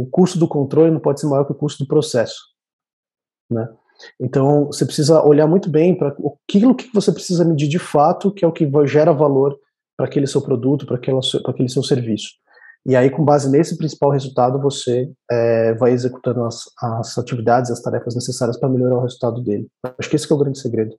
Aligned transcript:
o 0.00 0.06
custo 0.06 0.38
do 0.38 0.48
controle 0.48 0.90
não 0.90 1.00
pode 1.00 1.20
ser 1.20 1.26
maior 1.26 1.44
que 1.44 1.52
o 1.52 1.56
custo 1.56 1.84
do 1.84 1.88
processo, 1.88 2.40
né? 3.50 3.68
Então, 4.20 4.66
você 4.66 4.84
precisa 4.84 5.22
olhar 5.22 5.46
muito 5.46 5.70
bem 5.70 5.96
para 5.96 6.14
aquilo 6.48 6.74
que 6.74 6.92
você 6.92 7.12
precisa 7.12 7.44
medir 7.44 7.68
de 7.68 7.78
fato, 7.78 8.32
que 8.32 8.44
é 8.44 8.48
o 8.48 8.52
que 8.52 8.68
gera 8.86 9.12
valor 9.12 9.56
para 9.96 10.06
aquele 10.06 10.26
seu 10.26 10.42
produto, 10.42 10.86
para 10.86 10.96
aquele 10.96 11.68
seu 11.68 11.82
serviço. 11.82 12.30
E 12.84 12.96
aí, 12.96 13.08
com 13.10 13.24
base 13.24 13.48
nesse 13.48 13.78
principal 13.78 14.10
resultado, 14.10 14.60
você 14.60 15.08
é, 15.30 15.74
vai 15.74 15.92
executando 15.92 16.44
as, 16.44 16.64
as 16.80 17.16
atividades, 17.16 17.70
as 17.70 17.80
tarefas 17.80 18.14
necessárias 18.14 18.58
para 18.58 18.68
melhorar 18.68 18.96
o 18.96 19.02
resultado 19.02 19.40
dele. 19.40 19.68
Acho 19.98 20.10
que 20.10 20.16
esse 20.16 20.26
que 20.26 20.32
é 20.32 20.36
o 20.36 20.38
grande 20.38 20.58
segredo. 20.58 20.96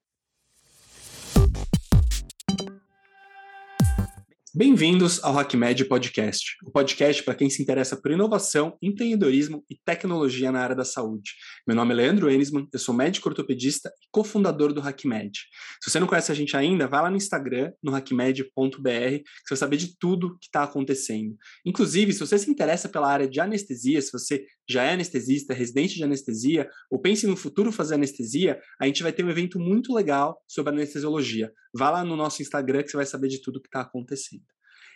Bem-vindos 4.56 5.20
ao 5.24 5.36
HackMed 5.36 5.84
Podcast, 5.86 6.58
o 6.64 6.70
podcast 6.70 7.24
para 7.24 7.34
quem 7.34 7.50
se 7.50 7.60
interessa 7.60 8.00
por 8.00 8.12
inovação, 8.12 8.78
empreendedorismo 8.84 9.66
e 9.68 9.76
tecnologia 9.84 10.52
na 10.52 10.60
área 10.60 10.76
da 10.76 10.86
saúde. 10.86 11.32
Meu 11.66 11.76
nome 11.76 11.92
é 11.92 11.96
Leandro 11.96 12.30
Enisman, 12.30 12.68
eu 12.72 12.78
sou 12.78 12.94
médico 12.94 13.28
ortopedista 13.28 13.90
e 13.90 14.08
cofundador 14.12 14.72
do 14.72 14.80
HackMed. 14.80 15.40
Se 15.82 15.90
você 15.90 16.00
não 16.00 16.06
conhece 16.06 16.32
a 16.32 16.36
gente 16.36 16.56
ainda, 16.56 16.88
vai 16.88 17.02
lá 17.02 17.10
no 17.10 17.18
Instagram, 17.18 17.72
no 17.82 17.92
hackmed.br, 17.94 18.44
que 18.54 19.24
você 19.44 19.50
vai 19.50 19.58
saber 19.58 19.78
de 19.78 19.98
tudo 19.98 20.38
que 20.38 20.46
está 20.46 20.62
acontecendo. 20.62 21.36
Inclusive, 21.66 22.14
se 22.14 22.20
você 22.20 22.38
se 22.38 22.52
interessa 22.52 22.88
pela 22.88 23.12
área 23.12 23.28
de 23.28 23.40
anestesia, 23.40 24.00
se 24.04 24.12
você 24.12 24.46
já 24.70 24.84
é 24.84 24.94
anestesista, 24.94 25.52
residente 25.52 25.96
de 25.96 26.04
anestesia, 26.04 26.70
ou 26.92 27.02
pense 27.02 27.26
no 27.26 27.36
futuro 27.36 27.72
fazer 27.72 27.96
anestesia, 27.96 28.60
a 28.80 28.86
gente 28.86 29.02
vai 29.02 29.12
ter 29.12 29.26
um 29.26 29.32
evento 29.32 29.60
muito 29.60 29.92
legal 29.96 30.40
sobre 30.48 30.72
anestesiologia. 30.72 31.52
Vá 31.74 31.90
lá 31.90 32.04
no 32.04 32.16
nosso 32.16 32.42
Instagram 32.42 32.84
que 32.84 32.90
você 32.90 32.98
vai 32.98 33.06
saber 33.06 33.28
de 33.28 33.42
tudo 33.42 33.62
que 33.62 33.68
está 33.68 33.82
acontecendo. 33.82 34.44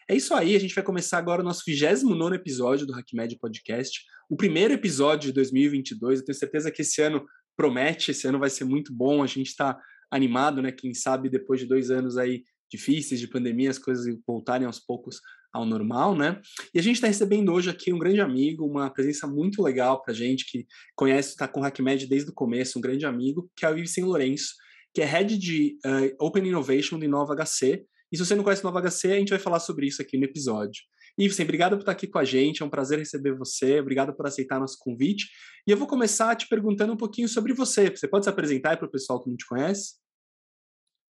É 0.10 0.16
isso 0.16 0.34
aí, 0.34 0.56
a 0.56 0.60
gente 0.60 0.74
vai 0.74 0.84
começar 0.84 1.18
agora 1.18 1.42
o 1.42 1.46
nosso 1.46 1.64
29 1.66 2.36
episódio 2.36 2.88
do 2.88 2.94
HackMed 2.94 3.38
Podcast, 3.40 4.06
o 4.30 4.38
primeiro 4.38 4.74
episódio 4.74 5.28
de 5.28 5.34
2022. 5.34 6.20
Eu 6.20 6.26
tenho 6.26 6.38
certeza 6.38 6.72
que 6.72 6.82
esse 6.82 7.02
ano 7.02 7.26
promete, 7.58 8.12
esse 8.12 8.28
ano 8.28 8.40
vai 8.40 8.50
ser 8.50 8.64
muito 8.64 8.94
bom. 8.94 9.22
A 9.22 9.28
gente 9.28 9.48
está 9.48 9.78
animado, 10.10 10.62
né? 10.62 10.72
Quem 10.72 10.94
sabe 10.94 11.30
depois 11.30 11.60
de 11.60 11.66
dois 11.66 11.92
anos 11.92 12.18
aí 12.18 12.44
difíceis 12.72 13.20
de 13.20 13.28
pandemia, 13.28 13.70
as 13.70 13.80
coisas 13.80 14.06
voltarem 14.26 14.68
aos 14.68 14.80
poucos 14.80 15.20
ao 15.54 15.66
normal, 15.66 16.16
né? 16.16 16.42
E 16.74 16.80
a 16.80 16.84
gente 16.84 16.96
está 16.96 17.08
recebendo 17.08 17.52
hoje 17.52 17.70
aqui 17.70 17.92
um 17.92 18.00
grande 18.00 18.22
amigo, 18.22 18.66
uma 18.66 18.90
presença 18.90 19.26
muito 19.26 19.62
legal 19.62 20.02
para 20.02 20.14
gente 20.14 20.46
que 20.50 20.68
conhece, 20.96 21.30
está 21.30 21.48
com 21.48 21.62
o 21.62 21.64
HackMed 21.64 22.06
desde 22.08 22.30
o 22.30 22.34
começo, 22.34 22.78
um 22.78 22.82
grande 22.82 23.06
amigo, 23.06 23.50
que 23.56 23.66
é 23.66 23.70
o 23.70 23.78
Ives 23.78 23.98
Lourenço, 23.98 24.54
que 24.98 25.02
é 25.04 25.06
Head 25.06 25.38
de 25.38 25.78
uh, 25.86 26.26
Open 26.26 26.44
Innovation 26.48 26.98
de 26.98 27.08
Nova 27.08 27.36
HC, 27.36 27.86
e 28.12 28.18
se 28.18 28.26
você 28.26 28.34
não 28.34 28.44
conhece 28.44 28.64
Nova 28.64 28.82
HC, 28.82 29.12
a 29.12 29.20
gente 29.20 29.30
vai 29.30 29.38
falar 29.38 29.60
sobre 29.60 29.86
isso 29.86 30.02
aqui 30.02 30.18
no 30.18 30.24
episódio. 30.24 30.82
Iveson, 31.20 31.44
obrigado 31.44 31.74
por 31.74 31.82
estar 31.82 31.92
aqui 31.92 32.08
com 32.08 32.18
a 32.18 32.24
gente, 32.24 32.64
é 32.64 32.66
um 32.66 32.70
prazer 32.70 32.98
receber 32.98 33.38
você, 33.38 33.80
obrigado 33.80 34.12
por 34.16 34.26
aceitar 34.26 34.60
nosso 34.60 34.80
convite. 34.80 35.28
E 35.68 35.72
eu 35.72 35.78
vou 35.78 35.88
começar 35.88 36.36
te 36.36 36.48
perguntando 36.48 36.94
um 36.94 36.98
pouquinho 36.98 37.28
sobre 37.28 37.54
você. 37.54 37.92
Você 37.92 38.08
pode 38.08 38.26
se 38.26 38.30
apresentar 38.32 38.76
para 38.78 38.88
o 38.88 38.90
pessoal 38.90 39.22
que 39.22 39.30
não 39.30 39.38
te 39.38 39.46
conhece? 39.46 39.98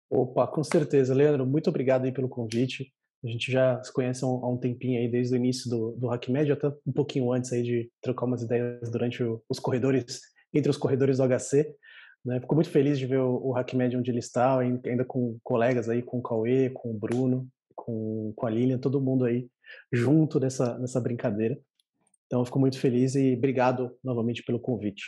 Opa, 0.10 0.46
com 0.48 0.66
certeza. 0.66 1.16
Leandro, 1.16 1.46
muito 1.46 1.70
obrigado 1.70 2.04
aí 2.04 2.12
pelo 2.12 2.28
convite. 2.28 2.92
A 3.24 3.28
gente 3.30 3.50
já 3.50 3.82
se 3.82 3.94
conhece 3.94 4.22
há 4.26 4.28
um, 4.28 4.58
tempinho 4.58 5.00
aí, 5.00 5.10
desde 5.10 5.34
o 5.34 5.38
início 5.38 5.70
do, 5.70 5.92
do 5.94 6.12
HackMed, 6.12 6.52
até 6.52 6.68
um 6.86 6.92
pouquinho 6.92 7.32
antes 7.32 7.54
aí 7.54 7.64
de 7.64 7.90
trocar 8.02 8.26
umas 8.26 8.42
ideias 8.42 8.92
durante 8.92 9.24
os 9.48 9.60
corredores, 9.62 10.20
entre 10.54 10.70
os 10.70 10.76
corredores 10.76 11.20
do 11.20 11.24
HC. 11.24 11.74
Né? 12.28 12.42
Fico 12.42 12.56
muito 12.56 12.70
feliz 12.70 13.00
de 13.00 13.06
ver 13.06 13.20
o, 13.20 13.40
o 13.42 13.58
HackMed 13.58 13.96
onde 13.96 14.12
ele 14.12 14.20
está, 14.20 14.60
ainda 14.60 15.06
com 15.06 15.40
colegas 15.42 15.88
aí, 15.88 16.04
com 16.04 16.20
o 16.20 16.22
Cauê, 16.22 16.70
com 16.70 16.92
o 16.92 16.94
Bruno, 16.94 17.48
com, 17.74 18.34
com 18.36 18.46
a 18.46 18.50
Lilian, 18.50 18.78
todo 18.78 19.00
mundo 19.00 19.24
aí 19.24 19.48
junto 19.94 20.38
nessa, 20.38 20.78
nessa 20.78 21.00
brincadeira. 21.00 21.58
Então, 22.26 22.44
fico 22.44 22.60
muito 22.60 22.78
feliz 22.78 23.16
e 23.16 23.34
obrigado 23.34 23.98
novamente 24.04 24.44
pelo 24.44 24.60
convite. 24.60 25.06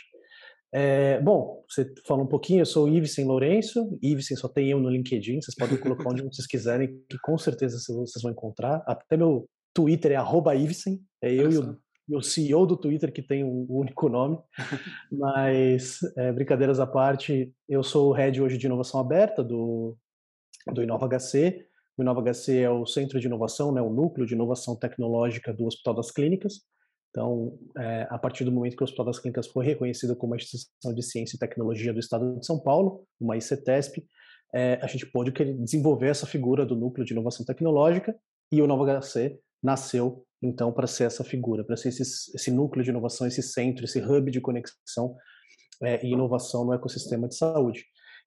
É, 0.72 1.20
bom, 1.20 1.62
você 1.68 1.92
falou 2.06 2.24
um 2.24 2.28
pouquinho, 2.28 2.60
eu 2.60 2.66
sou 2.66 2.86
o 2.86 2.88
Ivesen 2.88 3.26
Lourenço, 3.26 3.98
Ivesen 4.02 4.36
só 4.36 4.48
tem 4.48 4.70
eu 4.70 4.80
no 4.80 4.88
LinkedIn, 4.88 5.42
vocês 5.42 5.54
podem 5.54 5.76
colocar 5.76 6.08
onde 6.08 6.22
vocês 6.22 6.46
quiserem, 6.46 6.88
que 7.06 7.18
com 7.22 7.36
certeza 7.36 7.76
vocês 7.76 8.22
vão 8.22 8.32
encontrar. 8.32 8.82
Até 8.86 9.18
meu 9.18 9.46
Twitter 9.74 10.12
é 10.12 10.16
arroba 10.16 10.54
Ivesen, 10.54 11.02
é 11.20 11.34
eu 11.34 11.52
e 11.52 11.58
o 11.58 11.76
o 12.16 12.22
CEO 12.22 12.66
do 12.66 12.76
Twitter 12.76 13.12
que 13.12 13.22
tem 13.22 13.44
um 13.44 13.66
único 13.68 14.08
nome, 14.08 14.38
mas 15.10 16.00
é, 16.16 16.32
brincadeiras 16.32 16.80
à 16.80 16.86
parte, 16.86 17.52
eu 17.68 17.82
sou 17.82 18.10
o 18.10 18.12
head 18.12 18.40
hoje 18.40 18.58
de 18.58 18.66
inovação 18.66 19.00
aberta 19.00 19.42
do, 19.42 19.96
do 20.72 20.82
Inova 20.82 21.08
HC. 21.08 21.66
O 21.96 22.02
Inova 22.02 22.22
HC 22.22 22.58
é 22.58 22.70
o 22.70 22.86
centro 22.86 23.20
de 23.20 23.26
inovação, 23.26 23.72
né, 23.72 23.80
o 23.80 23.90
núcleo 23.90 24.26
de 24.26 24.34
inovação 24.34 24.76
tecnológica 24.76 25.52
do 25.52 25.66
Hospital 25.66 25.94
das 25.94 26.10
Clínicas. 26.10 26.60
Então, 27.10 27.58
é, 27.76 28.06
a 28.08 28.18
partir 28.18 28.44
do 28.44 28.52
momento 28.52 28.76
que 28.76 28.82
o 28.82 28.84
Hospital 28.84 29.06
das 29.06 29.18
Clínicas 29.18 29.48
foi 29.48 29.64
reconhecido 29.64 30.14
como 30.16 30.32
uma 30.32 30.36
instituição 30.36 30.94
de 30.94 31.02
ciência 31.02 31.36
e 31.36 31.38
tecnologia 31.38 31.92
do 31.92 31.98
Estado 31.98 32.38
de 32.38 32.46
São 32.46 32.58
Paulo, 32.58 33.04
uma 33.20 33.36
ICTESP, 33.36 34.04
é, 34.54 34.78
a 34.82 34.86
gente 34.86 35.06
pôde 35.06 35.32
desenvolver 35.32 36.08
essa 36.08 36.26
figura 36.26 36.64
do 36.64 36.76
núcleo 36.76 37.04
de 37.04 37.12
inovação 37.12 37.44
tecnológica 37.44 38.16
e 38.52 38.60
o 38.60 38.64
Inova 38.64 39.00
HC 39.00 39.38
nasceu 39.62 40.24
então 40.42 40.72
para 40.72 40.86
ser 40.86 41.04
essa 41.04 41.22
figura, 41.22 41.64
para 41.64 41.76
ser 41.76 41.90
esse, 41.90 42.02
esse, 42.02 42.50
núcleo 42.50 42.82
de 42.82 42.90
inovação, 42.90 43.26
esse 43.26 43.42
centro, 43.42 43.84
esse 43.84 44.00
hub 44.00 44.30
de 44.30 44.40
conexão 44.40 45.14
é, 45.82 46.04
e 46.04 46.12
inovação 46.12 46.64
no 46.64 46.72
ecossistema 46.72 47.28
de 47.28 47.36
saúde. 47.36 47.84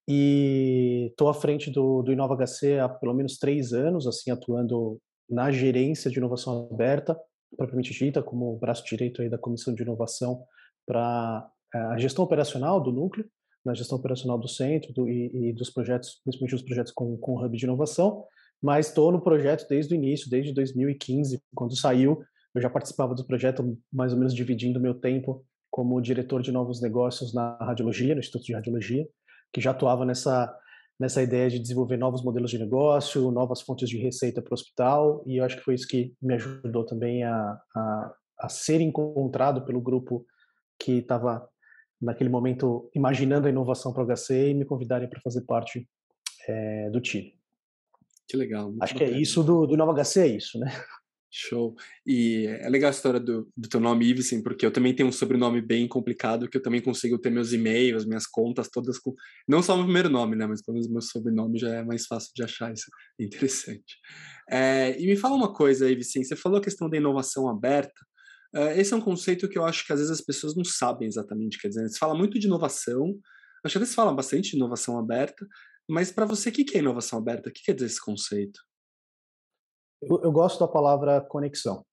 E 0.07 1.07
estou 1.09 1.29
à 1.29 1.33
frente 1.33 1.71
do, 1.71 2.01
do 2.01 2.11
Inova 2.11 2.35
HC 2.35 2.79
há 2.79 2.89
pelo 2.89 3.13
menos 3.13 3.37
três 3.37 3.73
anos, 3.73 4.05
assim 4.05 4.31
atuando 4.31 4.99
na 5.29 5.51
gerência 5.51 6.11
de 6.11 6.17
inovação 6.17 6.69
aberta, 6.71 7.17
propriamente 7.55 7.93
dita, 7.93 8.21
como 8.21 8.57
braço 8.57 8.83
direito 8.85 9.21
aí 9.21 9.29
da 9.29 9.37
comissão 9.37 9.73
de 9.73 9.81
inovação 9.81 10.43
para 10.85 11.49
é, 11.73 11.77
a 11.77 11.97
gestão 11.97 12.23
operacional 12.23 12.81
do 12.81 12.91
núcleo, 12.91 13.25
na 13.65 13.73
gestão 13.73 13.97
operacional 13.97 14.37
do 14.37 14.47
centro 14.47 14.91
do, 14.93 15.07
e, 15.07 15.49
e, 15.49 15.53
dos 15.53 15.69
projetos, 15.69 16.19
principalmente 16.23 16.55
os 16.55 16.61
projetos 16.61 16.91
com, 16.91 17.17
com 17.17 17.43
hub 17.43 17.57
de 17.57 17.65
inovação, 17.65 18.25
mas 18.63 18.87
estou 18.87 19.11
no 19.11 19.19
projeto 19.19 19.67
desde 19.67 19.93
o 19.93 19.97
início, 19.97 20.29
desde 20.29 20.53
2015, 20.53 21.41
quando 21.53 21.75
saiu. 21.75 22.23
Eu 22.55 22.61
já 22.61 22.69
participava 22.69 23.13
do 23.13 23.25
projeto, 23.25 23.77
mais 23.91 24.13
ou 24.13 24.17
menos 24.17 24.33
dividindo 24.33 24.79
meu 24.79 24.93
tempo 24.93 25.45
como 25.69 25.99
diretor 25.99 26.41
de 26.41 26.51
novos 26.51 26.81
negócios 26.81 27.33
na 27.33 27.57
radiologia, 27.57 28.13
no 28.13 28.21
Instituto 28.21 28.45
de 28.45 28.53
Radiologia, 28.53 29.05
que 29.51 29.59
já 29.59 29.71
atuava 29.71 30.05
nessa 30.05 30.57
nessa 30.99 31.23
ideia 31.23 31.49
de 31.49 31.59
desenvolver 31.59 31.97
novos 31.97 32.23
modelos 32.23 32.51
de 32.51 32.59
negócio, 32.59 33.31
novas 33.31 33.61
fontes 33.61 33.89
de 33.89 33.97
receita 33.97 34.41
para 34.41 34.51
o 34.51 34.53
hospital, 34.53 35.23
e 35.25 35.37
eu 35.37 35.43
acho 35.43 35.57
que 35.57 35.63
foi 35.63 35.73
isso 35.73 35.87
que 35.87 36.13
me 36.21 36.35
ajudou 36.35 36.85
também 36.85 37.23
a, 37.23 37.59
a, 37.75 38.13
a 38.39 38.47
ser 38.47 38.79
encontrado 38.79 39.65
pelo 39.65 39.81
grupo 39.81 40.23
que 40.79 40.99
estava 40.99 41.49
naquele 41.99 42.29
momento 42.29 42.89
imaginando 42.95 43.47
a 43.47 43.49
inovação 43.49 43.91
para 43.91 44.03
o 44.03 44.15
HC 44.15 44.51
e 44.51 44.53
me 44.53 44.65
convidarem 44.65 45.09
para 45.09 45.19
fazer 45.19 45.41
parte 45.41 45.89
é, 46.47 46.89
do 46.91 47.01
time. 47.01 47.33
Que 48.27 48.37
legal. 48.37 48.73
Acho 48.81 48.93
bacana. 48.93 49.11
que 49.11 49.17
é 49.17 49.21
isso 49.21 49.43
do, 49.43 49.65
do 49.65 49.77
Nova 49.77 49.93
HC, 49.93 50.19
é 50.19 50.27
isso, 50.27 50.59
né? 50.59 50.71
Show. 51.35 51.75
E 52.05 52.45
é 52.45 52.69
legal 52.69 52.89
a 52.89 52.91
história 52.91 53.19
do, 53.19 53.49
do 53.57 53.67
teu 53.67 53.79
nome, 53.79 54.05
Ivesen, 54.05 54.43
porque 54.43 54.63
eu 54.63 54.71
também 54.71 54.95
tenho 54.95 55.09
um 55.09 55.11
sobrenome 55.11 55.61
bem 55.61 55.87
complicado, 55.87 56.47
que 56.47 56.55
eu 56.55 56.61
também 56.61 56.79
consigo 56.79 57.17
ter 57.17 57.31
meus 57.31 57.51
e-mails, 57.51 58.05
minhas 58.05 58.27
contas 58.27 58.69
todas 58.69 58.99
com. 58.99 59.15
Não 59.47 59.63
só 59.63 59.75
o 59.75 59.83
primeiro 59.83 60.09
nome, 60.09 60.35
né? 60.35 60.45
Mas 60.45 60.61
quando 60.61 60.77
o 60.77 60.91
meu 60.91 61.01
sobrenome 61.01 61.57
já 61.57 61.73
é 61.73 61.83
mais 61.83 62.05
fácil 62.05 62.31
de 62.35 62.43
achar. 62.43 62.71
Isso 62.71 62.85
é 63.19 63.23
interessante. 63.23 63.97
É, 64.47 64.95
e 65.01 65.07
me 65.07 65.15
fala 65.15 65.35
uma 65.35 65.51
coisa, 65.51 65.89
Ivesen, 65.89 66.23
você 66.23 66.35
falou 66.35 66.59
a 66.59 66.63
questão 66.63 66.87
da 66.87 66.97
inovação 66.97 67.49
aberta. 67.49 67.99
Uh, 68.55 68.69
esse 68.77 68.93
é 68.93 68.95
um 68.95 69.01
conceito 69.01 69.49
que 69.49 69.57
eu 69.57 69.65
acho 69.65 69.87
que 69.87 69.91
às 69.91 69.97
vezes 69.97 70.11
as 70.11 70.21
pessoas 70.21 70.55
não 70.55 70.63
sabem 70.63 71.07
exatamente. 71.07 71.59
Quer 71.59 71.69
dizer, 71.69 71.89
se 71.89 71.97
fala 71.97 72.13
muito 72.13 72.37
de 72.37 72.45
inovação, 72.45 73.17
acho 73.65 73.71
que 73.71 73.77
às 73.79 73.81
vezes 73.81 73.95
fala 73.95 74.13
bastante 74.13 74.51
de 74.51 74.57
inovação 74.57 74.99
aberta, 74.99 75.47
mas 75.89 76.11
para 76.11 76.25
você, 76.25 76.49
o 76.49 76.51
que 76.51 76.77
é 76.77 76.79
inovação 76.79 77.19
aberta? 77.19 77.49
O 77.49 77.51
que 77.51 77.63
quer 77.63 77.73
dizer 77.73 77.87
esse 77.87 78.01
conceito? 78.01 78.59
Eu, 80.01 80.21
eu 80.23 80.31
gosto 80.31 80.59
da 80.59 80.67
palavra 80.67 81.21
conexão, 81.21 81.85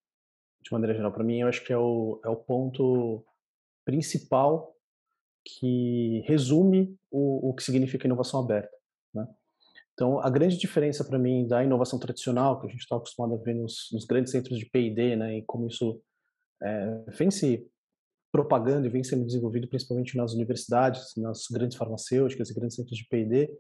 de 0.63 0.73
maneira 0.73 0.95
geral. 0.95 1.13
Para 1.13 1.25
mim, 1.25 1.41
eu 1.41 1.49
acho 1.49 1.65
que 1.65 1.73
é 1.73 1.79
o, 1.79 2.21
é 2.25 2.29
o 2.29 2.37
ponto 2.37 3.25
principal 3.85 4.75
que 5.45 6.21
resume 6.27 6.97
o, 7.11 7.51
o 7.51 7.55
que 7.55 7.63
significa 7.63 8.07
inovação 8.07 8.41
aberta. 8.41 8.77
Né? 9.15 9.27
Então, 9.95 10.21
a 10.21 10.31
grande 10.31 10.57
diferença 10.57 11.05
para 11.05 11.19
mim 11.19 11.47
da 11.47 11.65
inovação 11.65 11.99
tradicional, 11.99 12.61
que 12.61 12.67
a 12.67 12.71
gente 12.71 12.81
está 12.81 12.97
acostumado 12.97 13.35
a 13.35 13.43
ver 13.43 13.55
nos, 13.55 13.89
nos 13.93 14.05
grandes 14.05 14.33
centros 14.33 14.59
de 14.59 14.67
P&D, 14.67 15.17
né, 15.17 15.39
e 15.39 15.43
como 15.43 15.67
isso 15.67 16.01
é, 16.63 17.05
vem 17.09 17.31
se 17.31 17.67
propagando 18.33 18.87
e 18.87 18.91
vem 18.91 19.03
sendo 19.03 19.25
desenvolvido 19.25 19.69
principalmente 19.69 20.17
nas 20.17 20.33
universidades, 20.33 21.13
nas 21.17 21.47
grandes 21.51 21.77
farmacêuticas 21.77 22.51
e 22.51 22.55
grandes 22.55 22.77
centros 22.77 22.97
de 22.97 23.07
P&D, 23.09 23.51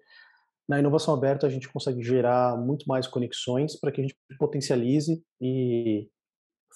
na 0.70 0.78
inovação 0.78 1.12
aberta 1.12 1.49
a 1.49 1.50
gente 1.50 1.69
consegue 1.69 2.00
gerar 2.00 2.56
muito 2.56 2.87
mais 2.87 3.08
conexões 3.08 3.75
para 3.75 3.90
que 3.90 4.00
a 4.00 4.05
gente 4.05 4.17
potencialize 4.38 5.20
e 5.40 6.08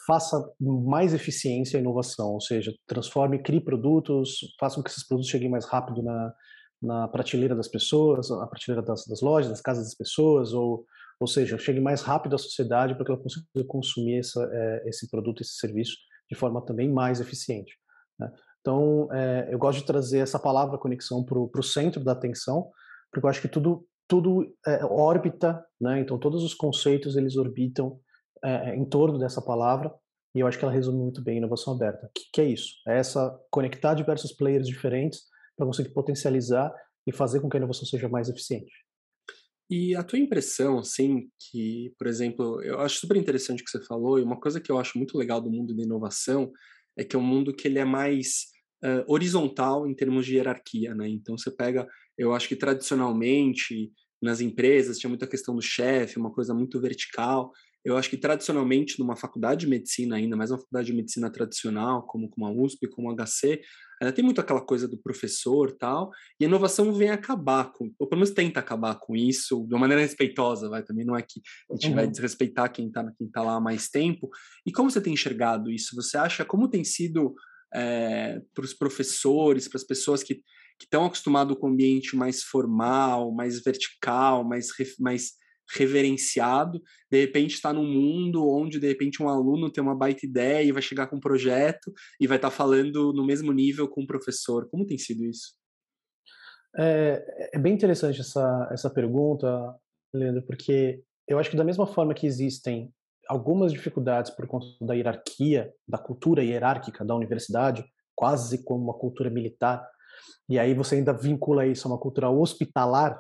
faça 0.05 0.53
mais 0.61 1.15
eficiência 1.15 1.79
a 1.79 1.81
inovação, 1.81 2.33
ou 2.33 2.41
seja, 2.41 2.75
transforme, 2.89 3.41
crie 3.41 3.61
produtos, 3.61 4.41
faça 4.59 4.75
com 4.75 4.83
que 4.83 4.91
esses 4.91 5.07
produtos 5.07 5.31
cheguem 5.31 5.49
mais 5.49 5.65
rápido 5.65 6.03
na, 6.03 6.35
na 6.83 7.07
prateleira 7.07 7.55
das 7.55 7.69
pessoas, 7.69 8.31
na 8.31 8.49
prateleira 8.49 8.85
das, 8.85 9.07
das 9.07 9.21
lojas, 9.21 9.49
das 9.49 9.61
casas 9.61 9.85
das 9.85 9.95
pessoas, 9.95 10.53
ou, 10.53 10.85
ou 11.21 11.29
seja, 11.29 11.57
chegue 11.57 11.79
mais 11.79 12.03
rápido 12.03 12.35
à 12.35 12.39
sociedade 12.39 12.97
para 12.97 13.05
que 13.05 13.13
ela 13.13 13.21
consiga 13.21 13.47
consumir 13.69 14.19
essa, 14.19 14.45
é, 14.53 14.89
esse 14.89 15.09
produto, 15.09 15.41
esse 15.41 15.55
serviço 15.55 15.95
de 16.29 16.37
forma 16.37 16.61
também 16.67 16.93
mais 16.93 17.21
eficiente. 17.21 17.79
Né? 18.19 18.29
Então, 18.61 19.09
é, 19.13 19.49
eu 19.53 19.59
gosto 19.59 19.79
de 19.79 19.87
trazer 19.87 20.19
essa 20.19 20.41
palavra 20.41 20.79
conexão 20.79 21.25
para 21.25 21.39
o 21.39 21.63
centro 21.63 22.03
da 22.03 22.11
atenção, 22.11 22.73
porque 23.15 23.27
eu 23.27 23.31
acho 23.31 23.41
que 23.41 23.49
tudo 23.49 23.87
tudo 24.07 24.55
é, 24.67 24.85
orbita, 24.85 25.65
né? 25.81 26.01
Então 26.01 26.19
todos 26.19 26.43
os 26.43 26.53
conceitos 26.53 27.17
eles 27.17 27.37
orbitam 27.37 27.99
é, 28.45 28.77
em 28.77 28.85
torno 28.85 29.19
dessa 29.19 29.41
palavra 29.41 29.91
e 30.35 30.41
eu 30.41 30.47
acho 30.47 30.59
que 30.59 30.65
ela 30.65 30.75
resume 30.75 30.99
muito 30.99 31.23
bem 31.23 31.39
inovação 31.39 31.73
aberta. 31.73 32.11
Que, 32.15 32.25
que 32.33 32.41
é 32.41 32.45
isso? 32.45 32.75
É 32.87 32.99
essa 32.99 33.35
conectar 33.51 33.95
diversos 33.95 34.33
players 34.33 34.67
diferentes 34.67 35.23
para 35.57 35.67
conseguir 35.67 35.91
potencializar 35.91 36.75
e 37.07 37.13
fazer 37.13 37.41
com 37.41 37.49
que 37.49 37.57
a 37.57 37.59
inovação 37.59 37.87
seja 37.87 38.09
mais 38.09 38.29
eficiente. 38.29 38.73
E 39.71 39.95
a 39.97 40.03
tua 40.03 40.19
impressão, 40.19 40.79
assim, 40.79 41.29
que, 41.39 41.95
por 41.99 42.07
exemplo, 42.07 42.63
eu 42.63 42.81
acho 42.81 43.01
super 43.01 43.17
interessante 43.17 43.63
o 43.63 43.65
que 43.65 43.71
você 43.71 43.83
falou, 43.85 44.19
e 44.19 44.23
uma 44.23 44.39
coisa 44.39 44.61
que 44.61 44.71
eu 44.71 44.79
acho 44.79 44.99
muito 44.99 45.17
legal 45.17 45.41
do 45.41 45.51
mundo 45.51 45.75
da 45.75 45.83
inovação 45.83 46.53
é 46.99 47.05
que 47.05 47.17
é 47.17 47.19
um 47.19 47.23
mundo 47.23 47.55
que 47.55 47.67
ele 47.67 47.79
é 47.79 47.85
mais 47.85 48.47
uh, 48.85 49.11
horizontal 49.11 49.87
em 49.87 49.95
termos 49.95 50.27
de 50.27 50.37
hierarquia, 50.37 50.95
né? 50.95 51.09
Então 51.09 51.37
você 51.39 51.51
pega, 51.51 51.89
eu 52.19 52.35
acho 52.35 52.49
que 52.49 52.57
tradicionalmente 52.57 53.93
nas 54.23 54.41
empresas 54.41 54.99
tinha 54.99 55.09
muita 55.09 55.27
questão 55.27 55.55
do 55.55 55.63
chefe, 55.63 56.19
uma 56.19 56.33
coisa 56.33 56.55
muito 56.55 56.81
vertical, 56.81 57.53
eu 57.85 57.99
acho 57.99 58.09
que 58.09 58.17
tradicionalmente 58.17 58.99
numa 58.99 59.15
faculdade 59.15 59.61
de 59.61 59.67
medicina 59.67 60.17
ainda, 60.17 60.37
mais 60.37 60.51
uma 60.51 60.59
faculdade 60.59 60.87
de 60.87 60.95
medicina 60.95 61.31
tradicional, 61.31 62.07
como, 62.07 62.31
como 62.31 62.47
a 62.47 62.51
USP, 62.51 62.89
como 62.89 63.11
a 63.11 63.15
HC, 63.15 63.61
ainda 64.01 64.13
tem 64.13 64.25
muito 64.25 64.41
aquela 64.41 64.63
coisa 64.63 64.89
do 64.89 64.97
professor 64.97 65.71
tal, 65.73 66.11
e 66.41 66.45
a 66.45 66.49
inovação 66.49 66.91
vem 66.95 67.11
acabar 67.11 67.71
com, 67.73 67.93
ou 67.99 68.09
pelo 68.09 68.21
menos 68.21 68.35
tenta 68.35 68.59
acabar 68.59 68.99
com 68.99 69.15
isso, 69.15 69.67
de 69.69 69.75
uma 69.75 69.81
maneira 69.81 70.01
respeitosa, 70.01 70.71
vai, 70.71 70.83
também 70.83 71.05
não 71.05 71.15
é 71.15 71.21
que 71.21 71.43
a 71.71 71.75
gente 71.75 71.89
uhum. 71.89 71.95
vai 71.95 72.07
desrespeitar 72.09 72.73
quem 72.73 72.89
está 72.89 73.05
quem 73.19 73.29
tá 73.31 73.43
lá 73.43 73.57
há 73.57 73.61
mais 73.61 73.91
tempo. 73.91 74.31
E 74.67 74.73
como 74.73 74.91
você 74.91 75.01
tem 75.01 75.13
enxergado 75.13 75.71
isso? 75.71 75.95
Você 75.95 76.17
acha, 76.17 76.43
como 76.43 76.71
tem 76.71 76.85
sido 76.85 77.35
é, 77.75 78.41
para 78.55 78.65
os 78.65 78.73
professores, 78.73 79.69
para 79.69 79.77
as 79.77 79.85
pessoas 79.85 80.23
que 80.23 80.41
estão 80.81 81.05
acostumados 81.05 81.57
com 81.59 81.69
o 81.69 81.71
ambiente 81.71 82.17
mais 82.17 82.43
formal, 82.43 83.33
mais 83.33 83.63
vertical, 83.63 84.45
mais, 84.45 84.69
mais 84.99 85.33
reverenciado, 85.73 86.83
de 87.11 87.21
repente 87.21 87.55
está 87.55 87.73
num 87.73 87.87
mundo 87.87 88.47
onde 88.47 88.79
de 88.79 88.87
repente 88.87 89.23
um 89.23 89.29
aluno 89.29 89.71
tem 89.71 89.83
uma 89.83 89.97
baita 89.97 90.27
ideia 90.27 90.63
e 90.63 90.73
vai 90.73 90.83
chegar 90.83 91.07
com 91.07 91.17
um 91.17 91.21
projeto 91.21 91.93
e 92.21 92.27
vai 92.27 92.37
estar 92.37 92.51
tá 92.51 92.57
falando 92.57 93.13
no 93.13 93.25
mesmo 93.25 93.53
nível 93.53 93.89
com 93.89 94.03
o 94.03 94.07
professor. 94.07 94.69
Como 94.69 94.87
tem 94.87 94.99
sido 94.99 95.25
isso? 95.25 95.55
É, 96.77 97.51
é, 97.55 97.59
bem 97.59 97.73
interessante 97.73 98.21
essa, 98.21 98.69
essa 98.73 98.91
pergunta, 98.91 99.49
Leandro, 100.13 100.43
porque 100.43 101.03
eu 101.27 101.39
acho 101.39 101.51
que 101.51 101.57
da 101.57 101.65
mesma 101.65 101.87
forma 101.87 102.15
que 102.15 102.27
existem 102.27 102.93
algumas 103.29 103.73
dificuldades 103.73 104.31
por 104.31 104.47
conta 104.47 104.67
da 104.81 104.95
hierarquia, 104.95 105.73
da 105.89 105.99
cultura 105.99 106.43
hierárquica 106.43 107.05
da 107.05 107.15
universidade, 107.15 107.85
quase 108.15 108.65
como 108.65 108.85
uma 108.85 108.99
cultura 108.99 109.31
militar, 109.31 109.89
e 110.49 110.59
aí 110.59 110.75
você 110.75 110.97
ainda 110.97 111.13
vincula 111.13 111.67
isso 111.67 111.87
a 111.87 111.91
uma 111.91 111.99
cultura 111.99 112.31
hospitalar, 112.31 113.19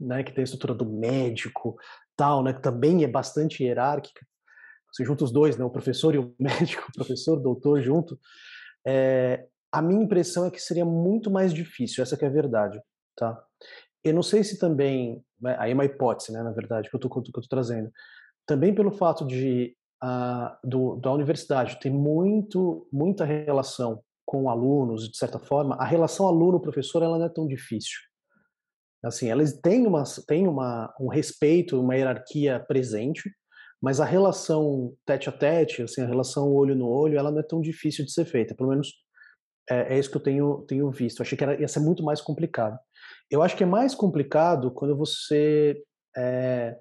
né, 0.00 0.22
que 0.22 0.32
tem 0.32 0.42
a 0.42 0.44
estrutura 0.44 0.74
do 0.74 0.86
médico, 0.86 1.76
tal, 2.16 2.42
né, 2.42 2.52
que 2.52 2.62
também 2.62 3.04
é 3.04 3.08
bastante 3.08 3.62
hierárquica. 3.62 4.24
Você 4.92 5.04
junta 5.04 5.24
os 5.24 5.32
dois, 5.32 5.56
né, 5.56 5.64
o 5.64 5.70
professor 5.70 6.14
e 6.14 6.18
o 6.18 6.34
médico, 6.38 6.84
o 6.88 6.92
professor, 6.92 7.38
o 7.38 7.42
doutor 7.42 7.80
junto. 7.80 8.18
É, 8.86 9.46
a 9.72 9.82
minha 9.82 10.02
impressão 10.02 10.46
é 10.46 10.50
que 10.50 10.60
seria 10.60 10.84
muito 10.84 11.30
mais 11.30 11.52
difícil, 11.52 12.02
essa 12.02 12.16
que 12.16 12.24
é 12.24 12.28
a 12.28 12.32
verdade, 12.32 12.80
tá? 13.16 13.42
Eu 14.04 14.14
não 14.14 14.22
sei 14.22 14.44
se 14.44 14.58
também, 14.58 15.24
né, 15.40 15.56
aí 15.58 15.72
é 15.72 15.74
uma 15.74 15.84
hipótese, 15.84 16.32
né, 16.32 16.42
na 16.42 16.52
verdade, 16.52 16.88
que 16.88 16.94
eu 16.94 16.98
estou 16.98 17.42
trazendo. 17.48 17.90
Também 18.46 18.74
pelo 18.74 18.92
fato 18.92 19.26
de 19.26 19.76
a, 20.00 20.58
do, 20.62 20.96
da 20.96 21.10
universidade 21.10 21.80
ter 21.80 21.90
muito, 21.90 22.86
muita 22.92 23.24
relação 23.24 24.02
com 24.24 24.48
alunos, 24.48 25.10
de 25.10 25.16
certa 25.16 25.38
forma, 25.38 25.76
a 25.76 25.84
relação 25.84 26.26
aluno-professor 26.26 27.02
ela 27.02 27.18
não 27.18 27.26
é 27.26 27.28
tão 27.28 27.46
difícil. 27.46 27.98
Assim, 29.04 29.28
elas 29.28 29.52
têm, 29.60 29.86
uma, 29.86 30.02
têm 30.26 30.48
uma, 30.48 30.94
um 30.98 31.08
respeito, 31.08 31.78
uma 31.78 31.94
hierarquia 31.94 32.58
presente, 32.66 33.30
mas 33.80 34.00
a 34.00 34.04
relação 34.04 34.94
tete 35.04 35.28
a 35.28 35.32
tete, 35.32 35.82
assim, 35.82 36.00
a 36.00 36.06
relação 36.06 36.50
olho 36.50 36.74
no 36.74 36.88
olho, 36.88 37.18
ela 37.18 37.30
não 37.30 37.40
é 37.40 37.42
tão 37.42 37.60
difícil 37.60 38.04
de 38.04 38.12
ser 38.12 38.24
feita. 38.24 38.54
Pelo 38.54 38.70
menos 38.70 38.88
é, 39.68 39.94
é 39.94 39.98
isso 39.98 40.10
que 40.10 40.16
eu 40.16 40.22
tenho, 40.22 40.62
tenho 40.66 40.90
visto. 40.90 41.20
achei 41.20 41.36
que 41.36 41.44
era, 41.44 41.60
ia 41.60 41.68
ser 41.68 41.80
muito 41.80 42.02
mais 42.02 42.20
complicado. 42.22 42.78
Eu 43.30 43.42
acho 43.42 43.56
que 43.56 43.62
é 43.62 43.66
mais 43.66 43.94
complicado 43.94 44.70
quando 44.70 44.96
você 44.96 45.82
é, 46.16 46.78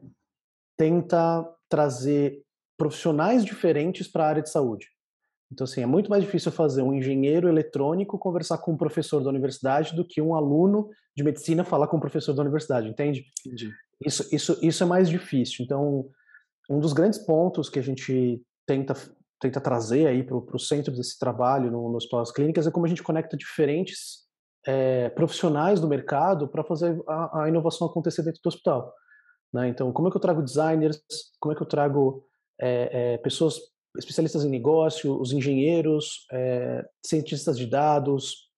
tenta 0.78 1.46
trazer 1.68 2.42
profissionais 2.78 3.44
diferentes 3.44 4.08
para 4.08 4.24
a 4.24 4.28
área 4.28 4.42
de 4.42 4.50
saúde. 4.50 4.88
Então, 5.54 5.66
assim, 5.66 5.84
é 5.84 5.86
muito 5.86 6.10
mais 6.10 6.24
difícil 6.24 6.52
fazer 6.52 6.82
um 6.82 6.92
engenheiro 6.92 7.48
eletrônico 7.48 8.18
conversar 8.18 8.58
com 8.58 8.74
um 8.74 8.78
professor 8.78 9.24
da 9.24 9.30
universidade 9.30 9.96
do 9.96 10.04
que 10.04 10.20
um 10.20 10.34
aluno 10.34 10.90
de 11.16 11.24
medicina 11.24 11.64
falar 11.64 11.88
com 11.88 11.98
um 11.98 12.00
professor 12.00 12.34
da 12.34 12.42
universidade, 12.42 12.90
entende? 12.90 13.24
Entendi. 13.46 13.72
Isso, 14.04 14.36
isso, 14.36 14.58
isso 14.64 14.84
é 14.84 14.88
mais 14.88 15.08
difícil. 15.08 15.64
Então, 15.64 16.10
um 16.68 16.80
dos 16.80 16.92
grandes 16.92 17.20
pontos 17.20 17.70
que 17.70 17.78
a 17.78 17.84
gente 17.84 18.42
tenta, 18.66 18.96
tenta 19.40 19.62
trazer 19.62 20.08
aí 20.08 20.24
para 20.24 20.36
o 20.38 20.60
centro 20.60 20.92
desse 20.92 21.20
trabalho 21.20 21.70
no, 21.70 21.88
nos 21.92 22.06
hospitais 22.06 22.32
clínicas 22.32 22.66
é 22.66 22.72
como 22.72 22.88
a 22.88 22.90
gente 22.90 23.04
conecta 23.04 23.38
diferentes 23.38 24.24
é, 24.66 25.10
profissionais 25.10 25.80
do 25.80 25.88
mercado 25.88 26.48
para 26.48 26.64
fazer 26.64 27.00
a, 27.08 27.44
a, 27.44 27.50
inovação 27.50 27.86
acontecer 27.86 28.24
dentro 28.24 28.42
do 28.44 28.48
hospital. 28.48 28.92
Né? 29.54 29.68
Então, 29.68 29.94
como 29.94 30.08
é 30.08 30.12
que 30.12 30.18
eu 30.18 30.22
trago 30.22 30.42
designers, 30.42 31.00
como 31.40 31.54
é 31.54 31.56
que 31.56 31.62
eu 31.62 31.68
trago 31.68 32.26
é, 32.60 33.14
é, 33.14 33.18
pessoas 33.20 33.60
especialistas 33.98 34.44
em 34.44 34.50
negócio, 34.50 35.20
os 35.20 35.32
engenheiros, 35.32 36.26
é, 36.32 36.86
cientistas 37.06 37.58
de 37.58 37.66
dados, 37.66 38.50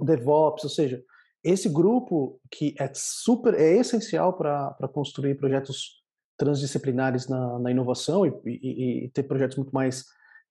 DevOps, 0.00 0.64
ou 0.64 0.70
seja, 0.70 1.02
esse 1.42 1.68
grupo 1.68 2.40
que 2.50 2.74
é 2.78 2.90
super, 2.94 3.54
é 3.54 3.76
essencial 3.76 4.32
para 4.32 4.88
construir 4.92 5.34
projetos 5.34 6.02
transdisciplinares 6.36 7.28
na, 7.28 7.58
na 7.58 7.70
inovação 7.70 8.26
e, 8.26 8.32
e, 8.46 9.04
e, 9.04 9.08
ter 9.10 9.24
projetos 9.24 9.56
muito 9.56 9.72
mais 9.72 10.04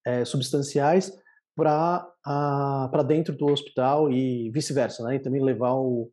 é, 0.06 0.24
substanciais 0.24 1.12
para 1.56 3.04
dentro 3.06 3.36
do 3.36 3.48
hospital 3.48 4.12
e 4.12 4.50
vice-versa, 4.52 5.04
né? 5.04 5.16
E 5.16 5.20
também 5.20 5.44
levar 5.44 5.74
o, 5.74 6.10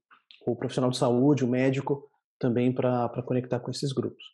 o 0.47 0.57
profissional 0.57 0.91
de 0.91 0.97
saúde, 0.97 1.45
o 1.45 1.49
médico, 1.49 2.11
também 2.39 2.73
para 2.73 3.23
conectar 3.23 3.61
com 3.61 3.71
esses 3.71 3.93
grupos. 3.93 4.25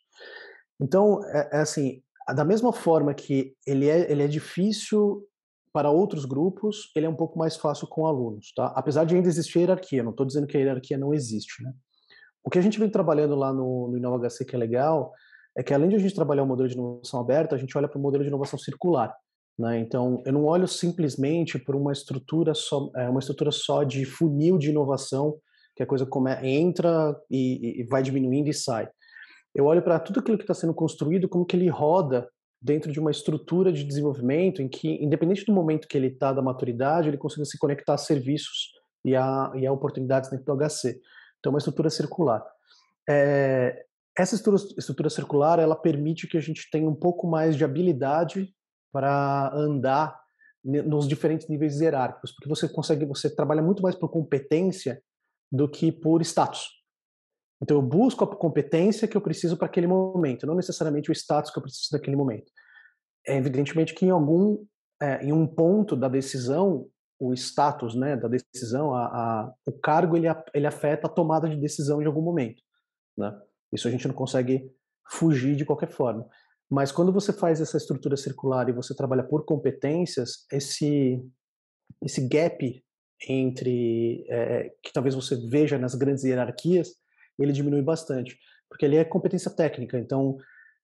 Então, 0.79 1.23
é, 1.25 1.49
é 1.53 1.57
assim, 1.59 2.01
da 2.33 2.43
mesma 2.43 2.73
forma 2.73 3.13
que 3.13 3.53
ele 3.65 3.87
é, 3.87 4.11
ele 4.11 4.23
é 4.23 4.27
difícil 4.27 5.23
para 5.71 5.89
outros 5.89 6.25
grupos, 6.25 6.91
ele 6.95 7.05
é 7.05 7.09
um 7.09 7.15
pouco 7.15 7.37
mais 7.37 7.55
fácil 7.55 7.87
com 7.87 8.05
alunos, 8.05 8.51
tá? 8.55 8.73
Apesar 8.75 9.05
de 9.05 9.15
ainda 9.15 9.27
existir 9.27 9.59
hierarquia, 9.59 10.03
não 10.03 10.11
estou 10.11 10.25
dizendo 10.25 10.47
que 10.47 10.57
a 10.57 10.59
hierarquia 10.59 10.97
não 10.97 11.13
existe, 11.13 11.63
né? 11.63 11.71
O 12.43 12.49
que 12.49 12.57
a 12.57 12.61
gente 12.61 12.79
vem 12.79 12.89
trabalhando 12.89 13.35
lá 13.35 13.53
no, 13.53 13.89
no 13.89 13.97
InovaHC 13.97 14.45
que 14.45 14.55
é 14.55 14.59
legal, 14.59 15.13
é 15.55 15.63
que 15.63 15.73
além 15.73 15.89
de 15.89 15.95
a 15.95 15.99
gente 15.99 16.15
trabalhar 16.15 16.43
o 16.43 16.47
modelo 16.47 16.67
de 16.67 16.75
inovação 16.75 17.19
aberta, 17.19 17.55
a 17.55 17.57
gente 17.57 17.77
olha 17.77 17.87
para 17.87 17.97
o 17.97 18.01
modelo 18.01 18.23
de 18.23 18.29
inovação 18.29 18.57
circular, 18.57 19.13
né? 19.57 19.79
Então, 19.79 20.21
eu 20.25 20.33
não 20.33 20.45
olho 20.45 20.67
simplesmente 20.67 21.57
por 21.57 21.75
uma 21.75 21.91
estrutura 21.91 22.53
só, 22.53 22.89
é, 22.95 23.09
uma 23.09 23.19
estrutura 23.19 23.51
só 23.51 23.83
de 23.83 24.05
funil 24.05 24.57
de 24.57 24.69
inovação, 24.69 25.37
que 25.75 25.83
a 25.83 25.87
coisa 25.87 26.05
come, 26.05 26.31
entra 26.43 27.15
e, 27.29 27.81
e 27.81 27.83
vai 27.83 28.01
diminuindo 28.01 28.49
e 28.49 28.53
sai 28.53 28.89
eu 29.57 29.65
olho 29.65 29.81
para 29.81 29.99
tudo 29.99 30.19
aquilo 30.19 30.37
que 30.37 30.43
está 30.43 30.53
sendo 30.53 30.73
construído, 30.73 31.27
como 31.27 31.43
que 31.43 31.55
ele 31.55 31.67
roda 31.67 32.29
dentro 32.61 32.91
de 32.91 32.99
uma 32.99 33.09
estrutura 33.09 33.73
de 33.73 33.83
desenvolvimento 33.83 34.61
em 34.61 34.69
que, 34.69 35.03
independente 35.03 35.43
do 35.45 35.51
momento 35.51 35.87
que 35.87 35.97
ele 35.97 36.07
está 36.07 36.31
da 36.31 36.43
maturidade, 36.43 37.07
ele 37.07 37.17
consiga 37.17 37.43
se 37.43 37.57
conectar 37.57 37.95
a 37.95 37.97
serviços 37.97 38.71
e 39.03 39.15
a, 39.15 39.51
e 39.55 39.65
a 39.65 39.73
oportunidades 39.73 40.29
dentro 40.29 40.45
do 40.45 40.55
HC. 40.55 41.01
Então, 41.39 41.51
uma 41.51 41.57
estrutura 41.57 41.89
circular. 41.89 42.45
É, 43.09 43.83
essa 44.15 44.35
estrutura, 44.35 44.63
estrutura 44.77 45.09
circular, 45.09 45.57
ela 45.57 45.75
permite 45.75 46.27
que 46.27 46.37
a 46.37 46.41
gente 46.41 46.69
tenha 46.69 46.87
um 46.87 46.95
pouco 46.95 47.25
mais 47.27 47.55
de 47.55 47.65
habilidade 47.65 48.53
para 48.93 49.51
andar 49.55 50.19
nos 50.63 51.07
diferentes 51.07 51.47
níveis 51.47 51.81
hierárquicos, 51.81 52.31
porque 52.31 52.47
você 52.47 52.69
consegue, 52.69 53.05
você 53.05 53.33
trabalha 53.33 53.63
muito 53.63 53.81
mais 53.81 53.95
por 53.95 54.09
competência 54.09 55.01
do 55.51 55.67
que 55.67 55.91
por 55.91 56.21
status. 56.21 56.76
Então 57.61 57.77
eu 57.77 57.81
busco 57.81 58.23
a 58.23 58.35
competência 58.35 59.07
que 59.07 59.17
eu 59.17 59.21
preciso 59.21 59.57
para 59.57 59.65
aquele 59.65 59.87
momento, 59.87 60.45
não 60.45 60.55
necessariamente 60.55 61.09
o 61.09 61.13
status 61.13 61.51
que 61.51 61.57
eu 61.57 61.63
preciso 61.63 61.89
naquele 61.91 62.15
momento. 62.15 62.51
É 63.27 63.35
evidentemente 63.37 63.93
que 63.93 64.05
em 64.05 64.09
algum, 64.09 64.63
é, 65.01 65.23
em 65.25 65.33
um 65.33 65.47
ponto 65.47 65.95
da 65.95 66.07
decisão, 66.07 66.87
o 67.19 67.33
status, 67.33 67.95
né, 67.95 68.15
da 68.15 68.27
decisão, 68.27 68.93
a, 68.93 69.05
a, 69.05 69.53
o 69.65 69.71
cargo 69.71 70.15
ele, 70.15 70.27
ele 70.53 70.67
afeta 70.67 71.07
a 71.07 71.09
tomada 71.09 71.49
de 71.49 71.59
decisão 71.59 71.99
de 71.99 72.05
algum 72.05 72.21
momento, 72.21 72.61
né? 73.17 73.35
Isso 73.73 73.87
a 73.87 73.91
gente 73.91 74.07
não 74.07 74.15
consegue 74.15 74.71
fugir 75.09 75.55
de 75.55 75.65
qualquer 75.65 75.89
forma. 75.89 76.25
Mas 76.69 76.91
quando 76.91 77.11
você 77.11 77.33
faz 77.33 77.59
essa 77.59 77.77
estrutura 77.77 78.15
circular 78.15 78.69
e 78.69 78.73
você 78.73 78.95
trabalha 78.95 79.23
por 79.23 79.45
competências, 79.45 80.45
esse 80.51 81.21
esse 82.03 82.27
gap 82.27 82.83
entre 83.27 84.25
é, 84.29 84.69
que 84.83 84.93
talvez 84.93 85.15
você 85.15 85.35
veja 85.49 85.77
nas 85.77 85.95
grandes 85.95 86.23
hierarquias 86.23 86.89
ele 87.43 87.51
diminui 87.51 87.81
bastante, 87.81 88.37
porque 88.69 88.85
ele 88.85 88.95
é 88.95 89.05
competência 89.05 89.51
técnica. 89.51 89.97
Então, 89.97 90.37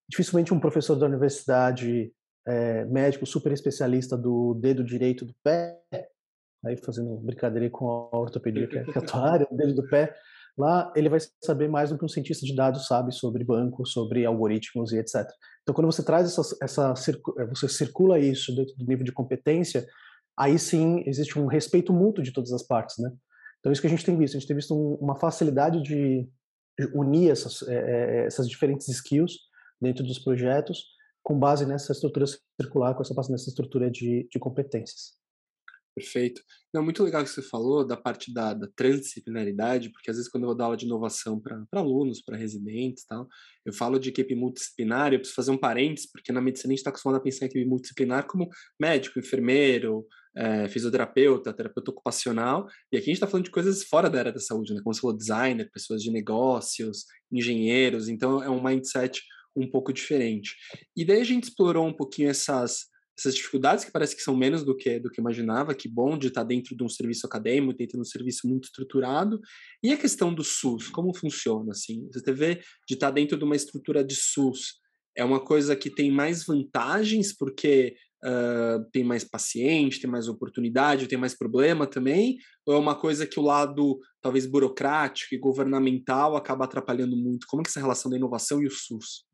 dificilmente 0.10 0.53
um 0.53 0.60
professor 0.60 0.95
da 0.95 1.05
universidade 1.05 2.12
é, 2.48 2.86
médico 2.86 3.25
super 3.25 3.51
especialista 3.51 4.17
do 4.17 4.53
dedo 4.55 4.83
direito 4.83 5.25
do 5.25 5.33
pé, 5.43 5.79
aí 6.65 6.77
fazendo 6.77 7.17
brincadeira 7.17 7.69
com 7.69 7.89
a 7.89 8.17
ortopedia, 8.17 8.65
é, 8.65 8.67
que 8.67 8.77
é 8.77 9.01
a 9.01 9.05
tua 9.05 9.31
área, 9.31 9.48
o 9.50 9.55
dedo 9.55 9.75
do 9.75 9.88
pé, 9.88 10.13
lá 10.57 10.91
ele 10.95 11.10
vai 11.10 11.19
saber 11.43 11.67
mais 11.67 11.89
do 11.89 11.98
que 11.98 12.05
um 12.05 12.10
cientista 12.10 12.45
de 12.45 12.55
dados 12.55 12.88
sabe 12.88 13.13
sobre 13.13 13.43
banco, 13.43 13.86
sobre 13.86 14.25
algoritmos 14.25 14.91
e 14.91 14.98
etc. 14.98 15.25
Então, 15.62 15.74
quando 15.74 15.91
você 15.91 16.03
traz 16.03 16.27
essa, 16.27 16.57
essa 16.62 16.93
você 17.50 17.67
circula 17.67 18.19
isso 18.19 18.55
dentro 18.55 18.75
do 18.75 18.86
nível 18.86 19.03
de 19.03 19.12
competência, 19.12 19.86
aí 20.38 20.60
sim 20.60 21.03
existe 21.05 21.39
um 21.39 21.48
respeito 21.48 21.93
mútuo 21.93 22.24
de 22.24 22.33
todas 22.33 22.51
as 22.51 22.65
partes, 22.65 22.98
né? 23.00 23.12
Então, 23.60 23.72
isso 23.72 23.81
que 23.81 23.88
a 23.88 23.89
gente 23.89 24.05
tem 24.05 24.17
visto, 24.17 24.36
a 24.36 24.39
gente 24.39 24.48
tem 24.48 24.57
visto 24.57 24.75
um, 24.75 24.95
uma 24.95 25.15
facilidade 25.15 25.81
de 25.81 26.27
unir 26.94 27.32
essas, 27.32 27.62
é, 27.68 28.25
essas 28.25 28.48
diferentes 28.48 28.88
skills 28.88 29.38
dentro 29.82 30.03
dos 30.03 30.20
projetos 30.20 30.86
com 31.22 31.39
base 31.39 31.65
nessa 31.65 31.92
estrutura 31.94 32.25
circular, 32.60 32.94
com 32.94 33.01
essa 33.01 33.13
base 33.13 33.32
nessa 33.32 33.50
estrutura 33.50 33.89
de, 33.89 34.27
de 34.30 34.39
competências. 34.39 35.13
Perfeito. 35.96 36.42
Não, 36.74 36.82
muito 36.84 37.04
legal 37.04 37.24
que 37.24 37.30
você 37.30 37.42
falou 37.44 37.86
da 37.86 37.96
parte 37.96 38.34
da, 38.34 38.52
da 38.56 38.68
transdisciplinaridade, 38.76 39.92
porque 39.92 40.10
às 40.10 40.18
vezes 40.18 40.30
quando 40.30 40.44
eu 40.44 40.48
vou 40.48 40.58
dar 40.58 40.66
aula 40.66 40.78
de 40.78 40.86
inovação 40.86 41.40
para 41.40 41.64
alunos, 41.74 42.20
para 42.20 42.36
residentes 42.36 43.06
tal, 43.06 43.28
eu 43.64 43.72
falo 43.72 44.00
de 44.00 44.10
equipe 44.10 44.34
multidisciplinar, 44.34 45.14
eu 45.14 45.20
preciso 45.20 45.36
fazer 45.36 45.52
um 45.52 45.58
parênteses, 45.58 46.12
porque 46.12 46.32
na 46.32 46.42
medicina 46.42 46.72
a 46.72 46.74
gente 46.74 46.80
está 46.80 46.90
acostumado 46.90 47.20
a 47.20 47.24
pensar 47.24 47.46
em 47.46 47.50
equipe 47.50 47.66
multidisciplinar 47.66 48.26
como 48.26 48.50
médico, 48.80 49.20
enfermeiro, 49.20 50.04
é, 50.36 50.68
fisioterapeuta, 50.68 51.54
terapeuta 51.54 51.92
ocupacional, 51.92 52.68
e 52.92 52.98
aqui 52.98 53.06
a 53.06 53.14
gente 53.14 53.18
está 53.18 53.28
falando 53.28 53.46
de 53.46 53.52
coisas 53.52 53.84
fora 53.84 54.10
da 54.10 54.18
área 54.18 54.34
da 54.34 54.40
saúde, 54.40 54.74
né? 54.74 54.82
como 54.84 54.96
você 54.96 55.02
falou, 55.02 55.16
designer, 55.16 55.70
pessoas 55.72 56.02
de 56.02 56.10
negócios, 56.10 57.06
engenheiros, 57.32 58.10
então 58.10 58.42
é 58.42 58.50
um 58.50 58.64
mindset 58.64 59.22
um 59.56 59.70
pouco 59.70 59.94
diferente. 59.94 60.56
E 60.98 61.06
daí 61.06 61.22
a 61.22 61.24
gente 61.24 61.44
explorou 61.44 61.86
um 61.86 61.94
pouquinho 61.94 62.30
essas 62.30 62.92
essas 63.17 63.36
dificuldades 63.36 63.86
que 63.86 63.91
parece 63.91 64.15
que 64.15 64.22
são 64.22 64.36
menos 64.36 64.63
do 64.63 64.75
que 64.75 65.00
do 65.00 65.10
que 65.10 65.22
imaginava, 65.22 65.75
que 65.75 65.88
bom 65.88 66.17
de 66.17 66.27
estar 66.27 66.43
dentro 66.43 66.75
de 66.75 66.84
um 66.84 66.89
serviço 66.89 67.25
acadêmico, 67.25 67.77
dentro 67.77 67.98
de 67.98 68.01
um 68.01 68.05
serviço 68.05 68.48
muito 68.48 68.65
estruturado. 68.65 69.39
E 69.84 69.91
a 69.91 69.98
questão 69.98 70.34
do 70.34 70.43
SUS, 70.43 70.89
como 70.89 71.15
funciona 71.15 71.72
assim? 71.72 72.08
Você 72.12 72.32
vê 72.32 72.62
de 72.88 72.96
estar 72.96 73.12
dentro 73.12 73.38
de 73.38 73.43
uma 73.43 73.55
estrutura 73.55 74.03
de 74.03 74.15
SUS 74.15 74.84
é 75.15 75.24
uma 75.24 75.39
coisa 75.39 75.75
que 75.75 75.89
tem 75.89 76.12
mais 76.12 76.46
vantagens 76.46 77.36
porque 77.36 77.96
uh, 78.24 78.84
tem 78.91 79.03
mais 79.03 79.24
paciente, 79.24 80.00
tem 80.00 80.10
mais 80.10 80.27
oportunidade, 80.27 81.08
tem 81.08 81.17
mais 81.17 81.38
problema 81.38 81.86
também? 81.86 82.38
Ou 82.65 82.74
é 82.74 82.77
uma 82.77 82.96
coisa 82.96 83.27
que 83.27 83.39
o 83.39 83.43
lado 83.43 84.00
talvez 84.22 84.46
burocrático 84.46 85.36
e 85.36 85.38
governamental 85.38 86.36
acaba 86.36 86.65
atrapalhando 86.65 87.15
muito? 87.15 87.46
Como 87.48 87.62
é, 87.62 87.63
que 87.63 87.70
é 87.70 87.72
essa 87.72 87.79
relação 87.79 88.10
da 88.10 88.17
inovação 88.17 88.62
e 88.62 88.65
o 88.65 88.72
SUS? 88.72 89.25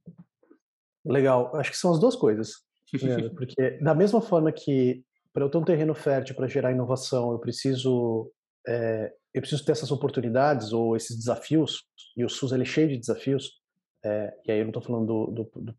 Legal, 1.06 1.56
acho 1.56 1.72
que 1.72 1.78
são 1.78 1.94
as 1.94 2.00
duas 2.00 2.16
coisas. 2.16 2.69
Né? 3.02 3.30
Porque 3.36 3.72
da 3.82 3.94
mesma 3.94 4.22
forma 4.22 4.52
que 4.52 5.04
para 5.34 5.46
eu 5.46 5.50
ter 5.50 5.58
um 5.58 5.64
terreno 5.64 5.94
fértil 5.94 6.36
para 6.36 6.48
gerar 6.48 6.72
inovação, 6.72 7.32
eu 7.32 7.40
preciso 7.40 8.32
é, 8.68 9.14
eu 9.34 9.42
preciso 9.42 9.64
ter 9.64 9.74
essas 9.74 9.92
oportunidades 9.92 10.74
ou 10.74 10.96
esses 10.96 11.16
desafios, 11.16 11.84
e 12.18 12.26
o 12.26 12.30
SUS 12.30 12.52
ele 12.52 12.64
é 12.64 12.66
cheio 12.66 12.88
de 12.88 12.98
desafios, 12.98 13.60
é, 14.04 14.34
e 14.46 14.52
aí 14.52 14.60
eu 14.60 14.64
não 14.64 14.70
estou 14.70 14.82
falando 14.82 15.06
do, 15.06 15.32
do, 15.32 15.52
do, 15.62 15.76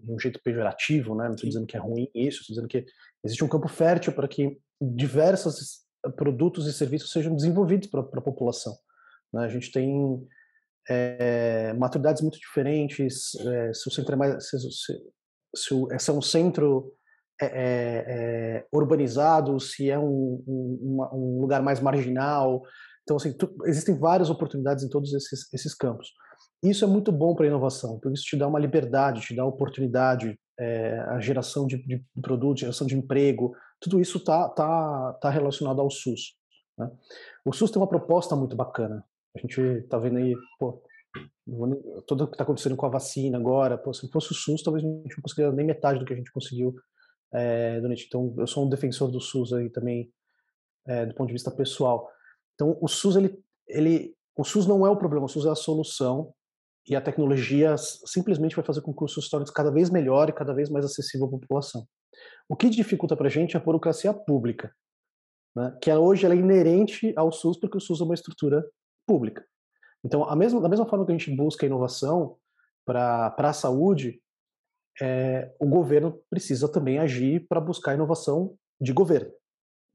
de 0.00 0.12
um 0.12 0.18
jeito 0.18 0.40
pejorativo, 0.42 1.14
né? 1.14 1.24
não 1.24 1.34
estou 1.34 1.48
dizendo 1.48 1.66
que 1.66 1.76
é 1.76 1.80
ruim 1.80 2.08
isso, 2.14 2.40
estou 2.40 2.54
dizendo 2.54 2.68
que 2.68 2.84
existe 3.24 3.44
um 3.44 3.48
campo 3.48 3.68
fértil 3.68 4.12
para 4.12 4.28
que 4.28 4.58
diversos 4.80 5.84
produtos 6.16 6.66
e 6.66 6.72
serviços 6.72 7.10
sejam 7.10 7.34
desenvolvidos 7.34 7.88
para 7.88 8.00
a 8.00 8.22
população. 8.22 8.74
Né? 9.32 9.44
A 9.44 9.48
gente 9.48 9.70
tem 9.70 10.26
é, 10.88 11.72
maturidades 11.74 12.22
muito 12.22 12.38
diferentes, 12.38 13.34
é, 13.34 13.72
se 13.72 13.88
o 13.88 13.92
centro 13.92 14.14
é 14.14 14.16
mais, 14.16 14.48
se, 14.48 14.58
se, 14.58 14.92
se 15.54 16.10
é 16.10 16.12
um 16.12 16.22
centro 16.22 16.92
é, 17.40 17.46
é, 17.46 18.66
urbanizado, 18.72 19.58
se 19.58 19.90
é 19.90 19.98
um, 19.98 20.42
um, 20.46 21.08
um, 21.12 21.40
lugar 21.40 21.62
mais 21.62 21.80
marginal. 21.80 22.62
Então, 23.02 23.16
assim, 23.16 23.32
tu, 23.32 23.54
existem 23.66 23.98
várias 23.98 24.30
oportunidades 24.30 24.84
em 24.84 24.88
todos 24.88 25.12
esses, 25.12 25.52
esses 25.52 25.74
campos. 25.74 26.08
Isso 26.62 26.84
é 26.84 26.88
muito 26.88 27.12
bom 27.12 27.34
para 27.34 27.44
a 27.44 27.48
inovação, 27.48 27.98
porque 27.98 28.14
isso 28.14 28.24
te 28.24 28.36
dá 28.36 28.48
uma 28.48 28.58
liberdade, 28.58 29.20
te 29.20 29.36
dá 29.36 29.44
oportunidade, 29.44 30.38
é, 30.58 30.98
a 31.08 31.20
geração 31.20 31.66
de, 31.66 31.76
de 31.84 32.02
geração 32.56 32.86
de 32.86 32.96
emprego, 32.96 33.54
tudo 33.80 34.00
isso 34.00 34.18
está 34.18 34.48
tá, 34.48 35.12
tá 35.20 35.30
relacionado 35.30 35.80
ao 35.80 35.90
SUS. 35.90 36.36
Né? 36.78 36.90
O 37.44 37.52
SUS 37.52 37.70
tem 37.70 37.80
uma 37.80 37.88
proposta 37.88 38.34
muito 38.34 38.56
bacana. 38.56 39.04
A 39.36 39.40
gente 39.40 39.60
está 39.60 39.98
vendo 39.98 40.18
aí, 40.18 40.34
pô, 40.58 40.82
tudo 42.06 42.24
o 42.24 42.26
que 42.26 42.34
está 42.34 42.44
acontecendo 42.44 42.76
com 42.76 42.86
a 42.86 42.90
vacina 42.90 43.36
agora, 43.36 43.76
pô, 43.76 43.92
se 43.92 44.10
fosse 44.10 44.32
o 44.32 44.34
SUS, 44.34 44.62
talvez 44.62 44.84
a 44.84 44.88
gente 44.88 45.16
não 45.16 45.22
conseguiria 45.22 45.52
nem 45.52 45.66
metade 45.66 45.98
do 45.98 46.04
que 46.04 46.12
a 46.12 46.16
gente 46.16 46.32
conseguiu 46.32 46.74
é, 47.32 47.80
durante. 47.80 48.06
Então, 48.06 48.34
eu 48.38 48.46
sou 48.46 48.64
um 48.64 48.68
defensor 48.68 49.10
do 49.10 49.20
SUS 49.20 49.52
aí 49.52 49.68
também, 49.68 50.10
é, 50.86 51.04
do 51.04 51.14
ponto 51.14 51.26
de 51.26 51.34
vista 51.34 51.50
pessoal. 51.50 52.08
Então, 52.54 52.78
o 52.80 52.88
SUS, 52.88 53.16
ele, 53.16 53.38
ele, 53.68 54.16
o 54.36 54.44
SUS 54.44 54.66
não 54.66 54.86
é 54.86 54.90
o 54.90 54.96
problema, 54.96 55.26
o 55.26 55.28
SUS 55.28 55.44
é 55.44 55.50
a 55.50 55.54
solução 55.54 56.32
e 56.88 56.96
a 56.96 57.00
tecnologia 57.00 57.76
simplesmente 57.76 58.56
vai 58.56 58.64
fazer 58.64 58.80
com 58.80 58.94
que 58.94 59.04
o 59.04 59.08
SUS 59.08 59.28
torne 59.28 59.46
cada 59.52 59.70
vez 59.70 59.90
melhor 59.90 60.28
e 60.28 60.32
cada 60.32 60.54
vez 60.54 60.70
mais 60.70 60.84
acessível 60.84 61.26
à 61.26 61.30
população. 61.30 61.86
O 62.48 62.56
que 62.56 62.70
dificulta 62.70 63.16
para 63.16 63.26
a 63.26 63.30
gente 63.30 63.56
é 63.56 63.60
a 63.60 63.62
burocracia 63.62 64.14
pública, 64.14 64.74
né, 65.56 65.76
que 65.80 65.92
hoje 65.92 66.24
ela 66.24 66.34
é 66.34 66.38
inerente 66.38 67.12
ao 67.16 67.32
SUS 67.32 67.58
porque 67.58 67.76
o 67.76 67.80
SUS 67.80 68.00
é 68.00 68.04
uma 68.04 68.14
estrutura 68.14 68.64
pública. 69.06 69.44
Então, 70.04 70.24
a 70.24 70.36
mesma, 70.36 70.60
da 70.60 70.68
mesma 70.68 70.86
forma 70.86 71.06
que 71.06 71.12
a 71.12 71.16
gente 71.16 71.34
busca 71.34 71.64
inovação 71.64 72.36
para 72.84 73.34
a 73.38 73.52
saúde, 73.52 74.20
é, 75.00 75.52
o 75.58 75.66
governo 75.66 76.20
precisa 76.28 76.68
também 76.68 76.98
agir 76.98 77.46
para 77.48 77.60
buscar 77.60 77.94
inovação 77.94 78.54
de 78.80 78.92
governo. 78.92 79.32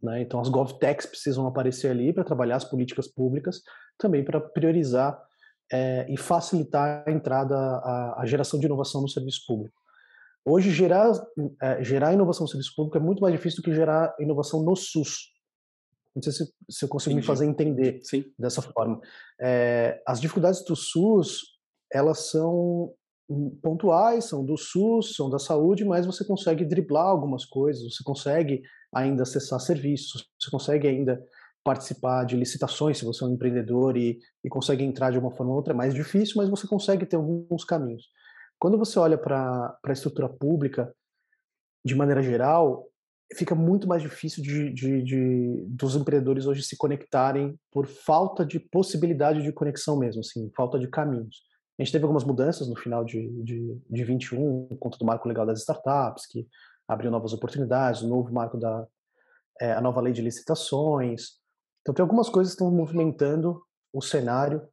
Né? 0.01 0.21
Então, 0.21 0.39
as 0.39 0.49
GovTechs 0.49 1.05
precisam 1.05 1.45
aparecer 1.45 1.91
ali 1.91 2.11
para 2.11 2.23
trabalhar 2.23 2.55
as 2.55 2.65
políticas 2.65 3.07
públicas, 3.07 3.61
também 3.97 4.23
para 4.23 4.39
priorizar 4.39 5.21
é, 5.71 6.05
e 6.09 6.17
facilitar 6.17 7.03
a 7.05 7.11
entrada, 7.11 7.55
a, 7.55 8.21
a, 8.21 8.25
geração 8.25 8.59
de 8.59 8.65
inovação 8.65 9.01
no 9.01 9.07
serviço 9.07 9.41
público. 9.45 9.77
Hoje, 10.43 10.71
gerar, 10.71 11.11
é, 11.61 11.83
gerar 11.83 12.13
inovação 12.13 12.45
no 12.45 12.47
serviço 12.47 12.73
público 12.75 12.97
é 12.97 13.01
muito 13.01 13.21
mais 13.21 13.33
difícil 13.33 13.61
do 13.61 13.65
que 13.65 13.75
gerar 13.75 14.15
inovação 14.19 14.63
no 14.63 14.75
SUS. 14.75 15.31
Não 16.19 16.23
sei 16.23 16.33
se, 16.33 16.53
se 16.69 16.85
eu 16.85 16.89
consigo 16.89 17.13
Entendi. 17.13 17.21
me 17.21 17.27
fazer 17.27 17.45
entender 17.45 17.99
Sim. 18.03 18.25
dessa 18.38 18.61
forma. 18.61 18.99
É, 19.39 20.01
as 20.05 20.19
dificuldades 20.19 20.63
do 20.65 20.75
SUS, 20.75 21.41
elas 21.91 22.29
são 22.29 22.93
pontuais, 23.61 24.25
são 24.25 24.43
do 24.43 24.57
SUS, 24.57 25.15
são 25.15 25.29
da 25.29 25.39
saúde, 25.39 25.85
mas 25.85 26.05
você 26.05 26.25
consegue 26.25 26.65
driblar 26.65 27.05
algumas 27.05 27.45
coisas, 27.45 27.95
você 27.95 28.03
consegue 28.03 28.61
ainda 28.93 29.23
acessar 29.23 29.59
serviços, 29.59 30.25
você 30.39 30.49
consegue 30.49 30.88
ainda 30.88 31.23
participar 31.63 32.25
de 32.25 32.35
licitações 32.35 32.97
se 32.97 33.05
você 33.05 33.23
é 33.23 33.27
um 33.27 33.33
empreendedor 33.33 33.95
e, 33.95 34.17
e 34.43 34.49
consegue 34.49 34.83
entrar 34.83 35.11
de 35.11 35.19
uma 35.19 35.31
forma 35.31 35.51
ou 35.51 35.57
outra. 35.57 35.73
É 35.73 35.75
mais 35.75 35.93
difícil, 35.93 36.35
mas 36.38 36.49
você 36.49 36.67
consegue 36.67 37.05
ter 37.05 37.15
alguns 37.15 37.63
caminhos. 37.63 38.07
Quando 38.59 38.77
você 38.77 38.97
olha 38.97 39.17
para 39.17 39.77
a 39.85 39.91
estrutura 39.91 40.27
pública, 40.27 40.93
de 41.85 41.95
maneira 41.95 42.21
geral, 42.21 42.88
fica 43.36 43.53
muito 43.53 43.88
mais 43.88 44.01
difícil 44.01 44.41
de, 44.43 44.74
de, 44.74 45.03
de, 45.03 45.65
dos 45.67 45.95
empreendedores 45.95 46.45
hoje 46.45 46.63
se 46.63 46.77
conectarem 46.77 47.57
por 47.71 47.86
falta 47.86 48.45
de 48.45 48.59
possibilidade 48.59 49.43
de 49.43 49.51
conexão 49.51 49.98
mesmo, 49.98 50.21
assim, 50.21 50.51
falta 50.55 50.79
de 50.79 50.88
caminhos. 50.88 51.43
A 51.77 51.83
gente 51.83 51.91
teve 51.91 52.03
algumas 52.03 52.24
mudanças 52.24 52.67
no 52.67 52.75
final 52.75 53.05
de, 53.05 53.29
de, 53.43 53.77
de 53.89 54.03
21, 54.03 54.67
por 54.67 54.77
conta 54.77 54.98
do 54.98 55.05
marco 55.05 55.27
legal 55.27 55.45
das 55.45 55.59
startups, 55.59 56.25
que 56.25 56.48
abriu 56.88 57.12
novas 57.12 57.31
oportunidades, 57.31 58.01
o 58.01 58.07
novo 58.07 58.33
marco 58.33 58.57
da 58.57 58.86
é, 59.62 59.74
a 59.74 59.81
nova 59.81 60.01
lei 60.01 60.13
de 60.13 60.21
licitações. 60.21 61.38
Então 61.81 61.93
tem 61.93 62.01
algumas 62.01 62.29
coisas 62.29 62.53
que 62.53 62.62
estão 62.62 62.75
movimentando 62.75 63.62
o 63.93 64.01
cenário 64.01 64.67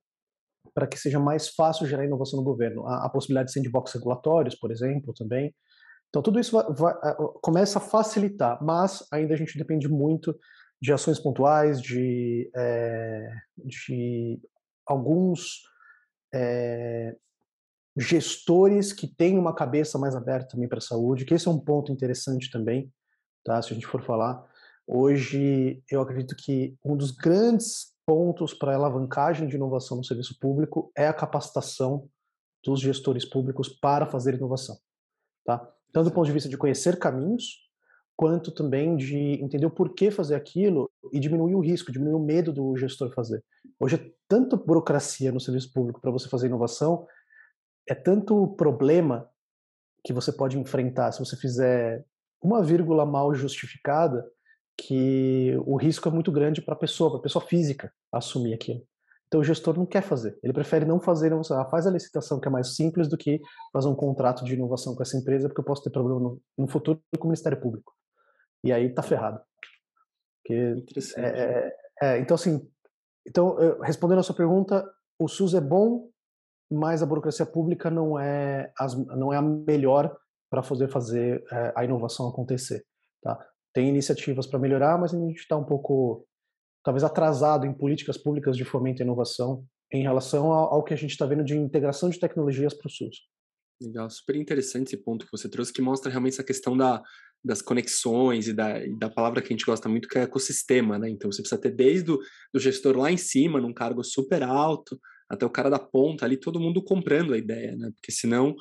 para 0.75 0.87
que 0.87 0.99
seja 0.99 1.19
mais 1.19 1.49
fácil 1.49 1.87
gerar 1.87 2.05
inovação 2.05 2.39
no 2.39 2.45
governo. 2.45 2.87
A, 2.87 3.07
a 3.07 3.09
possibilidade 3.09 3.49
de 3.49 3.53
sandbox 3.53 3.93
regulatórios, 3.93 4.55
por 4.55 4.71
exemplo, 4.71 5.13
também, 5.15 5.55
então, 6.09 6.23
tudo 6.23 6.41
isso 6.41 6.53
vai, 6.53 6.73
vai, 6.73 7.15
começa 7.43 7.79
a 7.79 7.83
facilitar, 7.83 8.63
mas 8.63 9.07
ainda 9.13 9.35
a 9.35 9.37
gente 9.37 9.59
depende 9.59 9.89
muito 9.89 10.35
de 10.81 10.93
ações 10.93 11.19
pontuais, 11.19 11.81
de, 11.81 12.51
é, 12.55 13.29
de 13.57 14.41
alguns 14.87 15.63
é, 16.35 17.17
gestores 17.97 18.93
que 18.93 19.07
têm 19.07 19.39
uma 19.39 19.55
cabeça 19.55 19.99
mais 19.99 20.15
aberta 20.15 20.49
também 20.49 20.69
para 20.69 20.79
a 20.79 20.83
saúde, 20.83 21.25
que 21.25 21.35
esse 21.35 21.49
é 21.49 21.51
um 21.51 21.59
ponto 21.59 21.91
interessante 21.91 22.51
também, 22.51 22.93
tá? 23.45 23.61
se 23.63 23.73
a 23.73 23.75
gente 23.75 23.87
for 23.87 24.03
falar. 24.03 24.45
Hoje, 24.87 25.83
eu 25.91 26.01
acredito 26.01 26.37
que 26.37 26.77
um 26.85 26.97
dos 26.97 27.11
grandes 27.11 27.95
pontos 28.07 28.55
para 28.55 28.75
alavancagem 28.75 29.49
de 29.49 29.57
inovação 29.57 29.97
no 29.97 30.05
serviço 30.05 30.39
público 30.39 30.93
é 30.97 31.09
a 31.09 31.15
capacitação 31.15 32.09
dos 32.65 32.81
gestores 32.81 33.25
públicos 33.25 33.69
para 33.69 34.07
fazer 34.07 34.35
inovação. 34.35 34.77
Tá? 35.45 35.76
Tanto 35.97 36.11
do 36.11 36.13
ponto 36.13 36.27
de 36.27 36.33
vista 36.33 36.47
de 36.47 36.59
conhecer 36.59 36.99
caminhos, 36.99 37.67
quanto 38.15 38.53
também 38.53 38.99
de 38.99 39.17
entender 39.43 39.65
o 39.65 39.71
porquê 39.71 40.11
fazer 40.11 40.35
aquilo 40.35 40.91
e 41.11 41.19
diminuir 41.19 41.55
o 41.55 41.61
risco, 41.61 41.91
diminuir 41.91 42.17
o 42.17 42.23
medo 42.23 42.53
do 42.53 42.77
gestor 42.77 43.11
fazer. 43.15 43.43
Hoje 43.81 43.97
é 43.97 44.11
tanta 44.29 44.59
burocracia 44.59 45.33
no 45.33 45.41
serviço 45.41 45.73
público 45.73 45.99
para 45.99 46.11
você 46.11 46.29
fazer 46.29 46.49
inovação, 46.49 47.07
é 47.89 47.95
tanto 47.95 48.47
problema 48.59 49.27
que 50.05 50.13
você 50.13 50.31
pode 50.31 50.59
enfrentar 50.59 51.13
se 51.13 51.19
você 51.19 51.35
fizer 51.35 52.05
uma 52.43 52.63
vírgula 52.63 53.07
mal 53.07 53.35
justificada, 53.35 54.23
que 54.77 55.55
o 55.65 55.77
risco 55.77 56.07
é 56.11 56.13
muito 56.13 56.31
grande 56.31 56.61
para 56.61 56.75
a 56.75 56.79
pessoa, 56.79 57.09
para 57.09 57.21
a 57.21 57.23
pessoa 57.23 57.47
física 57.47 57.91
assumir 58.13 58.53
aquilo. 58.53 58.87
Então 59.27 59.41
o 59.41 59.45
gestor 59.45 59.77
não 59.77 59.85
quer 59.85 60.03
fazer, 60.03 60.39
ele 60.43 60.53
prefere 60.53 60.85
não 60.85 61.01
fazer, 61.01 61.31
não 61.31 61.43
faz 61.69 61.87
a 61.87 61.91
licitação 61.91 62.39
que 62.39 62.47
é 62.47 62.51
mais 62.51 62.77
simples 62.77 63.09
do 63.09 63.17
que 63.17 63.41
fazer 63.73 63.89
um 63.89 63.95
contrato 63.95 64.45
de 64.45 64.55
inovação 64.55 64.95
com 64.95 65.03
essa 65.03 65.17
empresa, 65.17 65.49
porque 65.49 65.61
eu 65.61 65.65
posso 65.65 65.83
ter 65.83 65.91
problema 65.91 66.21
no, 66.21 66.41
no 66.57 66.69
futuro 66.69 67.01
com 67.19 67.25
o 67.25 67.29
Ministério 67.29 67.61
Público. 67.61 67.93
E 68.63 68.73
aí 68.73 68.93
tá 68.95 69.03
ferrado. 69.03 69.41
É, 71.17 71.27
é, 71.27 71.77
é, 72.03 72.19
então 72.21 72.37
assim, 72.37 72.69
então 73.27 73.57
respondendo 73.83 74.21
a 74.21 74.23
sua 74.23 74.37
pergunta, 74.37 74.89
o 75.19 75.27
SUS 75.29 75.55
é 75.55 75.61
bom, 75.61 76.09
mas 76.71 77.03
a 77.03 77.07
burocracia 77.07 77.47
pública 77.47 77.91
não 77.91 78.19
é, 78.19 78.73
as, 78.79 78.95
não 78.95 79.33
é 79.33 79.37
a 79.37 79.43
melhor 79.43 80.17
para 80.51 80.63
fazer 80.63 80.89
fazer 80.89 81.45
é, 81.51 81.73
a 81.77 81.85
inovação 81.85 82.29
acontecer. 82.29 82.85
Tá? 83.23 83.39
Tem 83.73 83.89
iniciativas 83.89 84.47
para 84.47 84.59
melhorar, 84.59 84.99
mas 84.99 85.15
a 85.15 85.19
gente 85.19 85.39
está 85.39 85.57
um 85.57 85.65
pouco, 85.65 86.27
talvez, 86.87 87.03
atrasado 87.03 87.67
em 87.67 87.73
políticas 87.73 88.17
públicas 88.17 88.57
de 88.57 88.65
fomento 88.65 89.03
à 89.03 89.05
inovação 89.05 89.67
em 89.93 90.03
relação 90.03 90.53
ao, 90.53 90.75
ao 90.75 90.85
que 90.85 90.95
a 90.95 90.97
gente 90.97 91.11
está 91.11 91.27
vendo 91.27 91.43
de 91.43 91.57
integração 91.57 92.09
de 92.09 92.21
tecnologias 92.21 92.73
para 92.73 92.87
o 92.87 92.91
SUS. 92.91 93.27
Legal, 93.83 94.09
super 94.09 94.37
interessante 94.37 94.87
esse 94.87 94.97
ponto 94.97 95.25
que 95.25 95.33
você 95.33 95.49
trouxe, 95.49 95.73
que 95.73 95.83
mostra 95.83 96.13
realmente 96.13 96.35
essa 96.35 96.45
questão 96.45 96.77
da, 96.77 97.03
das 97.45 97.61
conexões 97.61 98.47
e 98.47 98.53
da, 98.53 98.87
e 98.87 98.97
da 98.97 99.11
palavra 99.11 99.43
que 99.43 99.49
a 99.49 99.51
gente 99.51 99.67
gosta 99.67 99.89
muito, 99.89 100.07
que 100.07 100.17
é 100.17 100.23
ecossistema, 100.23 100.97
né? 100.97 101.11
Então 101.11 101.31
você 101.31 101.43
precisa 101.43 101.61
ter 101.61 101.73
desde 101.73 102.13
o 102.13 102.21
do 102.55 102.61
gestor 102.61 102.97
lá 102.97 103.11
em 103.11 103.17
cima, 103.17 103.61
num 103.61 103.75
cargo 103.75 104.05
super 104.05 104.45
alto, 104.45 104.97
até 105.29 105.45
o 105.45 105.51
cara 105.51 105.69
da 105.69 105.81
ponta 105.81 106.25
ali, 106.25 106.37
todo 106.37 106.61
mundo 106.61 106.81
comprando 106.81 107.35
a 107.35 107.39
ideia, 107.39 107.75
né? 107.77 107.91
Porque 107.97 108.13
senão, 108.13 108.55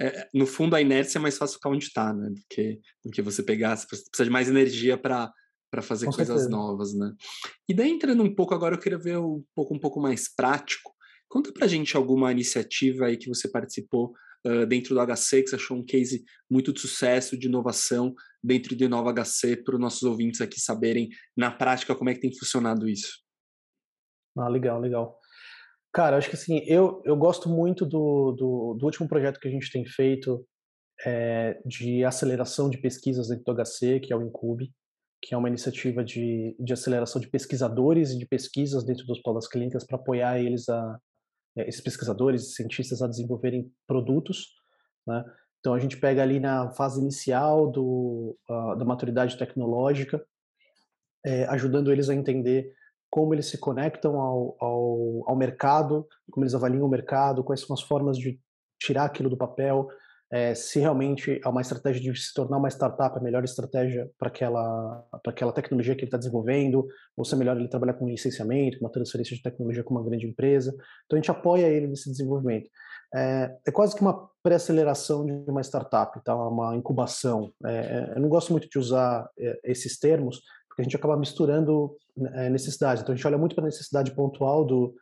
é, 0.00 0.28
no 0.34 0.48
fundo, 0.48 0.74
a 0.74 0.80
inércia 0.80 1.18
é 1.18 1.22
mais 1.22 1.38
fácil 1.38 1.58
ficar 1.58 1.70
onde 1.70 1.84
está, 1.84 2.12
né? 2.12 2.28
Do 2.28 2.42
que, 2.50 2.80
do 3.04 3.10
que 3.12 3.22
você 3.22 3.40
pegar, 3.40 3.76
você 3.76 3.86
precisa 3.86 4.24
de 4.24 4.30
mais 4.30 4.48
energia 4.48 4.98
para 4.98 5.32
para 5.70 5.82
fazer 5.82 6.06
Com 6.06 6.12
coisas 6.12 6.42
certeza. 6.42 6.56
novas, 6.56 6.94
né? 6.94 7.12
E 7.68 7.74
daí 7.74 7.90
entrando 7.90 8.22
um 8.22 8.34
pouco 8.34 8.54
agora, 8.54 8.74
eu 8.74 8.80
queria 8.80 8.98
ver 8.98 9.18
um 9.18 9.44
pouco 9.54 9.74
um 9.74 9.78
pouco 9.78 10.00
mais 10.00 10.32
prático. 10.34 10.92
Conta 11.28 11.52
para 11.52 11.66
gente 11.66 11.96
alguma 11.96 12.32
iniciativa 12.32 13.06
aí 13.06 13.16
que 13.16 13.28
você 13.28 13.50
participou 13.50 14.12
uh, 14.46 14.66
dentro 14.66 14.94
do 14.94 15.00
HC, 15.00 15.42
que 15.42 15.50
você 15.50 15.56
achou 15.56 15.76
um 15.76 15.84
case 15.84 16.24
muito 16.50 16.72
de 16.72 16.80
sucesso, 16.80 17.38
de 17.38 17.46
inovação 17.46 18.14
dentro 18.42 18.74
do 18.74 18.84
Inova 18.84 19.12
HC, 19.12 19.56
para 19.62 19.74
os 19.74 19.80
nossos 19.80 20.02
ouvintes 20.02 20.40
aqui 20.40 20.60
saberem 20.60 21.08
na 21.36 21.50
prática 21.50 21.94
como 21.94 22.08
é 22.08 22.14
que 22.14 22.20
tem 22.20 22.34
funcionado 22.34 22.88
isso. 22.88 23.22
Ah, 24.36 24.48
legal, 24.48 24.80
legal. 24.80 25.18
Cara, 25.92 26.16
acho 26.16 26.28
que 26.28 26.36
assim, 26.36 26.60
eu, 26.66 27.02
eu 27.04 27.16
gosto 27.16 27.48
muito 27.48 27.84
do, 27.84 28.32
do, 28.32 28.74
do 28.78 28.84
último 28.84 29.08
projeto 29.08 29.40
que 29.40 29.48
a 29.48 29.50
gente 29.50 29.70
tem 29.70 29.84
feito 29.84 30.46
é, 31.04 31.60
de 31.64 32.04
aceleração 32.04 32.68
de 32.68 32.78
pesquisas 32.78 33.28
dentro 33.28 33.44
do 33.44 33.54
HC, 33.54 34.00
que 34.00 34.12
é 34.12 34.16
o 34.16 34.22
Incube, 34.22 34.72
que 35.20 35.34
é 35.34 35.36
uma 35.36 35.48
iniciativa 35.48 36.04
de, 36.04 36.56
de 36.58 36.72
aceleração 36.72 37.20
de 37.20 37.28
pesquisadores 37.28 38.10
e 38.10 38.18
de 38.18 38.26
pesquisas 38.26 38.84
dentro 38.84 39.04
dos 39.06 39.20
polos 39.20 39.48
clínicas 39.48 39.84
para 39.84 39.96
apoiar 39.96 40.38
eles 40.38 40.68
a, 40.68 40.98
é, 41.56 41.68
esses 41.68 41.80
pesquisadores 41.80 42.42
e 42.42 42.54
cientistas 42.54 43.02
a 43.02 43.08
desenvolverem 43.08 43.70
produtos, 43.86 44.54
né? 45.06 45.24
Então 45.60 45.74
a 45.74 45.78
gente 45.78 45.96
pega 45.96 46.22
ali 46.22 46.38
na 46.38 46.70
fase 46.70 47.00
inicial 47.00 47.70
do, 47.70 48.38
uh, 48.48 48.76
da 48.76 48.84
maturidade 48.84 49.36
tecnológica, 49.36 50.24
é, 51.26 51.44
ajudando 51.46 51.90
eles 51.90 52.08
a 52.08 52.14
entender 52.14 52.72
como 53.10 53.34
eles 53.34 53.46
se 53.46 53.58
conectam 53.58 54.20
ao, 54.20 54.56
ao, 54.60 55.24
ao, 55.26 55.36
mercado, 55.36 56.06
como 56.30 56.44
eles 56.44 56.54
avaliam 56.54 56.86
o 56.86 56.88
mercado, 56.88 57.42
quais 57.42 57.60
são 57.60 57.74
as 57.74 57.82
formas 57.82 58.16
de 58.16 58.38
tirar 58.80 59.04
aquilo 59.04 59.28
do 59.28 59.36
papel, 59.36 59.88
é, 60.30 60.54
se 60.54 60.78
realmente 60.78 61.40
é 61.42 61.48
uma 61.48 61.60
estratégia 61.60 62.00
de 62.00 62.20
se 62.20 62.34
tornar 62.34 62.58
uma 62.58 62.68
startup 62.68 63.16
a 63.16 63.20
melhor 63.20 63.44
estratégia 63.44 64.10
para 64.18 64.28
aquela, 64.28 65.02
para 65.22 65.32
aquela 65.32 65.52
tecnologia 65.52 65.94
que 65.94 66.02
ele 66.02 66.08
está 66.08 66.18
desenvolvendo, 66.18 66.86
ou 67.16 67.24
se 67.24 67.34
é 67.34 67.38
melhor 67.38 67.56
ele 67.56 67.68
trabalhar 67.68 67.94
com 67.94 68.06
licenciamento, 68.06 68.78
uma 68.80 68.92
transferência 68.92 69.34
de 69.34 69.42
tecnologia 69.42 69.82
com 69.82 69.94
uma 69.94 70.04
grande 70.04 70.26
empresa. 70.26 70.74
Então 71.06 71.16
a 71.16 71.20
gente 71.20 71.30
apoia 71.30 71.66
ele 71.66 71.86
nesse 71.86 72.10
desenvolvimento. 72.10 72.68
É, 73.14 73.56
é 73.66 73.70
quase 73.70 73.94
que 73.94 74.02
uma 74.02 74.28
pré-aceleração 74.42 75.24
de 75.24 75.32
uma 75.50 75.62
startup, 75.62 76.22
tá? 76.22 76.34
uma 76.34 76.76
incubação. 76.76 77.50
É, 77.64 78.12
eu 78.14 78.20
não 78.20 78.28
gosto 78.28 78.52
muito 78.52 78.68
de 78.68 78.78
usar 78.78 79.28
é, 79.38 79.58
esses 79.64 79.98
termos, 79.98 80.42
porque 80.68 80.82
a 80.82 80.84
gente 80.84 80.96
acaba 80.96 81.16
misturando 81.16 81.96
é, 82.34 82.50
necessidades. 82.50 83.02
Então 83.02 83.14
a 83.14 83.16
gente 83.16 83.26
olha 83.26 83.38
muito 83.38 83.54
para 83.54 83.64
a 83.64 83.66
necessidade 83.66 84.10
pontual 84.10 84.64
do, 84.64 84.94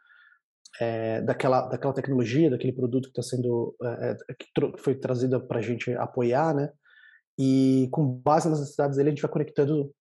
é, 0.80 1.20
daquela, 1.22 1.62
daquela 1.68 1.92
tecnologia, 1.92 2.50
daquele 2.50 2.72
produto 2.72 3.10
que 3.10 3.20
está 3.20 3.22
sendo 3.22 3.74
é, 3.82 4.16
é 4.30 4.34
que 4.34 4.46
foi 4.78 4.94
trazida 4.94 5.40
para 5.40 5.58
a 5.58 5.62
gente 5.62 5.92
apoiar, 5.92 6.54
né? 6.54 6.70
E 7.38 7.88
com 7.92 8.06
base 8.06 8.48
nas 8.48 8.60
necessidades 8.60 8.96
dele, 8.96 9.10
a 9.10 9.12
gente 9.12 9.22
vai 9.22 9.30
conectando 9.30 9.92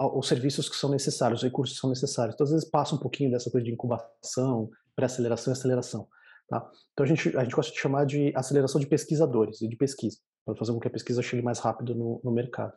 os 0.00 0.26
serviços 0.28 0.68
que 0.68 0.76
são 0.76 0.90
necessários, 0.90 1.40
os 1.40 1.44
recursos 1.44 1.76
que 1.76 1.80
são 1.80 1.90
necessários. 1.90 2.34
Então, 2.34 2.44
às 2.44 2.50
vezes 2.50 2.68
passa 2.68 2.94
um 2.94 2.98
pouquinho 2.98 3.30
dessa 3.30 3.50
coisa 3.50 3.64
de 3.64 3.72
incubação, 3.72 4.70
pré-aceleração 4.94 5.52
e 5.52 5.56
aceleração. 5.56 6.08
Tá? 6.48 6.70
Então 6.92 7.04
a 7.04 7.06
gente, 7.06 7.36
a 7.36 7.42
gente 7.42 7.54
gosta 7.54 7.72
de 7.72 7.78
chamar 7.78 8.04
de 8.04 8.32
aceleração 8.36 8.80
de 8.80 8.86
pesquisadores 8.86 9.62
e 9.62 9.68
de 9.68 9.76
pesquisa, 9.76 10.18
para 10.44 10.54
fazer 10.56 10.72
com 10.72 10.80
que 10.80 10.88
a 10.88 10.90
pesquisa 10.90 11.22
chegue 11.22 11.42
mais 11.42 11.58
rápido 11.58 11.94
no, 11.94 12.20
no 12.22 12.32
mercado. 12.32 12.72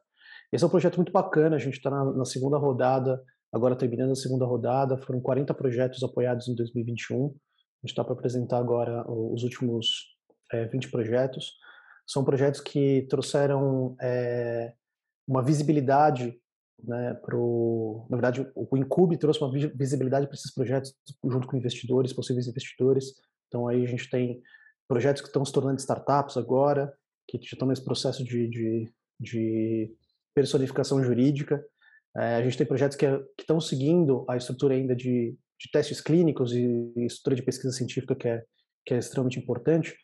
Esse 0.52 0.64
é 0.64 0.68
um 0.68 0.70
projeto 0.70 0.96
muito 0.96 1.12
bacana, 1.12 1.58
a 1.58 1.60
gente 1.60 1.76
está 1.76 1.90
na, 1.90 2.06
na, 2.06 2.26
segunda 2.26 2.58
rodada, 2.58 3.22
agora 3.52 3.76
terminando 3.76 4.12
a 4.12 4.16
segunda 4.16 4.46
rodada, 4.46 4.98
foram 4.98 5.20
40 5.20 5.54
projetos 5.54 6.02
apoiados 6.02 6.48
em 6.48 6.56
2021, 6.56 7.26
a 7.26 7.30
gente 7.86 7.92
está 7.92 8.04
para 8.04 8.14
apresentar 8.14 8.58
agora 8.58 9.04
os 9.10 9.44
últimos 9.44 10.16
é, 10.52 10.66
20 10.66 10.90
projetos. 10.90 11.54
São 12.06 12.24
projetos 12.24 12.62
que 12.62 13.06
trouxeram 13.10 13.96
é, 14.02 14.74
uma 15.28 15.44
visibilidade 15.44 16.40
né, 16.84 17.14
pro, 17.16 18.06
na 18.10 18.18
verdade, 18.18 18.48
o 18.56 18.78
Incube 18.78 19.18
trouxe 19.18 19.42
uma 19.42 19.52
visibilidade 19.52 20.28
para 20.28 20.36
esses 20.36 20.54
projetos 20.54 20.94
junto 21.24 21.48
com 21.48 21.58
investidores, 21.58 22.14
possíveis 22.14 22.48
investidores. 22.48 23.14
Então 23.48 23.68
aí 23.68 23.84
a 23.84 23.88
gente 23.88 24.10
tem 24.10 24.42
projetos 24.88 25.22
que 25.22 25.28
estão 25.28 25.44
se 25.44 25.52
tornando 25.52 25.80
startups 25.80 26.38
agora, 26.38 26.94
que 27.28 27.38
já 27.42 27.54
estão 27.54 27.68
nesse 27.68 27.84
processo 27.84 28.24
de, 28.24 28.48
de, 28.48 28.94
de 29.20 29.96
personificação 30.34 31.04
jurídica. 31.04 31.64
É, 32.16 32.36
a 32.36 32.44
gente 32.44 32.58
tem 32.58 32.68
projetos 32.68 32.96
que, 32.96 33.06
é, 33.06 33.18
que, 33.18 33.42
estão 33.42 33.60
seguindo 33.60 34.26
a 34.30 34.38
estrutura 34.38 34.76
ainda 34.76 34.96
de, 34.96 35.38
de 35.60 35.72
testes 35.72 36.02
clínicos 36.02 36.54
e, 36.54 36.94
estrutura 36.98 37.36
de 37.36 37.44
pesquisa 37.44 37.74
científica 37.74 38.16
que 38.16 38.28
é, 38.28 38.44
que 38.86 38.94
é 38.94 38.98
extremamente 38.98 39.40
importante, 39.40 39.96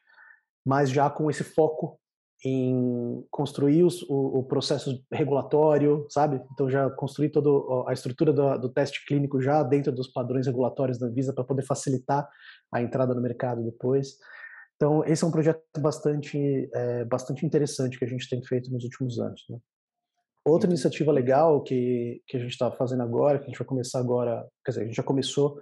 mas 0.66 0.90
já 0.90 1.10
com 1.10 1.30
esse 1.30 1.44
foco 1.44 2.00
em 2.46 3.26
construir 3.32 3.84
os, 3.84 4.02
o, 4.04 4.40
o, 4.40 4.44
processo 4.44 5.02
regulatório, 5.12 6.06
sabe? 6.10 6.42
Então 6.52 6.70
já 6.70 6.90
construir 6.90 7.30
toda 7.30 7.90
a 7.90 7.94
estrutura 7.94 8.34
do, 8.34 8.58
do, 8.58 8.70
teste 8.70 9.06
clínico 9.06 9.42
já 9.42 9.64
dentro 9.64 9.94
dos 9.94 10.10
padrões 10.10 10.46
regulatórios 10.46 11.00
da 11.00 11.08
Anvisa 11.08 11.34
para 11.34 11.46
poder 11.46 11.64
facilitar 11.64 12.28
a 12.74 12.82
entrada 12.82 13.14
no 13.14 13.22
mercado 13.22 13.64
depois. 13.64 14.18
Então 14.76 15.06
esse 15.06 15.24
é 15.24 15.28
um 15.28 15.32
projeto 15.32 15.62
bastante 15.80 16.70
é, 16.74 17.06
bastante 17.06 17.46
interessante 17.46 17.98
que 17.98 18.04
a 18.04 18.10
gente 18.10 18.28
tem 18.28 18.44
feito 18.44 18.70
nos 18.72 18.84
últimos 18.84 19.20
anos. 19.20 19.42
Né? 19.50 19.58
Outra 20.46 20.70
iniciativa 20.70 21.12
legal 21.12 21.62
que, 21.64 22.22
que 22.28 22.36
a 22.38 22.40
gente 22.40 22.52
está 22.52 22.70
fazendo 22.72 23.02
agora, 23.02 23.40
que 23.40 23.46
a 23.46 23.48
gente 23.48 23.58
vai 23.58 23.68
começar 23.68 24.00
agora, 24.00 24.46
quer 24.64 24.72
dizer, 24.72 24.82
a 24.82 24.86
gente 24.86 24.96
já 24.96 25.04
começou 25.04 25.58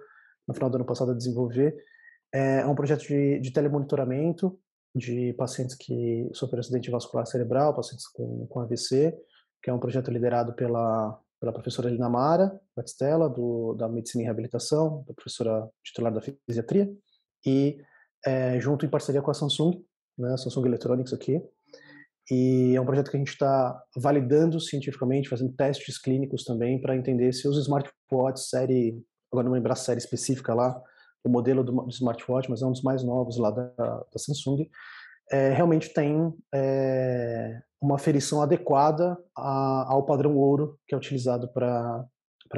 no 0.47 0.53
final 0.53 0.69
do 0.69 0.75
ano 0.75 0.85
passado 0.85 1.11
a 1.11 1.15
desenvolver, 1.15 1.75
é 2.33 2.65
um 2.65 2.75
projeto 2.75 3.01
de, 3.01 3.39
de 3.39 3.51
telemonitoramento 3.51 4.57
de 4.95 5.33
pacientes 5.33 5.75
que 5.75 6.29
sofreram 6.33 6.61
acidente 6.61 6.89
vascular 6.89 7.25
cerebral, 7.25 7.75
pacientes 7.75 8.07
com, 8.07 8.47
com 8.47 8.59
AVC, 8.59 9.15
que 9.61 9.69
é 9.69 9.73
um 9.73 9.79
projeto 9.79 10.09
liderado 10.09 10.53
pela, 10.53 11.19
pela 11.39 11.53
professora 11.53 11.89
Lina 11.89 12.09
Mara 12.09 12.59
Batistella, 12.75 13.29
do, 13.29 13.73
da 13.75 13.87
Medicina 13.87 14.23
e 14.23 14.25
Reabilitação, 14.25 15.03
da 15.07 15.13
professora 15.13 15.69
titular 15.83 16.13
da 16.13 16.21
Fisiatria, 16.21 16.91
e 17.45 17.77
é, 18.25 18.59
junto 18.59 18.85
em 18.85 18.89
parceria 18.89 19.21
com 19.21 19.31
a 19.31 19.33
Samsung, 19.33 19.83
né, 20.17 20.35
Samsung 20.37 20.65
Electronics 20.67 21.13
aqui, 21.13 21.41
e 22.29 22.75
é 22.75 22.81
um 22.81 22.85
projeto 22.85 23.09
que 23.09 23.17
a 23.17 23.19
gente 23.19 23.31
está 23.31 23.81
validando 23.95 24.59
cientificamente, 24.59 25.29
fazendo 25.29 25.53
testes 25.53 25.97
clínicos 25.97 26.43
também 26.43 26.79
para 26.79 26.95
entender 26.95 27.33
se 27.33 27.47
os 27.47 27.57
smartwatches 27.57 28.49
série, 28.49 29.01
agora 29.31 29.45
não 29.45 29.53
lembrar 29.53 29.73
a 29.73 29.77
série 29.77 29.99
específica 29.99 30.53
lá, 30.53 30.81
o 31.23 31.29
modelo 31.29 31.63
do, 31.63 31.71
do, 31.71 31.89
smartwatch, 31.89 32.49
mas 32.49 32.61
é 32.61 32.65
um 32.65 32.71
dos 32.71 32.81
mais 32.81 33.03
novos 33.03 33.37
lá 33.37 33.51
da, 33.51 33.63
da 33.77 34.17
Samsung, 34.17 34.67
é, 35.31 35.49
realmente 35.51 35.93
tem 35.93 36.33
é, 36.53 37.61
uma 37.81 37.95
aferição 37.95 38.41
adequada 38.41 39.17
a, 39.35 39.93
ao 39.93 40.05
padrão 40.05 40.35
ouro 40.35 40.79
que 40.87 40.93
é 40.93 40.97
utilizado 40.97 41.47
para 41.51 42.05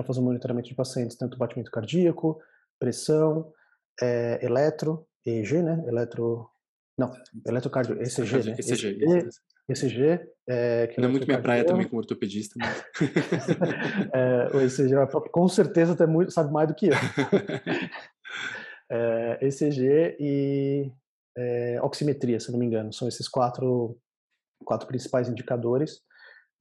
fazer 0.06 0.19
o 0.19 0.23
monitoramento 0.23 0.69
de 0.69 0.76
pacientes, 0.76 1.17
tanto 1.17 1.38
batimento 1.38 1.71
cardíaco, 1.71 2.39
pressão, 2.80 3.52
é, 4.02 4.43
eletro, 4.43 5.06
EEG, 5.26 5.62
né? 5.62 5.84
Eletro, 5.88 6.49
não, 6.97 7.12
eletrocardio, 7.45 8.02
ECG, 8.02 8.43
né? 8.43 8.56
ECG, 8.58 8.88
ECG, 8.88 9.30
ECG 9.69 10.34
é, 10.47 10.88
que 10.88 10.99
não 10.99 11.08
é 11.08 11.12
muito 11.12 11.26
minha 11.26 11.41
praia 11.41 11.65
também 11.65 11.88
como 11.88 11.99
ortopedista. 11.99 12.56
Mas... 12.58 12.84
é, 14.13 14.49
o 14.56 14.60
ECG 14.60 14.93
com 15.32 15.47
certeza 15.47 15.93
até 15.93 16.06
muito, 16.06 16.32
sabe 16.32 16.52
mais 16.52 16.67
do 16.67 16.76
que 16.76 16.88
eu. 16.88 16.93
é, 18.91 19.39
ECG 19.41 20.17
e 20.19 20.91
é, 21.38 21.80
oximetria, 21.82 22.39
se 22.39 22.52
não 22.52 22.60
me 22.60 22.65
engano. 22.65 22.91
São 22.91 23.08
esses 23.08 23.28
quatro 23.28 23.97
quatro 24.65 24.88
principais 24.88 25.30
indicadores. 25.30 26.02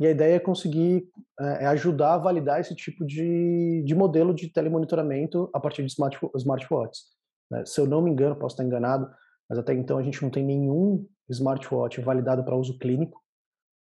E 0.00 0.06
a 0.06 0.10
ideia 0.10 0.34
é 0.34 0.40
conseguir 0.40 1.04
é, 1.40 1.64
é, 1.64 1.66
ajudar 1.66 2.14
a 2.14 2.18
validar 2.18 2.60
esse 2.60 2.74
tipo 2.74 3.04
de, 3.06 3.82
de 3.84 3.94
modelo 3.94 4.34
de 4.34 4.48
telemonitoramento 4.48 5.48
a 5.52 5.60
partir 5.60 5.82
de 5.82 5.92
smart, 5.92 6.18
smartwatches. 6.36 7.04
Né? 7.50 7.64
Se 7.66 7.80
eu 7.80 7.86
não 7.86 8.02
me 8.02 8.10
engano, 8.10 8.36
posso 8.36 8.54
estar 8.54 8.64
enganado, 8.64 9.08
mas 9.48 9.58
até 9.58 9.74
então 9.74 9.98
a 9.98 10.02
gente 10.02 10.20
não 10.22 10.30
tem 10.30 10.44
nenhum 10.44 11.06
smartwatch 11.32 12.00
validado 12.00 12.44
para 12.44 12.56
uso 12.56 12.78
clínico. 12.78 13.20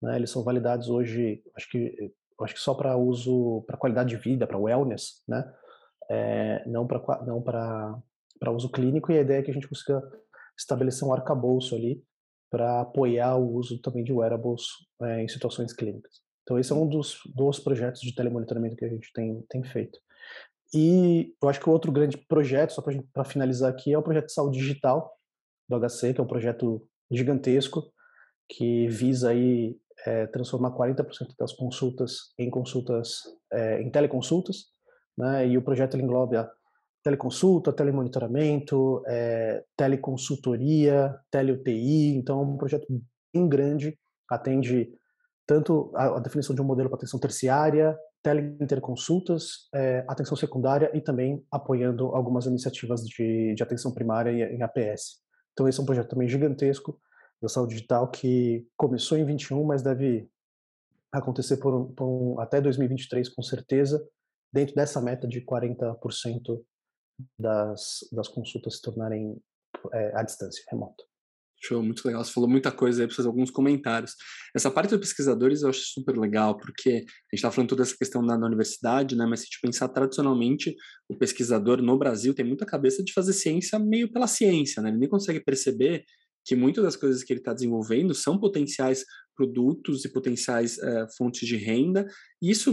Né? 0.01 0.17
Eles 0.17 0.29
são 0.29 0.43
validados 0.43 0.89
hoje, 0.89 1.41
acho 1.55 1.69
que, 1.69 2.13
acho 2.41 2.53
que 2.53 2.59
só 2.59 2.73
para 2.73 2.97
uso, 2.97 3.63
para 3.67 3.77
qualidade 3.77 4.09
de 4.09 4.17
vida, 4.17 4.47
para 4.47 4.57
wellness, 4.57 5.23
né? 5.27 5.51
É, 6.09 6.67
não 6.67 6.85
para 6.85 6.99
não 7.25 7.41
para 7.41 8.51
uso 8.51 8.69
clínico. 8.69 9.11
E 9.11 9.17
a 9.17 9.21
ideia 9.21 9.39
é 9.39 9.41
que 9.41 9.51
a 9.51 9.53
gente 9.53 9.67
consiga 9.67 10.01
estabelecer 10.57 11.07
um 11.07 11.13
arcabouço 11.13 11.75
ali 11.75 12.03
para 12.51 12.81
apoiar 12.81 13.35
o 13.35 13.53
uso 13.53 13.81
também 13.81 14.03
de 14.03 14.13
wearables 14.13 14.63
é, 15.01 15.23
em 15.23 15.27
situações 15.27 15.73
clínicas. 15.73 16.21
Então, 16.43 16.59
esse 16.59 16.71
é 16.71 16.75
um 16.75 16.87
dos, 16.87 17.19
dos 17.33 17.59
projetos 17.59 18.01
de 18.01 18.13
telemonitoramento 18.13 18.75
que 18.75 18.85
a 18.85 18.89
gente 18.89 19.11
tem, 19.13 19.41
tem 19.49 19.63
feito. 19.63 19.97
E 20.73 21.33
eu 21.41 21.49
acho 21.49 21.59
que 21.59 21.69
o 21.69 21.71
outro 21.71 21.91
grande 21.91 22.17
projeto, 22.17 22.73
só 22.73 22.83
para 23.13 23.23
finalizar 23.23 23.71
aqui, 23.71 23.93
é 23.93 23.97
o 23.97 24.03
projeto 24.03 24.27
de 24.27 24.33
saúde 24.33 24.59
digital 24.59 25.11
do 25.69 25.79
HC, 25.79 26.13
que 26.13 26.19
é 26.19 26.23
um 26.23 26.27
projeto 26.27 26.87
gigantesco 27.11 27.91
que 28.47 28.87
visa 28.87 29.29
aí 29.29 29.77
é, 30.05 30.27
transformar 30.27 30.71
40% 30.71 31.05
das 31.37 31.53
consultas 31.53 32.33
em 32.37 32.49
consultas, 32.49 33.21
é, 33.51 33.81
em 33.81 33.89
teleconsultas, 33.89 34.65
né? 35.17 35.47
E 35.47 35.57
o 35.57 35.61
projeto 35.61 35.97
engloba 35.97 36.51
teleconsulta, 37.03 37.73
telemonitoramento, 37.73 39.03
é, 39.07 39.63
teleconsultoria, 39.75 41.15
tele-UTI, 41.29 42.15
então 42.15 42.39
é 42.39 42.43
um 42.43 42.57
projeto 42.57 42.85
bem 43.33 43.47
grande, 43.47 43.97
atende 44.29 44.89
tanto 45.45 45.91
a, 45.95 46.17
a 46.17 46.19
definição 46.19 46.55
de 46.55 46.61
um 46.61 46.65
modelo 46.65 46.89
para 46.89 46.97
atenção 46.97 47.19
terciária, 47.19 47.97
teleinterconsultas, 48.23 49.67
é, 49.75 50.05
atenção 50.07 50.37
secundária 50.37 50.89
e 50.93 51.01
também 51.01 51.45
apoiando 51.51 52.07
algumas 52.15 52.45
iniciativas 52.45 53.01
de, 53.01 53.53
de 53.53 53.61
atenção 53.61 53.93
primária 53.93 54.31
em 54.31 54.61
APS. 54.63 55.22
Então 55.53 55.67
esse 55.67 55.79
é 55.79 55.83
um 55.83 55.85
projeto 55.85 56.09
também 56.09 56.27
gigantesco 56.27 56.99
da 57.41 57.47
saúde 57.47 57.75
digital 57.75 58.09
que 58.09 58.67
começou 58.75 59.17
em 59.17 59.25
21, 59.25 59.63
mas 59.63 59.81
deve 59.81 60.29
acontecer 61.11 61.57
por, 61.57 61.91
por 61.93 62.39
até 62.39 62.59
2023 62.59 63.29
com 63.29 63.41
certeza, 63.41 64.05
dentro 64.51 64.75
dessa 64.75 65.01
meta 65.01 65.27
de 65.27 65.41
40% 65.41 66.63
das, 67.37 67.99
das 68.11 68.27
consultas 68.27 68.77
se 68.77 68.81
tornarem 68.81 69.39
é, 69.91 70.15
à 70.15 70.23
distância, 70.23 70.63
remota. 70.69 71.03
Show, 71.65 71.81
muito 71.81 72.05
legal. 72.05 72.23
Você 72.23 72.31
falou 72.31 72.49
muita 72.49 72.71
coisa 72.71 73.03
aí, 73.03 73.09
fazer 73.09 73.27
alguns 73.27 73.49
comentários. 73.49 74.15
Essa 74.53 74.69
parte 74.69 74.89
dos 74.89 74.99
pesquisadores 74.99 75.61
eu 75.61 75.69
acho 75.69 75.79
super 75.79 76.17
legal, 76.17 76.57
porque 76.57 76.89
a 76.89 76.93
gente 76.95 77.07
está 77.33 77.49
falando 77.49 77.69
toda 77.69 77.83
essa 77.83 77.95
questão 77.97 78.21
na, 78.21 78.37
na, 78.37 78.47
universidade, 78.47 79.15
né? 79.15 79.25
Mas 79.25 79.39
se 79.39 79.43
a 79.43 79.47
gente 79.47 79.61
pensar 79.61 79.87
tradicionalmente, 79.87 80.75
o 81.07 81.17
pesquisador 81.17 81.81
no 81.81 81.97
Brasil 81.97 82.33
tem 82.33 82.45
muita 82.45 82.65
cabeça 82.65 83.01
de 83.01 83.13
fazer 83.13 83.31
ciência 83.31 83.79
meio 83.79 84.11
pela 84.11 84.27
ciência, 84.27 84.81
né? 84.81 84.89
Ele 84.89 84.97
nem 84.97 85.09
consegue 85.09 85.39
perceber 85.39 86.03
que 86.45 86.55
muitas 86.55 86.83
das 86.83 86.95
coisas 86.97 87.23
que 87.23 87.31
ele 87.31 87.39
está 87.39 87.53
desenvolvendo 87.53 88.13
são 88.13 88.37
potenciais 88.37 89.05
produtos 89.35 90.03
e 90.03 90.11
potenciais 90.11 90.77
uh, 90.77 91.07
fontes 91.17 91.47
de 91.47 91.55
renda. 91.55 92.05
E 92.41 92.51
isso 92.51 92.71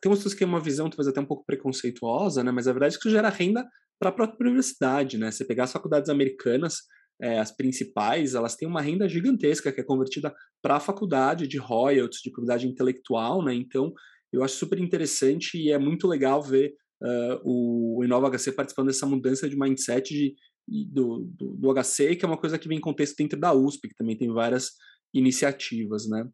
tem 0.00 0.10
pessoas 0.10 0.32
que 0.32 0.38
têm 0.38 0.48
uma 0.48 0.60
visão 0.60 0.88
talvez 0.88 1.06
até 1.06 1.20
um 1.20 1.26
pouco 1.26 1.44
preconceituosa, 1.44 2.42
né? 2.42 2.50
Mas 2.50 2.66
a 2.66 2.72
verdade 2.72 2.96
é 2.96 2.98
que 2.98 3.06
isso 3.06 3.14
gera 3.14 3.28
renda 3.28 3.68
para 4.00 4.08
a 4.08 4.12
própria 4.12 4.48
universidade, 4.48 5.18
né? 5.18 5.30
Você 5.30 5.44
pegar 5.44 5.64
as 5.64 5.72
faculdades 5.72 6.08
americanas, 6.08 6.78
é, 7.22 7.38
as 7.38 7.52
principais, 7.52 8.34
elas 8.34 8.56
têm 8.56 8.66
uma 8.66 8.82
renda 8.82 9.08
gigantesca 9.08 9.70
que 9.70 9.80
é 9.80 9.84
convertida 9.84 10.34
para 10.60 10.76
a 10.76 10.80
faculdade 10.80 11.46
de 11.46 11.56
royalties, 11.56 12.20
de 12.20 12.30
propriedade 12.30 12.66
intelectual, 12.66 13.44
né? 13.44 13.54
Então, 13.54 13.94
eu 14.32 14.42
acho 14.42 14.56
super 14.56 14.80
interessante 14.80 15.56
e 15.56 15.70
é 15.70 15.78
muito 15.78 16.08
legal 16.08 16.42
ver 16.42 16.74
uh, 17.00 17.40
o, 17.44 18.02
Inova 18.04 18.28
HC 18.28 18.52
participando 18.52 18.88
dessa 18.88 19.06
mudança 19.06 19.48
de 19.48 19.56
mindset 19.56 20.12
de, 20.12 20.34
do, 20.66 21.30
do, 21.38 21.54
do, 21.54 21.74
HC, 21.74 22.16
que 22.16 22.24
é 22.24 22.28
uma 22.28 22.36
coisa 22.36 22.58
que 22.58 22.66
vem 22.66 22.78
em 22.78 22.80
contexto 22.80 23.16
dentro 23.16 23.38
da 23.38 23.52
USP, 23.52 23.88
que 23.88 23.94
também 23.94 24.16
tem 24.16 24.32
várias 24.32 24.72
iniciativas, 25.14 26.08
né? 26.08 26.28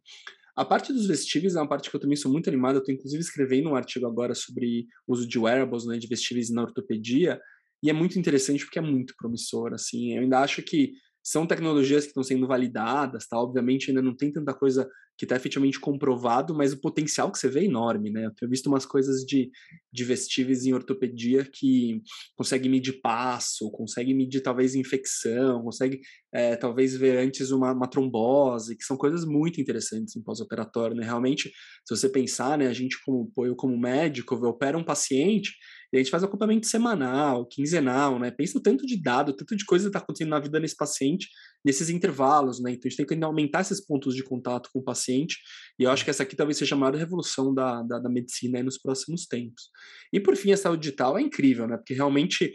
A 0.56 0.64
parte 0.64 0.92
dos 0.92 1.06
vestíveis 1.06 1.54
é 1.54 1.60
uma 1.60 1.68
parte 1.68 1.90
que 1.90 1.94
eu 1.94 2.00
também 2.00 2.16
sou 2.16 2.32
muito 2.32 2.48
animado. 2.48 2.76
Eu 2.76 2.80
estou 2.80 2.94
inclusive 2.94 3.22
escrevendo 3.22 3.68
um 3.68 3.76
artigo 3.76 4.06
agora 4.06 4.34
sobre 4.34 4.86
uso 5.06 5.28
de 5.28 5.38
wearables, 5.38 5.86
né, 5.86 5.98
de 5.98 6.08
vestíveis 6.08 6.50
na 6.50 6.62
ortopedia, 6.62 7.40
e 7.82 7.90
é 7.90 7.92
muito 7.92 8.18
interessante 8.18 8.64
porque 8.64 8.78
é 8.78 8.82
muito 8.82 9.14
promissor, 9.16 9.72
assim. 9.72 10.14
Eu 10.14 10.22
ainda 10.22 10.40
acho 10.40 10.62
que 10.62 10.92
são 11.22 11.46
tecnologias 11.46 12.04
que 12.04 12.10
estão 12.10 12.22
sendo 12.22 12.46
validadas, 12.46 13.26
tá? 13.26 13.38
Obviamente 13.38 13.90
ainda 13.90 14.00
não 14.00 14.16
tem 14.16 14.32
tanta 14.32 14.54
coisa 14.54 14.88
que 15.18 15.24
está 15.24 15.34
efetivamente 15.34 15.80
comprovado, 15.80 16.54
mas 16.54 16.72
o 16.72 16.80
potencial 16.80 17.30
que 17.30 17.38
você 17.38 17.48
vê 17.48 17.60
é 17.60 17.64
enorme, 17.64 18.08
né? 18.08 18.24
Eu 18.24 18.34
tenho 18.34 18.48
visto 18.48 18.68
umas 18.68 18.86
coisas 18.86 19.22
de, 19.24 19.50
de 19.92 20.04
vestíveis 20.04 20.64
em 20.64 20.72
ortopedia 20.72 21.44
que 21.44 22.00
consegue 22.36 22.68
medir 22.68 23.00
passo, 23.02 23.68
consegue 23.72 24.14
medir 24.14 24.40
talvez 24.40 24.76
infecção, 24.76 25.64
consegue 25.64 26.00
é, 26.32 26.54
talvez 26.54 26.96
ver 26.96 27.18
antes 27.18 27.50
uma, 27.50 27.72
uma, 27.72 27.90
trombose, 27.90 28.76
que 28.76 28.84
são 28.84 28.96
coisas 28.96 29.24
muito 29.24 29.60
interessantes 29.60 30.14
em 30.14 30.22
pós-operatório, 30.22 30.96
né? 30.96 31.04
Realmente, 31.04 31.50
se 31.84 31.96
você 31.96 32.08
pensar, 32.08 32.56
né, 32.56 32.68
a 32.68 32.72
gente 32.72 32.96
como 33.04 33.30
eu 33.38 33.56
como 33.56 33.76
médico, 33.76 34.36
eu 34.36 34.50
opero 34.50 34.78
um 34.78 34.84
paciente 34.84 35.50
e 35.92 35.96
a 35.96 36.00
gente 36.00 36.10
faz 36.10 36.22
acompanhamento 36.22 36.66
semanal, 36.66 37.46
quinzenal, 37.46 38.18
né? 38.18 38.30
Pensa 38.30 38.58
o 38.58 38.60
tanto 38.60 38.86
de 38.86 39.00
dado, 39.00 39.32
tanto 39.32 39.56
de 39.56 39.64
coisa 39.64 39.84
que 39.84 39.88
está 39.88 39.98
acontecendo 39.98 40.30
na 40.30 40.40
vida 40.40 40.60
desse 40.60 40.76
paciente 40.76 41.28
nesses 41.64 41.88
intervalos, 41.88 42.60
né? 42.60 42.72
Então 42.72 42.82
a 42.84 42.88
gente 42.88 43.06
tem 43.06 43.18
que 43.18 43.24
aumentar 43.24 43.62
esses 43.62 43.84
pontos 43.84 44.14
de 44.14 44.22
contato 44.22 44.68
com 44.72 44.80
o 44.80 44.84
paciente. 44.84 45.38
E 45.78 45.84
eu 45.84 45.90
acho 45.90 46.04
que 46.04 46.10
essa 46.10 46.22
aqui 46.22 46.36
talvez 46.36 46.58
seja 46.58 46.74
a 46.74 46.78
maior 46.78 46.94
revolução 46.94 47.54
da, 47.54 47.82
da, 47.82 47.98
da 47.98 48.08
medicina 48.08 48.62
nos 48.62 48.78
próximos 48.78 49.26
tempos. 49.26 49.70
E 50.12 50.20
por 50.20 50.36
fim, 50.36 50.52
a 50.52 50.56
saúde 50.56 50.82
digital 50.82 51.18
é 51.18 51.22
incrível, 51.22 51.66
né? 51.66 51.76
Porque 51.76 51.94
realmente 51.94 52.52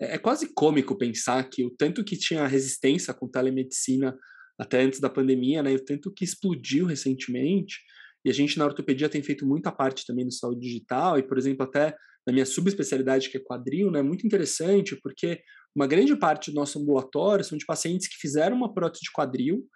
é, 0.00 0.14
é 0.14 0.18
quase 0.18 0.52
cômico 0.54 0.96
pensar 0.96 1.48
que 1.50 1.64
o 1.64 1.70
tanto 1.70 2.04
que 2.04 2.16
tinha 2.16 2.46
resistência 2.46 3.12
com 3.12 3.28
telemedicina 3.28 4.16
até 4.58 4.82
antes 4.82 5.00
da 5.00 5.10
pandemia, 5.10 5.62
né? 5.62 5.74
O 5.74 5.84
tanto 5.84 6.12
que 6.12 6.24
explodiu 6.24 6.86
recentemente. 6.86 7.80
E 8.24 8.30
a 8.30 8.32
gente 8.32 8.58
na 8.58 8.64
ortopedia 8.64 9.08
tem 9.08 9.22
feito 9.22 9.46
muita 9.46 9.72
parte 9.72 10.06
também 10.06 10.26
do 10.26 10.32
saúde 10.32 10.60
digital, 10.60 11.18
e, 11.18 11.22
por 11.22 11.38
exemplo, 11.38 11.64
até 11.64 11.96
na 12.26 12.32
minha 12.32 12.46
subespecialidade, 12.46 13.30
que 13.30 13.36
é 13.36 13.40
quadril, 13.40 13.90
né, 13.90 14.02
muito 14.02 14.26
interessante, 14.26 14.96
porque 15.02 15.40
uma 15.74 15.86
grande 15.86 16.14
parte 16.16 16.50
do 16.50 16.54
nosso 16.54 16.78
ambulatório 16.78 17.44
são 17.44 17.56
de 17.56 17.64
pacientes 17.64 18.08
que 18.08 18.16
fizeram 18.16 18.56
uma 18.56 18.72
prótese 18.72 19.04
de 19.04 19.12
quadril, 19.12 19.66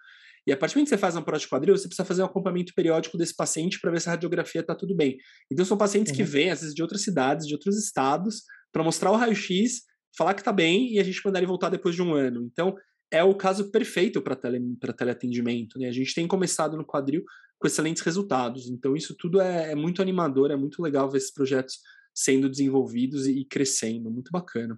e 0.47 0.51
a 0.51 0.57
partir 0.57 0.73
do 0.73 0.77
momento 0.77 0.89
que 0.89 0.95
você 0.95 0.99
faz 0.99 1.15
uma 1.15 1.23
prótese 1.23 1.45
de 1.45 1.49
quadril, 1.49 1.75
você 1.75 1.87
precisa 1.87 2.05
fazer 2.05 2.21
um 2.21 2.25
acompanhamento 2.25 2.71
periódico 2.75 3.17
desse 3.17 3.35
paciente 3.35 3.79
para 3.79 3.89
ver 3.89 3.99
se 3.99 4.07
a 4.07 4.11
radiografia 4.11 4.61
está 4.61 4.75
tudo 4.75 4.95
bem. 4.95 5.17
Então, 5.51 5.65
são 5.65 5.75
pacientes 5.75 6.11
uhum. 6.11 6.17
que 6.17 6.23
vêm, 6.23 6.51
às 6.51 6.61
vezes, 6.61 6.75
de 6.75 6.83
outras 6.83 7.01
cidades, 7.01 7.47
de 7.47 7.53
outros 7.53 7.83
estados, 7.83 8.43
para 8.71 8.83
mostrar 8.83 9.11
o 9.11 9.15
raio-x, 9.15 9.81
falar 10.15 10.35
que 10.35 10.41
está 10.41 10.51
bem 10.51 10.93
e 10.93 10.99
a 10.99 11.03
gente 11.03 11.19
mandar 11.25 11.39
ele 11.39 11.47
voltar 11.47 11.69
depois 11.69 11.95
de 11.95 12.01
um 12.01 12.13
ano. 12.13 12.47
Então, 12.51 12.75
é 13.11 13.23
o 13.23 13.33
caso 13.33 13.71
perfeito 13.71 14.21
para 14.21 14.35
tele, 14.35 14.59
teleatendimento. 14.95 15.79
Né? 15.79 15.87
A 15.87 15.91
gente 15.91 16.13
tem 16.13 16.27
começado 16.27 16.77
no 16.77 16.85
quadril 16.85 17.23
com 17.57 17.67
excelentes 17.67 18.03
resultados. 18.03 18.69
Então, 18.69 18.95
isso 18.95 19.15
tudo 19.17 19.41
é, 19.41 19.71
é 19.71 19.75
muito 19.75 20.01
animador, 20.01 20.51
é 20.51 20.55
muito 20.55 20.81
legal 20.81 21.09
ver 21.09 21.17
esses 21.17 21.33
projetos 21.33 21.79
sendo 22.15 22.49
desenvolvidos 22.49 23.27
e 23.27 23.43
crescendo. 23.43 24.09
Muito 24.09 24.31
bacana. 24.31 24.77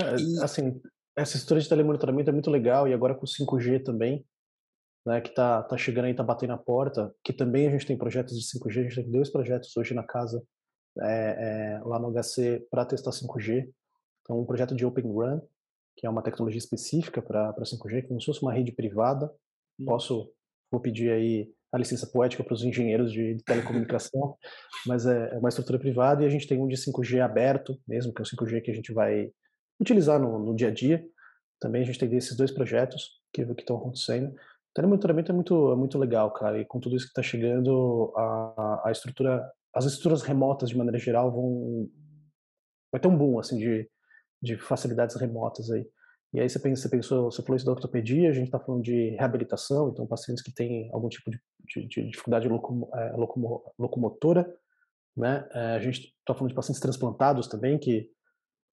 É, 0.00 0.16
e... 0.16 0.40
Assim, 0.40 0.80
essa 1.16 1.36
história 1.36 1.62
de 1.62 1.68
telemonitoramento 1.68 2.30
é 2.30 2.32
muito 2.32 2.50
legal, 2.50 2.86
e 2.88 2.94
agora 2.94 3.14
com 3.14 3.24
o 3.24 3.28
5G 3.28 3.82
também, 3.82 4.24
né, 5.06 5.20
que 5.20 5.34
tá, 5.34 5.62
tá 5.62 5.76
chegando 5.76 6.06
aí, 6.06 6.14
tá 6.14 6.22
batendo 6.22 6.50
na 6.50 6.58
porta, 6.58 7.14
que 7.22 7.32
também 7.32 7.66
a 7.66 7.70
gente 7.70 7.86
tem 7.86 7.98
projetos 7.98 8.38
de 8.38 8.46
5G, 8.58 8.80
a 8.80 8.82
gente 8.84 8.94
tem 8.94 9.10
dois 9.10 9.30
projetos 9.30 9.76
hoje 9.76 9.94
na 9.94 10.02
casa, 10.02 10.42
é, 11.00 11.76
é, 11.76 11.80
lá 11.84 11.98
no 11.98 12.10
HC, 12.10 12.66
para 12.70 12.86
testar 12.86 13.10
5G. 13.10 13.68
Então, 14.22 14.40
um 14.40 14.46
projeto 14.46 14.74
de 14.74 14.86
Open 14.86 15.04
Run, 15.04 15.40
que 15.96 16.06
é 16.06 16.10
uma 16.10 16.22
tecnologia 16.22 16.58
específica 16.58 17.20
para 17.20 17.54
5G, 17.54 18.08
como 18.08 18.20
se 18.20 18.26
fosse 18.26 18.42
uma 18.42 18.52
rede 18.52 18.72
privada. 18.72 19.30
Hum. 19.78 19.84
Posso, 19.84 20.32
vou 20.70 20.80
pedir 20.80 21.10
aí 21.10 21.52
a 21.74 21.78
licença 21.78 22.06
poética 22.06 22.44
para 22.44 22.54
os 22.54 22.62
engenheiros 22.62 23.12
de, 23.12 23.34
de 23.34 23.42
telecomunicação, 23.42 24.36
mas 24.86 25.06
é, 25.06 25.34
é, 25.34 25.38
uma 25.38 25.48
estrutura 25.48 25.76
privada 25.76 26.22
e 26.22 26.26
a 26.26 26.28
gente 26.28 26.46
tem 26.46 26.56
um 26.56 26.68
de 26.68 26.76
5G 26.76 27.20
aberto 27.20 27.76
mesmo, 27.86 28.14
que 28.14 28.22
é 28.22 28.24
o 28.24 28.26
5G 28.26 28.62
que 28.62 28.70
a 28.70 28.74
gente 28.74 28.92
vai 28.92 29.32
utilizar 29.80 30.20
no, 30.20 30.38
no 30.38 30.54
dia 30.54 30.68
a 30.68 30.70
dia. 30.70 31.04
Também 31.60 31.82
a 31.82 31.84
gente 31.84 31.98
tem 31.98 32.16
esses 32.16 32.36
dois 32.36 32.52
projetos 32.52 33.20
que 33.32 33.42
estão 33.42 33.76
acontecendo. 33.76 34.28
O 34.28 34.74
telemonitoramento 34.74 35.32
é 35.32 35.34
muito, 35.34 35.72
é 35.72 35.76
muito 35.76 35.98
legal, 35.98 36.32
cara, 36.32 36.60
e 36.60 36.64
com 36.64 36.78
tudo 36.78 36.94
isso 36.94 37.06
que 37.06 37.10
está 37.10 37.22
chegando, 37.22 38.12
a, 38.16 38.82
a 38.88 38.92
estrutura, 38.92 39.44
as 39.74 39.84
estruturas 39.84 40.22
remotas 40.22 40.68
de 40.68 40.78
maneira 40.78 40.98
geral 40.98 41.32
vão 41.32 41.90
vai 42.92 43.00
ter 43.00 43.08
um 43.08 43.18
boom 43.18 43.40
assim 43.40 43.58
de, 43.58 43.90
de 44.40 44.56
facilidades 44.56 45.16
remotas 45.16 45.72
aí. 45.72 45.84
E 46.34 46.40
aí 46.40 46.48
você, 46.48 46.58
pensa, 46.58 46.82
você 46.82 46.88
pensou, 46.88 47.30
você 47.30 47.42
falou 47.42 47.56
isso 47.56 47.64
da 47.64 47.72
ortopedia, 47.72 48.28
a 48.28 48.32
gente 48.32 48.46
está 48.46 48.58
falando 48.58 48.82
de 48.82 49.10
reabilitação, 49.10 49.88
então 49.88 50.06
pacientes 50.06 50.42
que 50.42 50.52
têm 50.52 50.90
algum 50.92 51.08
tipo 51.08 51.30
de, 51.30 51.40
de, 51.68 51.86
de 51.86 52.10
dificuldade 52.10 52.46
é, 52.46 53.12
locom, 53.12 53.62
locomotora, 53.78 54.52
né? 55.16 55.48
É, 55.52 55.76
a 55.76 55.78
gente 55.78 56.12
está 56.18 56.34
falando 56.34 56.48
de 56.48 56.56
pacientes 56.56 56.80
transplantados 56.80 57.46
também, 57.46 57.78
que, 57.78 58.10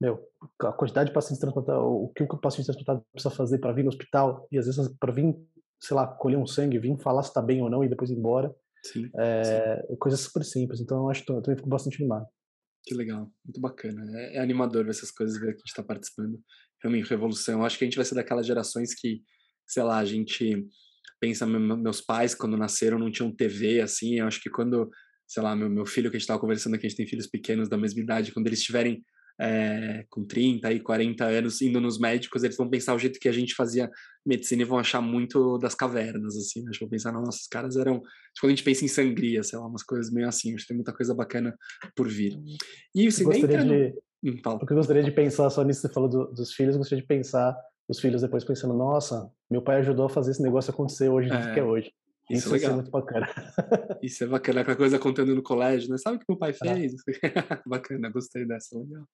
meu, 0.01 0.27
a 0.59 0.73
quantidade 0.73 1.09
de 1.09 1.13
pacientes 1.13 1.39
transplantados, 1.39 1.83
o 1.83 2.11
que 2.15 2.23
o 2.23 2.37
paciente 2.37 2.65
transplantado 2.65 3.05
precisa 3.13 3.33
fazer 3.33 3.59
para 3.59 3.73
vir 3.73 3.83
no 3.83 3.89
hospital, 3.89 4.47
e 4.51 4.57
às 4.57 4.65
vezes 4.65 4.89
para 4.99 5.13
vir 5.13 5.35
sei 5.81 5.95
lá, 5.95 6.07
colher 6.07 6.37
um 6.37 6.45
sangue, 6.45 6.77
vir 6.77 6.95
falar 6.99 7.23
se 7.23 7.33
tá 7.33 7.41
bem 7.41 7.61
ou 7.61 7.69
não 7.69 7.83
e 7.83 7.89
depois 7.89 8.11
ir 8.11 8.15
embora. 8.15 8.55
Sim, 8.83 9.09
é, 9.15 9.83
sim. 9.87 9.95
Coisas 9.97 10.19
super 10.19 10.43
simples. 10.43 10.79
Então, 10.79 10.99
eu 10.99 11.09
acho 11.09 11.25
que 11.25 11.31
eu 11.31 11.41
também 11.41 11.57
fico 11.57 11.69
bastante 11.69 11.97
animado. 12.01 12.25
Que 12.83 12.93
legal, 12.93 13.31
muito 13.43 13.59
bacana. 13.59 14.03
É, 14.19 14.37
é 14.37 14.39
animador 14.39 14.83
ver 14.83 14.91
essas 14.91 15.11
coisas, 15.11 15.39
ver 15.39 15.47
que 15.47 15.53
a 15.53 15.57
gente 15.57 15.67
está 15.67 15.83
participando. 15.83 16.39
Realmente, 16.81 17.09
revolução. 17.09 17.59
Eu 17.59 17.65
acho 17.65 17.77
que 17.77 17.83
a 17.83 17.87
gente 17.87 17.95
vai 17.95 18.05
ser 18.05 18.15
daquelas 18.15 18.45
gerações 18.45 18.93
que, 18.93 19.21
sei 19.67 19.83
lá, 19.83 19.99
a 19.99 20.05
gente 20.05 20.67
pensa, 21.19 21.45
meus 21.45 22.01
pais, 22.01 22.33
quando 22.33 22.57
nasceram, 22.57 22.97
não 22.97 23.11
tinham 23.11 23.33
TV, 23.33 23.81
assim. 23.81 24.19
Eu 24.19 24.27
acho 24.27 24.41
que 24.41 24.49
quando, 24.49 24.89
sei 25.27 25.43
lá, 25.43 25.55
meu, 25.55 25.69
meu 25.69 25.85
filho, 25.85 26.09
que 26.09 26.17
a 26.17 26.19
gente 26.19 26.23
estava 26.23 26.39
conversando 26.39 26.75
aqui, 26.75 26.87
a 26.87 26.89
gente 26.89 26.97
tem 26.97 27.07
filhos 27.07 27.27
pequenos 27.27 27.69
da 27.69 27.77
mesma 27.77 28.01
idade, 28.01 28.31
quando 28.31 28.47
eles 28.47 28.59
estiverem 28.59 29.03
é, 29.39 30.05
com 30.09 30.23
30 30.25 30.71
e 30.71 30.79
40 30.79 31.25
anos 31.25 31.61
indo 31.61 31.81
nos 31.81 31.99
médicos, 31.99 32.43
eles 32.43 32.57
vão 32.57 32.69
pensar 32.69 32.93
o 32.93 32.99
jeito 32.99 33.19
que 33.19 33.29
a 33.29 33.31
gente 33.31 33.55
fazia 33.55 33.89
medicina 34.25 34.61
e 34.61 34.65
vão 34.65 34.77
achar 34.77 35.01
muito 35.01 35.57
das 35.57 35.73
cavernas, 35.73 36.35
assim, 36.37 36.61
né? 36.61 36.69
Acho 36.69 36.79
que 36.79 36.85
vão 36.85 36.91
pensar, 36.91 37.11
nossa, 37.11 37.39
os 37.39 37.47
caras 37.47 37.75
eram... 37.75 38.01
Quando 38.39 38.51
a 38.51 38.55
gente 38.55 38.63
pensa 38.63 38.85
em 38.85 38.87
sangria, 38.87 39.43
sei 39.43 39.57
lá, 39.57 39.67
umas 39.67 39.83
coisas 39.83 40.11
meio 40.11 40.27
assim, 40.27 40.53
acho 40.53 40.63
que 40.63 40.69
tem 40.69 40.77
muita 40.77 40.93
coisa 40.93 41.13
bacana 41.15 41.55
por 41.95 42.07
vir. 42.07 42.37
E 42.93 43.11
você 43.11 43.25
nem 43.25 43.41
entra 43.41 43.63
no... 43.63 43.73
de... 43.73 43.93
hum, 44.23 44.37
o 44.45 44.65
que 44.65 44.73
eu 44.73 44.77
gostaria 44.77 45.03
de 45.03 45.11
pensar, 45.11 45.49
só 45.49 45.63
nisso 45.63 45.81
você 45.81 45.89
falou 45.89 46.09
do, 46.09 46.25
dos 46.31 46.53
filhos, 46.53 46.75
eu 46.75 46.79
gostaria 46.79 47.01
de 47.01 47.07
pensar 47.07 47.55
os 47.87 47.99
filhos 47.99 48.21
depois 48.21 48.43
pensando, 48.43 48.73
nossa, 48.73 49.29
meu 49.49 49.61
pai 49.61 49.77
ajudou 49.77 50.05
a 50.05 50.09
fazer 50.09 50.31
esse 50.31 50.41
negócio 50.41 50.71
acontecer 50.71 51.09
hoje, 51.09 51.29
é, 51.29 51.53
que 51.53 51.59
é 51.59 51.63
hoje. 51.63 51.91
Isso, 52.29 52.47
isso 52.47 52.55
é 52.55 52.59
legal. 52.59 52.75
muito 52.75 52.91
bacana. 52.91 53.27
Isso 54.01 54.23
é 54.23 54.27
bacana, 54.27 54.61
aquela 54.61 54.77
coisa 54.77 54.97
contando 54.97 55.35
no 55.35 55.43
colégio, 55.43 55.89
né? 55.89 55.97
Sabe 55.97 56.15
o 56.15 56.19
que 56.19 56.25
meu 56.27 56.37
pai 56.37 56.53
fez? 56.53 56.93
Ah. 57.49 57.61
bacana, 57.67 58.09
gostei 58.09 58.45
dessa, 58.45 58.79
legal. 58.79 59.05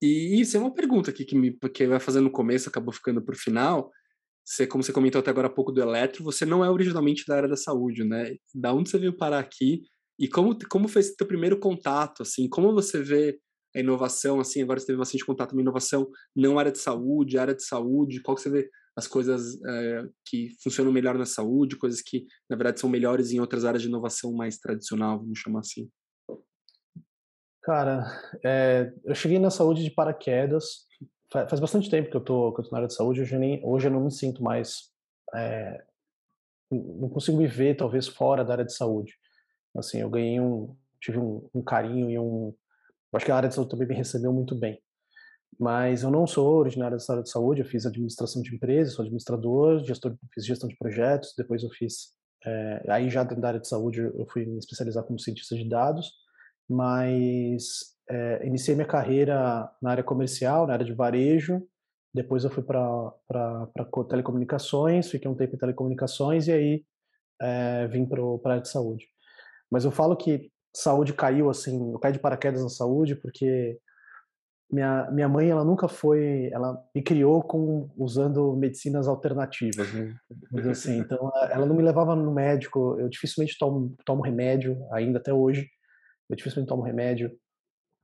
E 0.00 0.40
isso 0.40 0.56
é 0.56 0.60
uma 0.60 0.72
pergunta 0.72 1.10
aqui 1.10 1.24
que, 1.24 1.36
me, 1.36 1.56
que 1.72 1.86
vai 1.86 2.00
fazendo 2.00 2.24
no 2.24 2.30
começo, 2.30 2.68
acabou 2.68 2.92
ficando 2.92 3.22
para 3.22 3.34
o 3.34 3.38
final. 3.38 3.90
Você, 4.44 4.66
como 4.66 4.82
você 4.82 4.92
comentou 4.92 5.20
até 5.20 5.30
agora 5.30 5.46
há 5.46 5.50
pouco 5.50 5.70
do 5.70 5.80
eletro, 5.80 6.24
você 6.24 6.44
não 6.44 6.64
é 6.64 6.70
originalmente 6.70 7.24
da 7.26 7.36
área 7.36 7.48
da 7.48 7.56
saúde, 7.56 8.04
né? 8.04 8.36
Da 8.54 8.72
onde 8.72 8.90
você 8.90 8.98
veio 8.98 9.16
parar 9.16 9.38
aqui 9.38 9.82
e 10.18 10.28
como 10.28 10.56
como 10.68 10.88
foi 10.88 11.00
esse 11.00 11.16
teu 11.16 11.26
primeiro 11.26 11.58
contato, 11.58 12.22
assim? 12.22 12.48
Como 12.48 12.72
você 12.72 13.02
vê 13.02 13.38
a 13.74 13.80
inovação, 13.80 14.40
assim? 14.40 14.62
Agora 14.62 14.78
você 14.78 14.86
teve 14.86 14.98
bastante 14.98 15.24
contato 15.24 15.54
com 15.54 15.60
inovação, 15.60 16.10
não 16.34 16.58
área 16.58 16.72
de 16.72 16.78
saúde, 16.78 17.38
área 17.38 17.54
de 17.54 17.64
saúde. 17.64 18.20
Qual 18.22 18.36
que 18.36 18.42
você 18.42 18.50
vê 18.50 18.70
as 18.96 19.06
coisas 19.06 19.58
é, 19.64 20.04
que 20.26 20.50
funcionam 20.62 20.92
melhor 20.92 21.16
na 21.16 21.24
saúde, 21.24 21.76
coisas 21.76 22.02
que 22.02 22.26
na 22.48 22.56
verdade 22.56 22.80
são 22.80 22.90
melhores 22.90 23.32
em 23.32 23.40
outras 23.40 23.64
áreas 23.64 23.82
de 23.82 23.88
inovação 23.88 24.32
mais 24.32 24.58
tradicional, 24.58 25.18
vamos 25.18 25.38
chamar 25.38 25.60
assim? 25.60 25.88
Cara, 27.62 28.04
é, 28.44 28.92
eu 29.04 29.14
cheguei 29.14 29.38
na 29.38 29.50
saúde 29.50 29.84
de 29.84 29.90
paraquedas. 29.90 30.86
Faz, 31.32 31.60
bastante 31.60 31.88
tempo 31.88 32.10
que 32.10 32.16
eu, 32.16 32.20
tô, 32.20 32.52
que 32.52 32.60
eu 32.60 32.64
tô 32.64 32.70
na 32.72 32.78
área 32.78 32.88
de 32.88 32.94
saúde. 32.94 33.22
Hoje 33.22 33.34
eu, 33.34 33.38
nem, 33.38 33.64
hoje 33.64 33.86
eu 33.86 33.92
não 33.92 34.04
me 34.04 34.10
sinto 34.10 34.42
mais. 34.42 34.90
É, 35.34 35.82
não 36.70 37.08
consigo 37.08 37.38
me 37.38 37.46
ver, 37.46 37.76
talvez, 37.76 38.08
fora 38.08 38.44
da 38.44 38.52
área 38.52 38.64
de 38.64 38.74
saúde. 38.74 39.14
Assim, 39.76 40.00
eu 40.00 40.10
ganhei 40.10 40.40
um. 40.40 40.76
Tive 41.00 41.18
um, 41.18 41.48
um 41.54 41.62
carinho 41.62 42.10
e 42.10 42.18
um. 42.18 42.54
Eu 43.12 43.16
acho 43.16 43.26
que 43.26 43.32
a 43.32 43.36
área 43.36 43.48
de 43.48 43.54
saúde 43.54 43.70
também 43.70 43.88
me 43.88 43.94
recebeu 43.94 44.32
muito 44.32 44.54
bem. 44.54 44.80
Mas 45.60 46.02
eu 46.02 46.10
não 46.10 46.26
sou 46.26 46.56
originário 46.56 46.96
da 46.96 47.04
área 47.12 47.22
de 47.22 47.30
saúde, 47.30 47.60
eu 47.60 47.66
fiz 47.66 47.84
administração 47.84 48.42
de 48.42 48.54
empresas, 48.54 48.94
sou 48.94 49.02
administrador, 49.02 49.84
gestor, 49.84 50.16
fiz 50.32 50.46
gestão 50.46 50.68
de 50.68 50.76
projetos, 50.76 51.34
depois 51.36 51.62
eu 51.62 51.70
fiz, 51.70 52.14
é, 52.44 52.84
aí 52.88 53.10
já 53.10 53.22
da 53.22 53.48
área 53.48 53.60
de 53.60 53.68
saúde 53.68 54.00
eu 54.00 54.26
fui 54.32 54.46
me 54.46 54.58
especializar 54.58 55.04
como 55.04 55.18
cientista 55.18 55.54
de 55.54 55.68
dados, 55.68 56.10
mas 56.68 57.92
é, 58.08 58.46
iniciei 58.46 58.74
minha 58.74 58.88
carreira 58.88 59.70
na 59.80 59.90
área 59.90 60.02
comercial, 60.02 60.66
na 60.66 60.72
área 60.72 60.86
de 60.86 60.94
varejo, 60.94 61.62
depois 62.14 62.44
eu 62.44 62.50
fui 62.50 62.62
para 62.62 63.12
telecomunicações, 64.08 65.10
fiquei 65.10 65.30
um 65.30 65.34
tempo 65.34 65.54
em 65.54 65.58
telecomunicações 65.58 66.46
e 66.46 66.52
aí 66.52 66.84
é, 67.40 67.88
vim 67.88 68.06
para 68.06 68.20
a 68.22 68.50
área 68.50 68.62
de 68.62 68.68
saúde. 68.68 69.06
Mas 69.70 69.84
eu 69.84 69.90
falo 69.90 70.14
que 70.16 70.51
saúde 70.74 71.12
caiu 71.12 71.50
assim, 71.50 71.92
eu 71.92 71.98
caí 71.98 72.12
de 72.12 72.18
paraquedas 72.18 72.62
na 72.62 72.68
saúde 72.68 73.14
porque 73.14 73.78
minha, 74.70 75.10
minha 75.10 75.28
mãe 75.28 75.50
ela 75.50 75.64
nunca 75.64 75.86
foi 75.86 76.48
ela 76.50 76.82
me 76.94 77.02
criou 77.02 77.42
com 77.42 77.90
usando 77.96 78.56
medicinas 78.56 79.06
alternativas 79.06 79.92
né? 79.92 80.14
assim 80.70 80.96
então 81.00 81.30
ela 81.50 81.66
não 81.66 81.76
me 81.76 81.82
levava 81.82 82.16
no 82.16 82.32
médico 82.32 82.98
eu 82.98 83.08
dificilmente 83.08 83.58
tomo, 83.58 83.94
tomo 84.06 84.22
remédio 84.22 84.78
ainda 84.90 85.18
até 85.18 85.32
hoje 85.32 85.68
eu 86.32 86.36
dificilmente 86.36 86.68
tomo 86.68 86.82
remédio. 86.82 87.30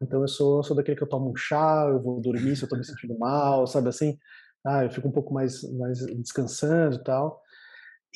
Então 0.01 0.21
eu 0.21 0.29
sou 0.29 0.63
sou 0.63 0.77
daquele 0.77 0.97
que 0.97 1.03
eu 1.03 1.09
tomo 1.09 1.31
um 1.31 1.37
chá 1.37 1.87
eu 1.89 2.01
vou 2.01 2.21
dormir 2.21 2.55
se 2.55 2.63
eu 2.63 2.67
estou 2.67 2.79
me 2.79 2.85
sentindo 2.85 3.17
mal 3.19 3.67
sabe 3.67 3.89
assim? 3.89 4.19
Ah 4.65 4.85
eu 4.85 4.91
fico 4.91 5.09
um 5.09 5.13
pouco 5.13 5.33
mais 5.33 5.63
mais 5.79 5.99
descansando 6.19 6.97
e 6.97 7.03
tal. 7.03 7.43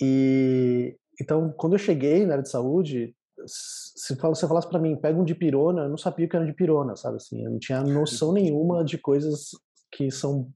E 0.00 0.96
então 1.20 1.52
quando 1.56 1.74
eu 1.74 1.78
cheguei 1.78 2.24
na 2.26 2.34
área 2.34 2.42
de 2.42 2.50
saúde 2.50 3.16
se 3.46 4.16
você 4.16 4.46
falasse 4.46 4.68
para 4.68 4.78
mim, 4.78 4.96
pega 4.96 5.18
um 5.18 5.24
de 5.24 5.34
pirona, 5.34 5.82
eu 5.82 5.88
não 5.90 5.96
sabia 5.96 6.28
que 6.28 6.36
era 6.36 6.44
de 6.44 6.52
pirona, 6.52 6.96
sabe 6.96 7.16
assim, 7.16 7.44
eu 7.44 7.50
não 7.50 7.58
tinha 7.58 7.82
noção 7.82 8.32
nenhuma 8.32 8.84
de 8.84 8.98
coisas 8.98 9.50
que 9.90 10.10
são 10.10 10.50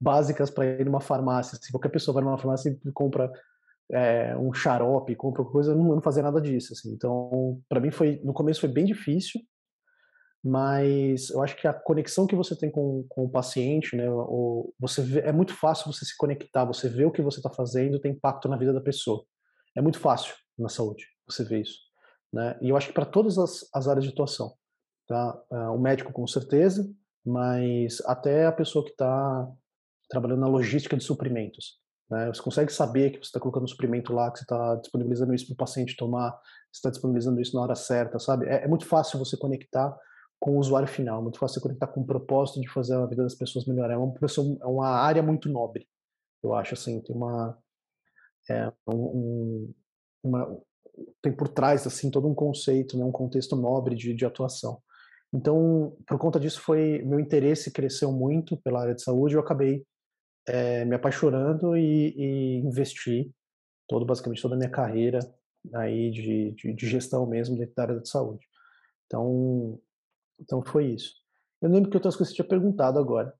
básicas 0.00 0.50
para 0.50 0.66
ir 0.66 0.84
numa 0.84 1.00
farmácia. 1.00 1.58
Se 1.60 1.72
qualquer 1.72 1.88
pessoa 1.88 2.14
vai 2.14 2.22
numa 2.22 2.38
farmácia 2.38 2.70
e 2.70 2.92
compra 2.92 3.30
é, 3.90 4.36
um 4.36 4.52
xarope, 4.52 5.16
compra 5.16 5.44
coisa, 5.44 5.72
eu 5.72 5.76
não, 5.76 5.88
eu 5.88 5.94
não 5.96 6.02
fazia 6.02 6.22
nada 6.22 6.40
disso. 6.40 6.72
Assim. 6.72 6.92
Então, 6.92 7.60
para 7.68 7.80
mim 7.80 7.90
foi 7.90 8.20
no 8.24 8.32
começo 8.32 8.60
foi 8.60 8.68
bem 8.68 8.84
difícil, 8.84 9.40
mas 10.44 11.30
eu 11.30 11.42
acho 11.42 11.56
que 11.56 11.66
a 11.66 11.72
conexão 11.72 12.26
que 12.26 12.36
você 12.36 12.56
tem 12.56 12.70
com, 12.70 13.04
com 13.08 13.24
o 13.24 13.30
paciente, 13.30 13.96
né, 13.96 14.08
o, 14.08 14.72
você 14.78 15.02
vê, 15.02 15.20
é 15.20 15.32
muito 15.32 15.54
fácil 15.54 15.92
você 15.92 16.04
se 16.04 16.16
conectar, 16.16 16.64
você 16.64 16.88
vê 16.88 17.04
o 17.04 17.10
que 17.10 17.22
você 17.22 17.38
está 17.38 17.50
fazendo, 17.50 17.98
tem 17.98 18.12
impacto 18.12 18.48
na 18.48 18.56
vida 18.56 18.72
da 18.72 18.80
pessoa. 18.80 19.24
É 19.76 19.82
muito 19.82 19.98
fácil 19.98 20.34
na 20.56 20.68
saúde, 20.68 21.06
você 21.28 21.44
vê 21.44 21.60
isso. 21.60 21.87
Né? 22.32 22.58
E 22.60 22.68
eu 22.68 22.76
acho 22.76 22.88
que 22.88 22.92
para 22.92 23.06
todas 23.06 23.38
as, 23.38 23.68
as, 23.72 23.88
áreas 23.88 24.04
de 24.04 24.10
atuação. 24.10 24.54
Tá? 25.06 25.40
Uh, 25.50 25.74
o 25.74 25.78
médico, 25.78 26.12
com 26.12 26.26
certeza, 26.26 26.88
mas 27.24 28.02
até 28.04 28.46
a 28.46 28.52
pessoa 28.52 28.84
que 28.84 28.90
está 28.90 29.50
trabalhando 30.08 30.40
na 30.40 30.48
logística 30.48 30.96
de 30.96 31.04
suprimentos. 31.04 31.80
Né? 32.10 32.26
Você 32.28 32.42
consegue 32.42 32.72
saber 32.72 33.10
que 33.10 33.18
você 33.18 33.26
está 33.26 33.40
colocando 33.40 33.64
um 33.64 33.68
suprimento 33.68 34.12
lá, 34.12 34.30
que 34.30 34.38
você 34.38 34.44
está 34.44 34.76
disponibilizando 34.76 35.34
isso 35.34 35.46
para 35.46 35.54
o 35.54 35.56
paciente 35.56 35.96
tomar, 35.96 36.30
você 36.72 36.78
está 36.78 36.90
disponibilizando 36.90 37.40
isso 37.40 37.54
na 37.54 37.62
hora 37.62 37.74
certa, 37.74 38.18
sabe? 38.18 38.46
É, 38.46 38.64
é, 38.64 38.68
muito 38.68 38.86
fácil 38.86 39.18
você 39.18 39.36
conectar 39.36 39.94
com 40.40 40.56
o 40.56 40.58
usuário 40.58 40.88
final, 40.88 41.22
muito 41.22 41.38
fácil 41.38 41.54
você 41.54 41.60
conectar 41.60 41.88
com 41.88 42.00
o 42.00 42.06
propósito 42.06 42.60
de 42.60 42.68
fazer 42.68 42.94
a 42.94 43.06
vida 43.06 43.22
das 43.22 43.34
pessoas 43.34 43.66
melhorar. 43.66 43.94
É 43.94 43.96
uma, 43.96 44.14
é 44.62 44.66
uma 44.66 44.88
área 44.88 45.22
muito 45.22 45.48
nobre, 45.48 45.86
eu 46.42 46.54
acho, 46.54 46.74
assim, 46.74 47.00
tem 47.02 47.14
uma, 47.14 47.58
é, 48.48 48.72
um, 48.86 49.74
uma, 50.22 50.60
tem 51.22 51.32
por 51.32 51.48
trás 51.48 51.86
assim 51.86 52.10
todo 52.10 52.28
um 52.28 52.34
conceito, 52.34 52.96
né, 52.96 53.04
um 53.04 53.12
contexto 53.12 53.56
nobre 53.56 53.94
de, 53.94 54.14
de 54.14 54.24
atuação. 54.24 54.80
Então, 55.32 55.96
por 56.06 56.18
conta 56.18 56.40
disso, 56.40 56.60
foi 56.60 57.02
meu 57.04 57.20
interesse 57.20 57.70
cresceu 57.70 58.10
muito 58.10 58.56
pela 58.56 58.80
área 58.80 58.94
de 58.94 59.02
saúde. 59.02 59.34
Eu 59.34 59.40
acabei 59.40 59.84
é, 60.46 60.84
me 60.84 60.94
apaixonando 60.94 61.76
e, 61.76 62.14
e, 62.16 62.56
investi 62.58 63.30
todo 63.86 64.06
basicamente 64.06 64.42
toda 64.42 64.54
a 64.54 64.58
minha 64.58 64.70
carreira 64.70 65.18
aí 65.74 66.10
de, 66.10 66.52
de, 66.52 66.72
de, 66.74 66.86
gestão 66.86 67.26
mesmo 67.26 67.56
dentro 67.56 67.74
da 67.74 67.82
área 67.82 68.00
de 68.00 68.08
saúde. 68.08 68.46
Então, 69.06 69.78
então 70.40 70.62
foi 70.64 70.86
isso. 70.86 71.14
Eu 71.60 71.70
lembro 71.70 71.90
que 71.90 71.96
outras 71.96 72.16
coisas 72.16 72.30
você 72.30 72.36
tinha 72.36 72.48
perguntado 72.48 72.98
agora 72.98 73.34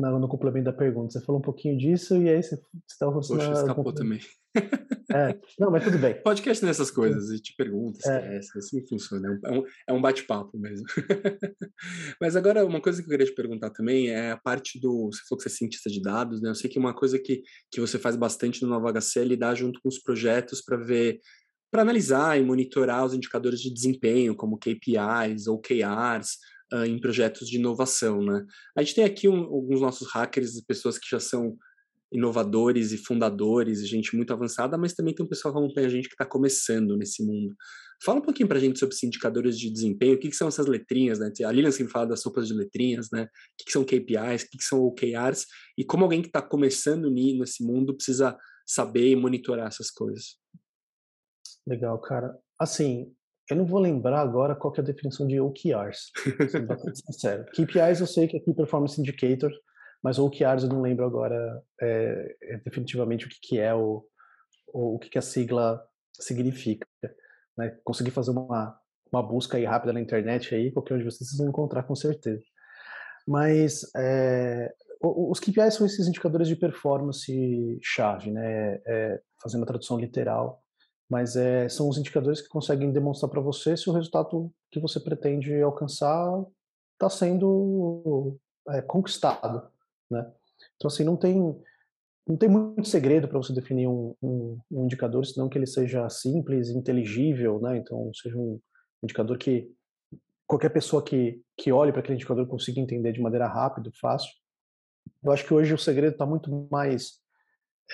no, 0.00 0.18
no 0.18 0.28
complemento 0.28 0.64
da 0.64 0.72
pergunta. 0.72 1.12
Você 1.12 1.24
falou 1.24 1.40
um 1.40 1.44
pouquinho 1.44 1.76
disso 1.76 2.16
e 2.16 2.28
aí 2.28 2.42
você 2.42 2.60
estava. 2.88 3.12
Poxa, 3.20 3.52
escapou 3.52 3.92
também. 3.92 4.20
É, 5.12 5.36
não, 5.58 5.72
mas 5.72 5.82
tudo 5.82 5.98
bem. 5.98 6.22
Podcast 6.22 6.64
nessas 6.64 6.88
coisas, 6.88 7.30
e 7.30 7.40
te 7.40 7.52
pergunta, 7.56 7.98
é. 8.08 8.38
esquece, 8.38 8.50
é. 8.54 8.58
assim 8.58 8.86
funciona. 8.86 9.40
É 9.44 9.50
um, 9.50 9.64
é 9.88 9.92
um 9.92 9.98
é 9.98 10.00
bate-papo 10.00 10.56
mesmo. 10.56 10.86
mas 12.20 12.36
agora, 12.36 12.64
uma 12.64 12.80
coisa 12.80 13.02
que 13.02 13.06
eu 13.06 13.10
queria 13.10 13.26
te 13.26 13.34
perguntar 13.34 13.70
também 13.70 14.08
é 14.08 14.30
a 14.30 14.36
parte 14.36 14.78
do. 14.78 15.06
Você 15.06 15.22
falou 15.28 15.38
que 15.38 15.42
você 15.42 15.48
é 15.48 15.58
cientista 15.58 15.90
de 15.90 16.00
dados, 16.00 16.40
né? 16.40 16.50
Eu 16.50 16.54
sei 16.54 16.70
que 16.70 16.78
uma 16.78 16.94
coisa 16.94 17.18
que, 17.18 17.42
que 17.72 17.80
você 17.80 17.98
faz 17.98 18.14
bastante 18.14 18.62
no 18.62 18.68
Nova 18.68 18.92
HC 18.92 19.18
é 19.18 19.24
lidar 19.24 19.56
junto 19.56 19.80
com 19.82 19.88
os 19.88 19.98
projetos 19.98 20.62
para 20.62 20.76
ver 20.76 21.18
para 21.72 21.82
analisar 21.82 22.38
e 22.38 22.44
monitorar 22.44 23.04
os 23.04 23.14
indicadores 23.14 23.60
de 23.60 23.72
desempenho, 23.72 24.34
como 24.34 24.58
KPIs 24.58 25.46
ou 25.46 25.60
KRs, 25.60 26.38
uh, 26.72 26.84
em 26.84 26.98
projetos 26.98 27.48
de 27.48 27.56
inovação, 27.56 28.22
né? 28.22 28.46
A 28.76 28.82
gente 28.82 28.94
tem 28.94 29.04
aqui 29.04 29.28
um, 29.28 29.42
alguns 29.42 29.80
nossos 29.80 30.08
hackers, 30.12 30.60
pessoas 30.66 30.98
que 30.98 31.08
já 31.10 31.20
são 31.20 31.56
inovadores 32.12 32.90
e 32.92 32.98
fundadores, 32.98 33.86
gente 33.86 34.16
muito 34.16 34.32
avançada, 34.32 34.76
mas 34.76 34.94
também 34.94 35.14
tem 35.14 35.24
um 35.24 35.28
pessoal 35.28 35.54
que 35.54 35.60
acompanha 35.60 35.86
a 35.86 35.90
gente 35.90 36.08
que 36.08 36.14
está 36.14 36.24
começando 36.24 36.96
nesse 36.96 37.24
mundo. 37.24 37.54
Fala 38.02 38.18
um 38.18 38.22
pouquinho 38.22 38.48
para 38.48 38.58
a 38.58 38.60
gente 38.60 38.78
sobre 38.78 38.94
esses 38.94 39.04
indicadores 39.04 39.58
de 39.58 39.70
desempenho, 39.70 40.14
o 40.14 40.18
que, 40.18 40.30
que, 40.30 40.36
são 40.36 40.48
essas 40.48 40.66
letrinhas, 40.66 41.18
né? 41.18 41.30
A 41.44 41.52
Lilian 41.52 41.70
sempre 41.70 41.92
fala 41.92 42.06
das 42.06 42.20
sopas 42.20 42.48
de 42.48 42.54
letrinhas, 42.54 43.08
né? 43.12 43.24
O 43.24 43.28
que, 43.58 43.66
que 43.66 43.72
são 43.72 43.84
KPIs, 43.84 44.42
o 44.42 44.50
que, 44.50 44.58
que 44.58 44.64
são 44.64 44.80
OKRs, 44.80 45.46
e 45.78 45.84
como 45.84 46.04
alguém 46.04 46.22
que 46.22 46.28
está 46.28 46.42
começando 46.42 47.10
nesse 47.10 47.62
mundo 47.62 47.94
precisa 47.94 48.36
saber 48.66 49.10
e 49.10 49.16
monitorar 49.16 49.68
essas 49.68 49.90
coisas. 49.90 50.38
Legal, 51.66 52.00
cara. 52.00 52.36
Assim, 52.58 53.14
eu 53.50 53.56
não 53.56 53.66
vou 53.66 53.80
lembrar 53.80 54.20
agora 54.20 54.54
qual 54.54 54.72
é 54.76 54.80
a 54.80 54.84
definição 54.84 55.26
de 55.26 55.40
OKRs, 55.40 56.10
sincero. 57.06 57.44
KPIs 57.46 58.00
eu 58.00 58.06
sei 58.06 58.28
que 58.28 58.36
é 58.36 58.40
Key 58.40 58.54
Performance 58.54 59.00
Indicator, 59.00 59.50
mas 60.02 60.18
OKRs 60.18 60.62
eu 60.62 60.68
não 60.68 60.80
lembro 60.80 61.04
agora 61.04 61.62
é, 61.80 62.36
é, 62.42 62.56
definitivamente 62.58 63.26
o 63.26 63.28
que, 63.28 63.38
que 63.42 63.58
é 63.58 63.74
o, 63.74 64.04
o, 64.72 64.94
o 64.94 64.98
que, 64.98 65.10
que 65.10 65.18
a 65.18 65.22
sigla 65.22 65.82
significa. 66.12 66.86
Né? 67.56 67.76
Consegui 67.84 68.10
fazer 68.10 68.30
uma, 68.30 68.78
uma 69.12 69.22
busca 69.22 69.56
aí 69.56 69.64
rápida 69.64 69.92
na 69.92 70.00
internet 70.00 70.54
aí, 70.54 70.72
qualquer 70.72 70.94
um 70.94 70.98
de 70.98 71.04
vocês, 71.04 71.28
vocês 71.28 71.38
vão 71.38 71.48
encontrar 71.48 71.82
com 71.82 71.94
certeza. 71.94 72.42
Mas 73.26 73.82
é, 73.96 74.72
os 75.02 75.40
KPIs 75.40 75.74
são 75.74 75.86
esses 75.86 76.06
indicadores 76.06 76.48
de 76.48 76.56
performance 76.56 77.78
chave, 77.82 78.30
né? 78.30 78.80
É, 78.86 79.20
fazendo 79.42 79.62
a 79.62 79.66
tradução 79.66 79.98
literal, 79.98 80.62
mas 81.10 81.34
é, 81.34 81.68
são 81.68 81.88
os 81.88 81.98
indicadores 81.98 82.40
que 82.40 82.48
conseguem 82.48 82.92
demonstrar 82.92 83.28
para 83.28 83.40
você 83.40 83.76
se 83.76 83.90
o 83.90 83.92
resultado 83.92 84.52
que 84.70 84.78
você 84.78 85.00
pretende 85.00 85.60
alcançar 85.60 86.46
está 86.92 87.10
sendo 87.10 88.38
é, 88.68 88.80
conquistado, 88.80 89.68
né? 90.08 90.30
Então 90.76 90.86
assim 90.86 91.02
não 91.02 91.16
tem 91.16 91.60
não 92.28 92.36
tem 92.36 92.48
muito 92.48 92.86
segredo 92.86 93.26
para 93.26 93.38
você 93.38 93.52
definir 93.52 93.88
um, 93.88 94.14
um, 94.22 94.58
um, 94.70 94.84
indicador, 94.84 95.26
senão 95.26 95.48
que 95.48 95.58
ele 95.58 95.66
seja 95.66 96.08
simples, 96.08 96.70
inteligível, 96.70 97.60
né? 97.60 97.78
Então 97.78 98.12
seja 98.14 98.36
um 98.38 98.60
indicador 99.02 99.36
que 99.36 99.68
qualquer 100.46 100.68
pessoa 100.68 101.02
que 101.02 101.42
que 101.56 101.72
olhe 101.72 101.90
para 101.90 102.02
aquele 102.02 102.14
indicador 102.14 102.46
consiga 102.46 102.78
entender 102.78 103.12
de 103.12 103.20
maneira 103.20 103.48
rápida, 103.48 103.90
fácil. 104.00 104.30
Eu 105.24 105.32
acho 105.32 105.44
que 105.44 105.52
hoje 105.52 105.74
o 105.74 105.78
segredo 105.78 106.12
está 106.12 106.24
muito 106.24 106.68
mais 106.70 107.18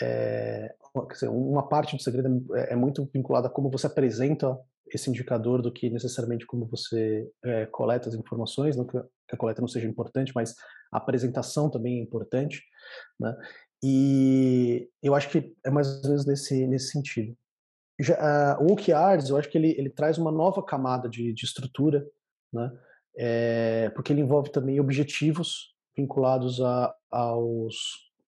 é, 0.03 0.75
dizer, 1.05 1.29
uma 1.29 1.69
parte 1.69 1.97
do 1.97 2.03
segredo 2.03 2.45
é, 2.55 2.73
é, 2.73 2.77
muito 2.77 3.09
vinculada 3.13 3.49
a 3.49 3.51
como 3.51 3.71
você 3.71 3.87
apresenta 3.87 4.59
esse 4.93 5.11
indicador 5.11 5.61
do 5.63 5.73
que 5.73 5.91
necessariamente 5.91 6.47
como 6.47 6.67
você 6.67 7.29
é, 7.45 7.67
coleta 7.67 8.09
as 8.09 8.15
informações, 8.15 8.77
não 8.77 8.87
que 8.87 8.97
a 8.97 9.37
coleta 9.37 9.61
não 9.61 9.69
seja 9.69 9.89
importante, 9.89 10.33
mas 10.35 10.55
a 10.93 10.99
apresentação 10.99 11.69
também 11.69 11.99
é 11.99 12.03
importante, 12.03 12.63
né? 13.19 13.37
E 13.85 14.89
eu 15.03 15.15
acho 15.15 15.29
que 15.29 15.55
é 15.65 15.71
mais 15.71 16.03
ou 16.03 16.09
menos 16.09 16.25
nesse 16.25 16.67
nesse 16.67 16.91
sentido. 16.91 17.37
Já, 17.99 18.57
uh, 18.59 18.65
o 18.65 18.73
OKRs, 18.73 19.31
eu 19.31 19.37
acho 19.37 19.49
que 19.49 19.57
ele, 19.57 19.75
ele 19.79 19.91
traz 19.91 20.19
uma 20.19 20.31
nova 20.31 20.63
camada 20.63 21.09
de, 21.09 21.33
de 21.33 21.45
estrutura, 21.45 22.07
né? 22.53 22.71
É, 23.19 23.91
porque 23.95 24.13
ele 24.13 24.21
envolve 24.21 24.51
também 24.51 24.79
objetivos 24.79 25.75
vinculados 25.97 26.61
a, 26.61 26.95
aos, 27.11 27.77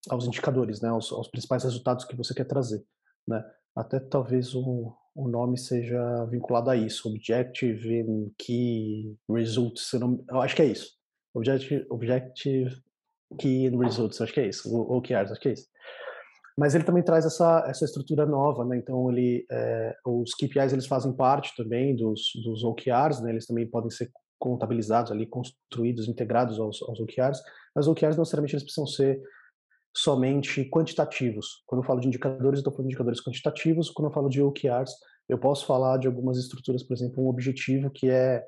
aos 0.09 0.27
indicadores, 0.27 0.81
né, 0.81 0.89
aos, 0.89 1.13
aos, 1.13 1.29
principais 1.29 1.65
resultados 1.65 2.05
que 2.05 2.17
você 2.17 2.35
quer 2.35 2.45
trazer. 2.45 2.85
Né? 3.27 3.45
Até 3.75 3.99
talvez 4.01 4.55
o, 4.55 4.95
o 5.15 5.29
nome 5.29 5.59
seja 5.59 6.25
vinculado 6.27 6.71
a 6.71 6.77
isso, 6.77 7.09
Objective 7.09 8.01
and 8.01 8.31
Key 8.39 9.17
Results, 9.29 9.93
eu, 9.93 10.01
não, 10.01 10.25
eu 10.31 10.41
acho 10.41 10.55
que 10.55 10.63
é 10.63 10.67
isso. 10.67 10.97
Objective, 11.35 11.87
Objective 11.91 12.83
Key 13.39 13.69
Results, 13.71 14.21
acho 14.21 14.33
que 14.33 14.41
é 14.41 14.49
isso, 14.49 14.75
o 14.75 14.97
OKRs, 14.97 15.33
acho 15.33 15.41
que 15.41 15.49
é 15.49 15.53
isso. 15.53 15.69
Mas 16.59 16.75
ele 16.75 16.83
também 16.83 17.05
traz 17.05 17.25
essa, 17.25 17.65
essa 17.69 17.85
estrutura 17.85 18.27
nova, 18.27 18.65
né? 18.65 18.77
Então 18.77 19.09
ele, 19.13 19.47
é, 19.49 19.95
os 20.05 20.35
KPIs 20.35 20.73
eles 20.73 20.89
fazem 20.89 21.13
parte 21.13 21.55
também 21.57 21.95
dos, 21.95 22.33
dos 22.45 22.65
OKRs, 22.65 23.23
né? 23.23 23.31
Eles 23.31 23.47
também 23.47 23.65
podem 23.65 23.91
ser 23.91 24.11
contabilizados 24.41 25.13
ali, 25.13 25.25
construídos, 25.25 26.09
integrados 26.09 26.59
aos, 26.59 26.83
aos 26.83 26.99
OKRs, 26.99 27.41
mas 27.75 27.87
os 27.87 27.93
OKRs 27.93 28.17
não 28.17 28.23
necessariamente 28.23 28.55
eles 28.55 28.65
precisam 28.65 28.89
ser 28.89 29.23
somente 29.95 30.65
quantitativos. 30.71 31.63
Quando 31.67 31.83
eu 31.83 31.87
falo 31.87 32.01
de 32.01 32.09
indicadores, 32.09 32.59
eu 32.59 32.61
estou 32.61 32.73
falando 32.73 32.89
de 32.89 32.93
indicadores 32.93 33.23
quantitativos. 33.23 33.91
Quando 33.91 34.09
eu 34.09 34.13
falo 34.13 34.29
de 34.29 34.43
OKRs, 34.43 34.93
eu 35.29 35.39
posso 35.39 35.67
falar 35.67 35.99
de 35.99 36.07
algumas 36.07 36.39
estruturas, 36.39 36.83
por 36.83 36.95
exemplo, 36.95 37.25
um 37.25 37.29
objetivo 37.29 37.91
que 37.91 38.09
é, 38.09 38.45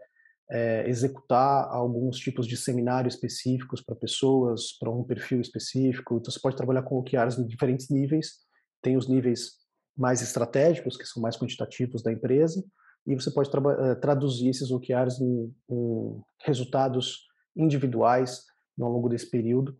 é 0.50 0.88
executar 0.88 1.68
alguns 1.70 2.18
tipos 2.18 2.46
de 2.46 2.57
seminários 2.57 3.14
específicos 3.14 3.83
para 3.83 3.96
pessoas, 3.96 4.76
para 4.79 4.90
um 4.90 5.05
perfil 5.05 5.40
específico. 5.40 6.16
Então, 6.16 6.31
você 6.31 6.40
pode 6.40 6.57
trabalhar 6.57 6.83
com 6.83 6.98
OKRs 6.98 7.38
em 7.38 7.46
diferentes 7.46 7.90
níveis. 7.90 8.38
Tem 8.83 8.96
os 8.96 9.09
níveis 9.09 9.61
mais 9.96 10.22
estratégicos, 10.22 10.96
que 10.96 11.05
são 11.05 11.22
mais 11.22 11.37
quantitativos 11.37 12.03
da 12.03 12.12
empresa, 12.12 12.64
e 13.07 13.14
você 13.14 13.31
pode 13.31 13.50
eh, 13.50 13.94
traduzir 13.96 14.48
esses 14.48 14.70
OKRs 14.70 15.20
em, 15.20 15.55
em, 15.70 16.20
resultados 16.44 17.26
individuais 17.57 18.44
ao 18.81 18.90
longo 18.90 19.09
desse 19.09 19.29
período, 19.29 19.76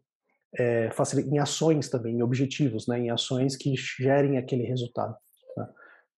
é, 0.58 0.90
em 1.26 1.38
ações 1.38 1.88
também, 1.88 2.16
em 2.16 2.22
objetivos, 2.22 2.86
né, 2.86 2.98
em 2.98 3.10
ações 3.10 3.56
que 3.56 3.74
gerem 3.98 4.36
aquele 4.36 4.64
resultado. 4.64 5.16
Né? 5.56 5.68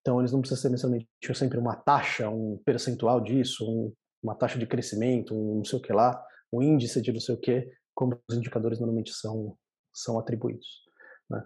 Então, 0.00 0.20
eles 0.20 0.32
não 0.32 0.40
precisam 0.40 0.62
ser 0.62 0.68
necessariamente 0.70 1.08
sempre 1.34 1.58
uma 1.58 1.76
taxa, 1.76 2.28
um 2.28 2.60
percentual 2.64 3.20
disso, 3.20 3.64
um, 3.68 3.92
uma 4.22 4.34
taxa 4.34 4.58
de 4.58 4.66
crescimento, 4.66 5.34
um 5.34 5.56
não 5.56 5.64
sei 5.64 5.78
o 5.78 5.82
que 5.82 5.92
lá, 5.92 6.22
um 6.52 6.62
índice 6.62 7.00
de 7.00 7.12
não 7.12 7.20
sei 7.20 7.34
o 7.34 7.40
que, 7.40 7.70
como 7.94 8.18
os 8.28 8.36
indicadores 8.36 8.78
normalmente 8.78 9.12
são, 9.12 9.56
são 9.92 10.18
atribuídos. 10.18 10.82
Né? 11.30 11.44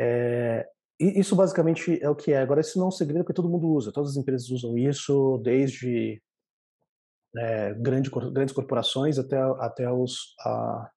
É, 0.00 0.68
isso 0.98 1.36
basicamente 1.36 2.02
é 2.02 2.08
o 2.08 2.16
que 2.16 2.32
é. 2.32 2.40
Agora, 2.40 2.60
isso 2.60 2.78
não 2.78 2.86
é 2.86 2.88
um 2.88 2.92
segredo 2.92 3.24
porque 3.24 3.34
todo 3.34 3.48
mundo 3.48 3.68
usa. 3.68 3.92
Todas 3.92 4.12
as 4.12 4.16
empresas 4.16 4.48
usam 4.50 4.76
isso, 4.78 5.38
desde 5.44 6.20
é, 7.36 7.74
grande, 7.74 8.10
grandes 8.10 8.54
corporações 8.54 9.18
até, 9.18 9.38
até 9.60 9.90
os, 9.90 10.34
a, 10.40 10.90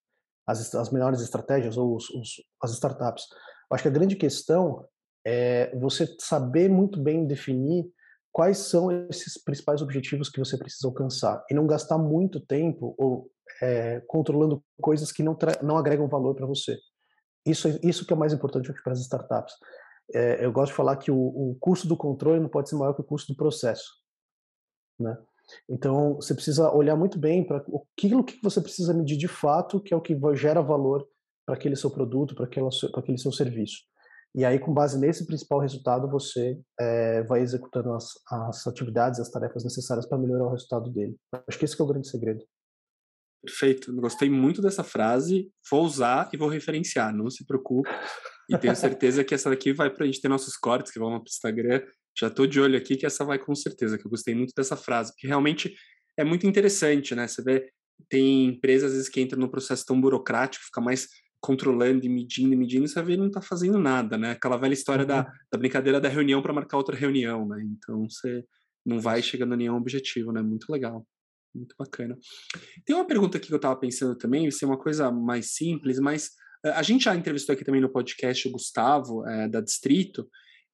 as, 0.49 0.73
as 0.73 0.89
melhores 0.89 1.21
estratégias 1.21 1.77
ou 1.77 1.95
os, 1.95 2.09
os, 2.09 2.43
as 2.61 2.71
startups. 2.71 3.25
Eu 3.69 3.75
acho 3.75 3.83
que 3.83 3.89
a 3.89 3.93
grande 3.93 4.15
questão 4.15 4.85
é 5.25 5.75
você 5.77 6.07
saber 6.19 6.69
muito 6.69 6.99
bem 6.99 7.27
definir 7.27 7.85
quais 8.31 8.57
são 8.57 8.91
esses 9.09 9.41
principais 9.43 9.81
objetivos 9.81 10.29
que 10.29 10.39
você 10.39 10.57
precisa 10.57 10.87
alcançar 10.87 11.43
e 11.49 11.53
não 11.53 11.67
gastar 11.67 11.97
muito 11.97 12.39
tempo 12.39 12.95
ou 12.97 13.29
é, 13.61 14.01
controlando 14.07 14.63
coisas 14.81 15.11
que 15.11 15.23
não, 15.23 15.37
não 15.61 15.77
agregam 15.77 16.07
valor 16.07 16.35
para 16.35 16.45
você. 16.45 16.77
Isso, 17.45 17.67
isso 17.83 18.05
que 18.05 18.13
é 18.13 18.15
o 18.15 18.19
mais 18.19 18.33
importante 18.33 18.71
para 18.83 18.93
as 18.93 18.99
startups 18.99 19.55
é, 20.13 20.43
eu 20.43 20.51
gosto 20.51 20.71
de 20.71 20.77
falar 20.77 20.97
que 20.97 21.11
o, 21.11 21.17
o, 21.17 21.57
custo 21.59 21.87
do 21.87 21.95
controle 21.95 22.39
não 22.39 22.49
pode 22.49 22.69
ser 22.69 22.75
maior 22.75 22.93
que 22.93 23.01
o 23.01 23.03
custo 23.03 23.33
do 23.33 23.37
processo, 23.37 23.91
né? 24.99 25.17
Então 25.69 26.15
você 26.15 26.33
precisa 26.33 26.71
olhar 26.71 26.95
muito 26.95 27.17
bem 27.17 27.45
para 27.45 27.63
aquilo 27.97 28.23
que 28.23 28.39
você 28.43 28.61
precisa 28.61 28.93
medir 28.93 29.17
de 29.17 29.27
fato, 29.27 29.81
que 29.81 29.93
é 29.93 29.97
o 29.97 30.01
que 30.01 30.17
gera 30.35 30.61
valor 30.61 31.07
para 31.45 31.55
aquele 31.55 31.75
seu 31.75 31.89
produto, 31.89 32.35
para 32.35 32.45
aquele, 32.45 33.17
seu 33.17 33.31
serviço. 33.31 33.77
E 34.35 34.45
aí, 34.45 34.59
com 34.59 34.71
base 34.71 34.99
nesse 34.99 35.25
principal 35.25 35.59
resultado, 35.59 36.07
você 36.07 36.59
é, 36.79 37.23
vai 37.23 37.41
executando 37.41 37.93
as, 37.93 38.11
as 38.31 38.67
atividades, 38.67 39.19
as 39.19 39.31
tarefas 39.31 39.63
necessárias 39.63 40.07
para 40.07 40.19
melhorar 40.19 40.45
o 40.45 40.51
resultado 40.51 40.91
dele. 40.91 41.15
Acho 41.47 41.57
que 41.57 41.65
esse 41.65 41.79
é 41.79 41.83
o 41.83 41.87
grande 41.87 42.07
segredo. 42.07 42.45
Perfeito. 43.43 43.95
Gostei 43.95 44.29
muito 44.29 44.61
dessa 44.61 44.83
frase. 44.83 45.51
Vou 45.71 45.83
usar 45.83 46.29
e 46.31 46.37
vou 46.37 46.49
referenciar, 46.49 47.15
não 47.15 47.29
se 47.29 47.45
preocupe. 47.45 47.89
E 48.49 48.57
tenho 48.57 48.75
certeza 48.75 49.23
que 49.23 49.33
essa 49.33 49.49
daqui 49.49 49.73
vai 49.73 49.89
para 49.89 50.03
a 50.03 50.07
gente 50.07 50.21
ter 50.21 50.27
nossos 50.27 50.57
cortes 50.57 50.91
que 50.91 50.99
vão 50.99 51.09
para 51.09 51.19
o 51.19 51.23
Instagram. 51.27 51.81
Já 52.17 52.27
estou 52.27 52.45
de 52.47 52.59
olho 52.59 52.77
aqui 52.77 52.95
que 52.95 53.05
essa 53.05 53.23
vai 53.23 53.39
com 53.39 53.55
certeza, 53.55 53.97
que 53.97 54.05
eu 54.05 54.09
gostei 54.09 54.35
muito 54.35 54.53
dessa 54.55 54.75
frase, 54.75 55.11
porque 55.11 55.27
realmente 55.27 55.73
é 56.17 56.23
muito 56.23 56.45
interessante, 56.45 57.15
né? 57.15 57.27
Você 57.27 57.41
vê, 57.41 57.71
tem 58.09 58.45
empresas 58.45 58.91
às 58.91 58.97
vezes 58.97 59.09
que 59.09 59.21
entram 59.21 59.39
num 59.39 59.47
processo 59.47 59.85
tão 59.85 59.99
burocrático, 59.99 60.65
fica 60.65 60.81
mais 60.81 61.07
controlando 61.41 62.05
e 62.05 62.09
medindo 62.09 62.53
e 62.53 62.57
medindo, 62.57 62.85
e 62.85 62.89
você 62.89 63.01
vê 63.01 63.15
não 63.15 63.27
está 63.27 63.41
fazendo 63.41 63.79
nada, 63.79 64.17
né? 64.17 64.31
Aquela 64.31 64.57
velha 64.57 64.73
história 64.73 65.03
uhum. 65.03 65.07
da, 65.07 65.31
da 65.51 65.57
brincadeira 65.57 65.99
da 65.99 66.09
reunião 66.09 66.41
para 66.41 66.53
marcar 66.53 66.77
outra 66.77 66.95
reunião, 66.95 67.47
né? 67.47 67.63
Então 67.63 68.07
você 68.09 68.43
não 68.85 68.99
vai 68.99 69.21
chegando 69.21 69.53
a 69.53 69.57
nenhum 69.57 69.75
objetivo, 69.75 70.31
né? 70.31 70.41
Muito 70.41 70.71
legal. 70.71 71.05
Muito 71.53 71.75
bacana. 71.77 72.17
Tem 72.85 72.95
uma 72.95 73.07
pergunta 73.07 73.37
aqui 73.37 73.47
que 73.47 73.53
eu 73.53 73.57
estava 73.57 73.75
pensando 73.79 74.15
também, 74.15 74.45
isso 74.45 74.63
é 74.63 74.67
uma 74.67 74.77
coisa 74.77 75.11
mais 75.11 75.53
simples, 75.53 75.99
mas 75.99 76.31
eh, 76.63 76.69
a 76.69 76.83
gente 76.83 77.05
já 77.05 77.15
entrevistou 77.15 77.53
aqui 77.53 77.63
também 77.63 77.81
no 77.81 77.89
podcast 77.89 78.47
o 78.47 78.51
Gustavo, 78.51 79.27
é, 79.27 79.47
da 79.47 79.59
Distrito, 79.59 80.29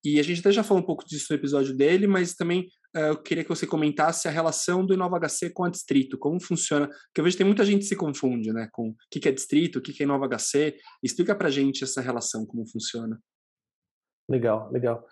e 0.06 0.20
a 0.20 0.24
gente 0.24 0.40
até 0.40 0.52
já 0.52 0.64
falou 0.64 0.84
um 0.84 0.86
pouco 0.86 1.06
disso 1.06 1.28
no 1.30 1.36
episódio 1.36 1.76
dele, 1.76 2.06
mas 2.06 2.36
também 2.36 2.68
é, 2.96 3.10
eu 3.10 3.18
queria 3.18 3.44
que 3.44 3.50
você 3.50 3.66
comentasse 3.66 4.28
a 4.28 4.32
relação 4.32 4.86
do 4.86 4.94
InovaHC 4.94 5.50
com 5.50 5.64
a 5.64 5.70
Distrito, 5.70 6.18
como 6.18 6.40
funciona, 6.40 6.88
porque 6.88 7.20
eu 7.20 7.24
vejo 7.24 7.36
que 7.36 7.40
tem 7.40 7.48
muita 7.48 7.66
gente 7.66 7.80
que 7.80 7.88
se 7.88 7.96
confunde, 7.96 8.54
né, 8.54 8.70
com 8.72 8.90
o 8.90 8.96
que 9.10 9.28
é 9.28 9.32
Distrito, 9.32 9.80
o 9.80 9.82
que 9.82 10.02
é 10.02 10.06
InovaHC, 10.06 10.78
explica 11.04 11.36
pra 11.36 11.50
gente 11.50 11.84
essa 11.84 12.02
relação, 12.02 12.46
como 12.46 12.68
funciona. 12.68 13.20
Legal, 14.30 14.72
legal. 14.72 15.06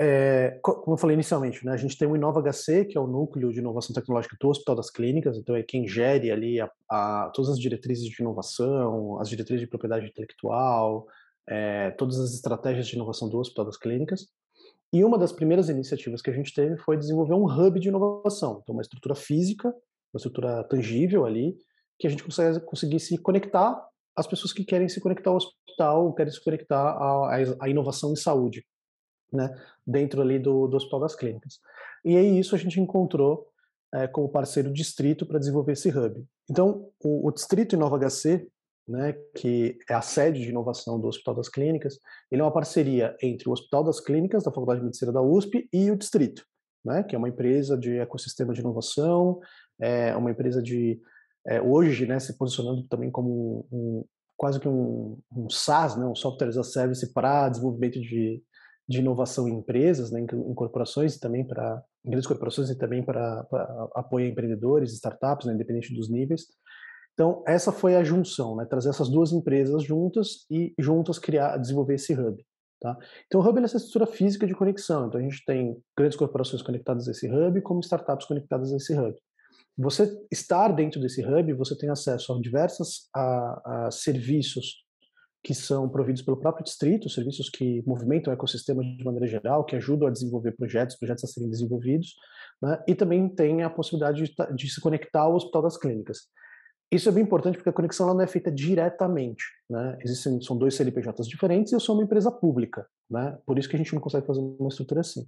É, 0.00 0.60
como 0.62 0.94
eu 0.94 0.98
falei 0.98 1.14
inicialmente, 1.14 1.66
né, 1.66 1.72
a 1.72 1.76
gente 1.76 1.98
tem 1.98 2.06
o 2.06 2.14
Inova 2.14 2.40
HC, 2.40 2.84
que 2.84 2.96
é 2.96 3.00
o 3.00 3.06
núcleo 3.06 3.52
de 3.52 3.58
inovação 3.58 3.92
tecnológica 3.92 4.36
do 4.40 4.48
Hospital 4.48 4.76
das 4.76 4.90
Clínicas, 4.90 5.36
então 5.36 5.56
é 5.56 5.62
quem 5.62 5.88
gere 5.88 6.30
ali 6.30 6.60
a, 6.60 6.70
a, 6.88 7.32
todas 7.34 7.50
as 7.50 7.58
diretrizes 7.58 8.04
de 8.04 8.22
inovação, 8.22 9.20
as 9.20 9.28
diretrizes 9.28 9.60
de 9.60 9.68
propriedade 9.68 10.06
intelectual, 10.06 11.06
é, 11.48 11.90
todas 11.92 12.20
as 12.20 12.34
estratégias 12.34 12.86
de 12.86 12.94
inovação 12.94 13.28
do 13.28 13.38
Hospital 13.38 13.64
das 13.64 13.76
Clínicas. 13.76 14.26
E 14.92 15.04
uma 15.04 15.18
das 15.18 15.32
primeiras 15.32 15.68
iniciativas 15.68 16.22
que 16.22 16.30
a 16.30 16.32
gente 16.32 16.52
teve 16.54 16.76
foi 16.78 16.96
desenvolver 16.96 17.34
um 17.34 17.44
hub 17.44 17.78
de 17.78 17.88
inovação, 17.88 18.60
então 18.62 18.74
uma 18.74 18.82
estrutura 18.82 19.14
física, 19.14 19.68
uma 19.68 20.16
estrutura 20.16 20.64
tangível 20.64 21.26
ali, 21.26 21.56
que 21.98 22.06
a 22.06 22.10
gente 22.10 22.24
conseguisse 22.64 23.18
conectar 23.18 23.78
as 24.16 24.26
pessoas 24.26 24.52
que 24.52 24.64
querem 24.64 24.88
se 24.88 25.00
conectar 25.00 25.30
ao 25.30 25.36
hospital, 25.36 26.14
querem 26.14 26.32
se 26.32 26.42
conectar 26.42 26.96
à, 27.60 27.68
inovação 27.68 28.12
em 28.12 28.16
saúde 28.16 28.64
né, 29.32 29.54
dentro 29.86 30.22
ali 30.22 30.38
do, 30.38 30.66
do 30.66 30.76
Hospital 30.76 31.00
das 31.00 31.14
Clínicas. 31.14 31.60
E 32.04 32.16
aí 32.16 32.38
isso 32.38 32.54
a 32.54 32.58
gente 32.58 32.80
encontrou 32.80 33.46
é, 33.94 34.06
como 34.06 34.28
parceiro 34.28 34.72
distrito 34.72 35.26
para 35.26 35.38
desenvolver 35.38 35.72
esse 35.72 35.88
hub. 35.90 36.24
Então, 36.50 36.90
o, 37.02 37.28
o 37.28 37.32
distrito 37.32 37.74
Inova 37.74 37.98
HC, 37.98 38.46
né, 38.88 39.14
que 39.36 39.78
é 39.88 39.94
a 39.94 40.00
sede 40.00 40.40
de 40.40 40.48
inovação 40.48 40.98
do 40.98 41.08
Hospital 41.08 41.34
das 41.34 41.48
Clínicas, 41.48 41.98
ele 42.30 42.40
é 42.40 42.44
uma 42.44 42.52
parceria 42.52 43.14
entre 43.22 43.48
o 43.48 43.52
Hospital 43.52 43.84
das 43.84 44.00
Clínicas, 44.00 44.44
da 44.44 44.50
Faculdade 44.50 44.80
de 44.80 44.86
Medicina 44.86 45.12
da 45.12 45.20
USP, 45.20 45.68
e 45.72 45.90
o 45.90 45.96
Distrito, 45.96 46.44
né, 46.84 47.02
que 47.02 47.14
é 47.14 47.18
uma 47.18 47.28
empresa 47.28 47.76
de 47.76 47.98
ecossistema 47.98 48.54
de 48.54 48.60
inovação, 48.60 49.40
é 49.80 50.16
uma 50.16 50.30
empresa 50.30 50.62
de, 50.62 51.00
é, 51.46 51.60
hoje, 51.60 52.06
né, 52.06 52.18
se 52.18 52.36
posicionando 52.36 52.82
também 52.84 53.10
como 53.10 53.66
um, 53.70 54.04
quase 54.36 54.58
que 54.60 54.68
um, 54.68 55.18
um 55.36 55.50
SaaS, 55.50 55.96
né, 55.96 56.06
um 56.06 56.14
Software 56.14 56.48
as 56.48 56.56
a 56.56 56.64
Service 56.64 57.12
para 57.12 57.48
desenvolvimento 57.48 58.00
de, 58.00 58.42
de 58.88 58.98
inovação 59.00 59.48
em 59.48 59.58
empresas, 59.58 60.10
né, 60.10 60.20
em, 60.20 60.54
corporações 60.54 61.16
e 61.16 61.20
também 61.20 61.46
para 61.46 61.82
grandes 62.04 62.26
corporações 62.26 62.70
e 62.70 62.78
também 62.78 63.02
para 63.04 63.46
apoio 63.94 64.26
a 64.26 64.28
empreendedores, 64.28 64.92
startups, 64.94 65.46
né, 65.46 65.52
independente 65.52 65.94
dos 65.94 66.08
níveis. 66.08 66.46
Então, 67.18 67.42
essa 67.48 67.72
foi 67.72 67.96
a 67.96 68.04
junção, 68.04 68.54
né? 68.54 68.64
trazer 68.64 68.90
essas 68.90 69.08
duas 69.08 69.32
empresas 69.32 69.82
juntas 69.82 70.46
e 70.48 70.72
juntas 70.78 71.18
criar, 71.18 71.56
desenvolver 71.56 71.94
esse 71.94 72.14
hub. 72.14 72.40
Tá? 72.80 72.96
Então, 73.26 73.40
o 73.40 73.44
hub 73.44 73.58
é 73.58 73.64
essa 73.64 73.76
estrutura 73.76 74.06
física 74.06 74.46
de 74.46 74.54
conexão. 74.54 75.08
Então, 75.08 75.18
a 75.18 75.22
gente 75.24 75.44
tem 75.44 75.76
grandes 75.96 76.16
corporações 76.16 76.62
conectadas 76.62 77.08
a 77.08 77.10
esse 77.10 77.28
hub, 77.28 77.60
como 77.62 77.80
startups 77.80 78.24
conectadas 78.24 78.72
a 78.72 78.76
esse 78.76 78.96
hub. 78.96 79.16
Você 79.76 80.16
estar 80.30 80.68
dentro 80.68 81.00
desse 81.00 81.26
hub, 81.26 81.52
você 81.54 81.76
tem 81.76 81.90
acesso 81.90 82.32
a 82.32 82.40
diversos 82.40 83.08
a, 83.12 83.86
a 83.86 83.90
serviços 83.90 84.84
que 85.42 85.54
são 85.54 85.88
providos 85.88 86.22
pelo 86.22 86.36
próprio 86.36 86.62
distrito, 86.62 87.10
serviços 87.10 87.50
que 87.50 87.82
movimentam 87.84 88.32
o 88.32 88.34
ecossistema 88.34 88.80
de 88.80 89.04
maneira 89.04 89.26
geral, 89.26 89.64
que 89.64 89.74
ajudam 89.74 90.06
a 90.06 90.12
desenvolver 90.12 90.52
projetos, 90.52 90.94
projetos 90.94 91.24
a 91.24 91.26
serem 91.26 91.50
desenvolvidos, 91.50 92.14
né? 92.62 92.80
e 92.86 92.94
também 92.94 93.28
tem 93.28 93.64
a 93.64 93.70
possibilidade 93.70 94.22
de, 94.22 94.54
de 94.54 94.70
se 94.70 94.80
conectar 94.80 95.22
ao 95.22 95.34
Hospital 95.34 95.62
das 95.62 95.76
Clínicas. 95.76 96.18
Isso 96.90 97.08
é 97.08 97.12
bem 97.12 97.22
importante 97.22 97.56
porque 97.56 97.68
a 97.68 97.72
conexão 97.72 98.06
ela 98.06 98.16
não 98.16 98.24
é 98.24 98.26
feita 98.26 98.50
diretamente, 98.50 99.44
né? 99.68 99.98
Existem 100.02 100.40
são 100.40 100.56
dois 100.56 100.74
CNPJs 100.74 101.28
diferentes 101.28 101.72
e 101.72 101.76
eu 101.76 101.80
sou 101.80 101.94
uma 101.94 102.04
empresa 102.04 102.32
pública, 102.32 102.86
né? 103.10 103.38
Por 103.44 103.58
isso 103.58 103.68
que 103.68 103.76
a 103.76 103.78
gente 103.78 103.94
não 103.94 104.00
consegue 104.00 104.26
fazer 104.26 104.40
uma 104.40 104.68
estrutura 104.68 105.02
assim. 105.02 105.26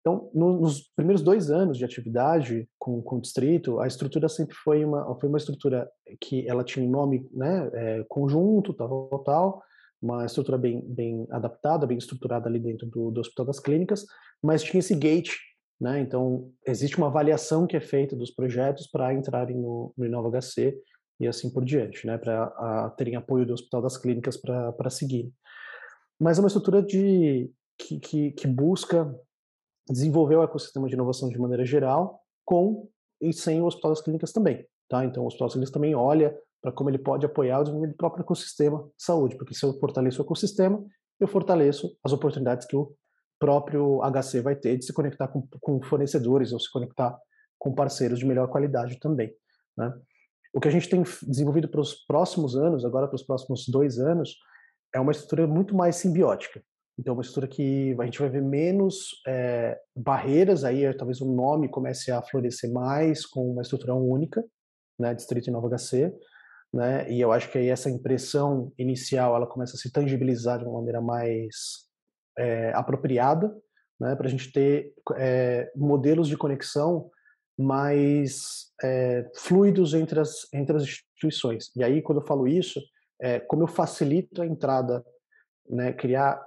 Então, 0.00 0.30
no, 0.32 0.60
nos 0.60 0.82
primeiros 0.94 1.22
dois 1.22 1.50
anos 1.50 1.78
de 1.78 1.84
atividade 1.84 2.68
com, 2.78 3.02
com 3.02 3.16
o 3.16 3.20
distrito, 3.20 3.80
a 3.80 3.86
estrutura 3.88 4.28
sempre 4.28 4.54
foi 4.54 4.84
uma 4.84 5.18
foi 5.18 5.28
uma 5.28 5.38
estrutura 5.38 5.88
que 6.20 6.46
ela 6.48 6.62
tinha 6.62 6.86
um 6.86 6.90
nome, 6.90 7.28
né? 7.32 7.70
É, 7.74 8.04
conjunto, 8.08 8.72
tal, 8.72 9.08
tal, 9.08 9.18
tal, 9.24 9.62
uma 10.00 10.24
estrutura 10.24 10.58
bem 10.58 10.80
bem 10.80 11.26
adaptada, 11.30 11.88
bem 11.88 11.98
estruturada 11.98 12.48
ali 12.48 12.60
dentro 12.60 12.86
do, 12.86 13.10
do 13.10 13.20
Hospital 13.20 13.46
das 13.46 13.58
Clínicas, 13.58 14.04
mas 14.40 14.62
tinha 14.62 14.78
esse 14.78 14.94
gate 14.94 15.34
né? 15.82 15.98
Então, 15.98 16.48
existe 16.64 16.96
uma 16.96 17.08
avaliação 17.08 17.66
que 17.66 17.76
é 17.76 17.80
feita 17.80 18.14
dos 18.14 18.30
projetos 18.30 18.86
para 18.86 19.12
entrarem 19.12 19.56
no, 19.56 19.92
no 19.98 20.06
Inova 20.06 20.30
HC 20.40 20.80
e 21.18 21.26
assim 21.26 21.52
por 21.52 21.64
diante, 21.64 22.06
né? 22.06 22.16
para 22.16 22.90
terem 22.96 23.16
apoio 23.16 23.44
do 23.44 23.52
Hospital 23.52 23.82
das 23.82 23.96
Clínicas 23.96 24.36
para 24.36 24.88
seguir. 24.90 25.32
Mas 26.20 26.38
é 26.38 26.40
uma 26.40 26.46
estrutura 26.46 26.80
de, 26.80 27.50
que, 27.76 27.98
que, 27.98 28.30
que 28.30 28.46
busca 28.46 29.12
desenvolver 29.90 30.36
o 30.36 30.44
ecossistema 30.44 30.86
de 30.86 30.94
inovação 30.94 31.28
de 31.28 31.36
maneira 31.36 31.64
geral, 31.64 32.20
com 32.44 32.88
e 33.20 33.32
sem 33.32 33.60
o 33.60 33.64
Hospital 33.64 33.90
das 33.90 34.02
Clínicas 34.02 34.32
também. 34.32 34.64
Tá? 34.88 35.04
Então, 35.04 35.24
o 35.24 35.26
Hospital 35.26 35.48
das 35.48 35.54
Clínicas 35.54 35.72
também 35.72 35.96
olha 35.96 36.32
para 36.62 36.70
como 36.70 36.90
ele 36.90 36.98
pode 36.98 37.26
apoiar 37.26 37.58
o 37.58 37.62
desenvolvimento 37.64 37.96
do 37.96 37.98
próprio 37.98 38.22
ecossistema 38.22 38.84
de 38.96 39.04
saúde, 39.04 39.36
porque 39.36 39.52
se 39.52 39.66
eu 39.66 39.76
fortaleço 39.80 40.22
o 40.22 40.24
ecossistema, 40.24 40.80
eu 41.18 41.26
fortaleço 41.26 41.98
as 42.04 42.12
oportunidades 42.12 42.68
que 42.68 42.76
o 42.76 42.94
próprio 43.42 44.00
HC 44.02 44.40
vai 44.40 44.54
ter 44.54 44.78
de 44.78 44.84
se 44.84 44.92
conectar 44.92 45.26
com, 45.26 45.44
com 45.60 45.82
fornecedores 45.82 46.52
ou 46.52 46.60
se 46.60 46.70
conectar 46.70 47.18
com 47.58 47.74
parceiros 47.74 48.20
de 48.20 48.24
melhor 48.24 48.46
qualidade 48.46 49.00
também. 49.00 49.34
Né? 49.76 49.92
O 50.54 50.60
que 50.60 50.68
a 50.68 50.70
gente 50.70 50.88
tem 50.88 51.02
desenvolvido 51.26 51.66
para 51.66 51.80
os 51.80 51.92
próximos 52.06 52.54
anos, 52.54 52.84
agora 52.84 53.08
para 53.08 53.16
os 53.16 53.24
próximos 53.24 53.66
dois 53.66 53.98
anos, 53.98 54.36
é 54.94 55.00
uma 55.00 55.10
estrutura 55.10 55.44
muito 55.44 55.74
mais 55.74 55.96
simbiótica. 55.96 56.62
Então, 56.96 57.14
uma 57.14 57.22
estrutura 57.22 57.48
que 57.48 57.96
a 57.98 58.04
gente 58.04 58.20
vai 58.20 58.28
ver 58.28 58.42
menos 58.42 59.08
é, 59.26 59.76
barreiras, 59.96 60.62
aí 60.62 60.94
talvez 60.94 61.20
o 61.20 61.34
nome 61.34 61.68
comece 61.68 62.12
a 62.12 62.22
florescer 62.22 62.70
mais 62.70 63.26
com 63.26 63.50
uma 63.50 63.62
estrutura 63.62 63.94
única, 63.94 64.44
né, 65.00 65.12
Distrito 65.14 65.50
Nova 65.50 65.68
HC, 65.68 66.14
né, 66.72 67.10
e 67.10 67.20
eu 67.20 67.32
acho 67.32 67.50
que 67.50 67.58
aí 67.58 67.68
essa 67.68 67.90
impressão 67.90 68.72
inicial 68.78 69.34
ela 69.34 69.48
começa 69.48 69.74
a 69.74 69.78
se 69.78 69.90
tangibilizar 69.90 70.58
de 70.58 70.64
uma 70.64 70.74
maneira 70.74 71.00
mais 71.00 71.90
é, 72.38 72.72
apropriada, 72.74 73.54
né, 74.00 74.16
para 74.16 74.26
a 74.26 74.30
gente 74.30 74.52
ter 74.52 74.92
é, 75.16 75.70
modelos 75.76 76.28
de 76.28 76.36
conexão 76.36 77.10
mais 77.58 78.66
é, 78.82 79.30
fluidos 79.36 79.94
entre 79.94 80.20
as, 80.20 80.46
entre 80.52 80.76
as 80.76 80.82
instituições. 80.82 81.70
E 81.76 81.84
aí, 81.84 82.02
quando 82.02 82.20
eu 82.20 82.26
falo 82.26 82.48
isso, 82.48 82.80
é, 83.20 83.38
como 83.38 83.62
eu 83.62 83.68
facilito 83.68 84.42
a 84.42 84.46
entrada, 84.46 85.04
né, 85.68 85.92
criar 85.92 86.44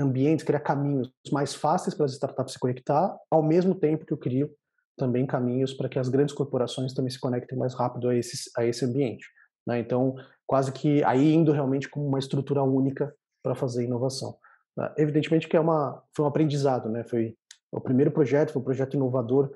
ambientes, 0.00 0.44
criar 0.44 0.60
caminhos 0.60 1.10
mais 1.32 1.54
fáceis 1.54 1.94
para 1.94 2.06
as 2.06 2.12
startups 2.12 2.54
se 2.54 2.58
conectar, 2.58 3.16
ao 3.30 3.42
mesmo 3.42 3.74
tempo 3.74 4.04
que 4.04 4.12
eu 4.12 4.18
crio 4.18 4.50
também 4.96 5.26
caminhos 5.26 5.72
para 5.74 5.88
que 5.88 5.98
as 5.98 6.08
grandes 6.08 6.34
corporações 6.34 6.92
também 6.92 7.10
se 7.10 7.20
conectem 7.20 7.56
mais 7.56 7.74
rápido 7.74 8.08
a 8.08 8.16
esse, 8.16 8.50
a 8.56 8.64
esse 8.64 8.84
ambiente. 8.84 9.26
Né? 9.66 9.78
Então, 9.78 10.16
quase 10.46 10.72
que 10.72 11.04
aí 11.04 11.32
indo 11.32 11.52
realmente 11.52 11.88
como 11.88 12.06
uma 12.06 12.18
estrutura 12.18 12.62
única 12.62 13.14
para 13.42 13.54
fazer 13.54 13.84
inovação. 13.84 14.36
Né? 14.76 14.92
Evidentemente 14.96 15.48
que 15.48 15.56
é 15.56 15.60
uma, 15.60 16.02
foi 16.14 16.24
um 16.24 16.28
aprendizado, 16.28 16.88
né? 16.88 17.04
Foi 17.04 17.36
o 17.72 17.80
primeiro 17.80 18.10
projeto, 18.10 18.52
foi 18.52 18.62
um 18.62 18.64
projeto 18.64 18.94
inovador 18.94 19.52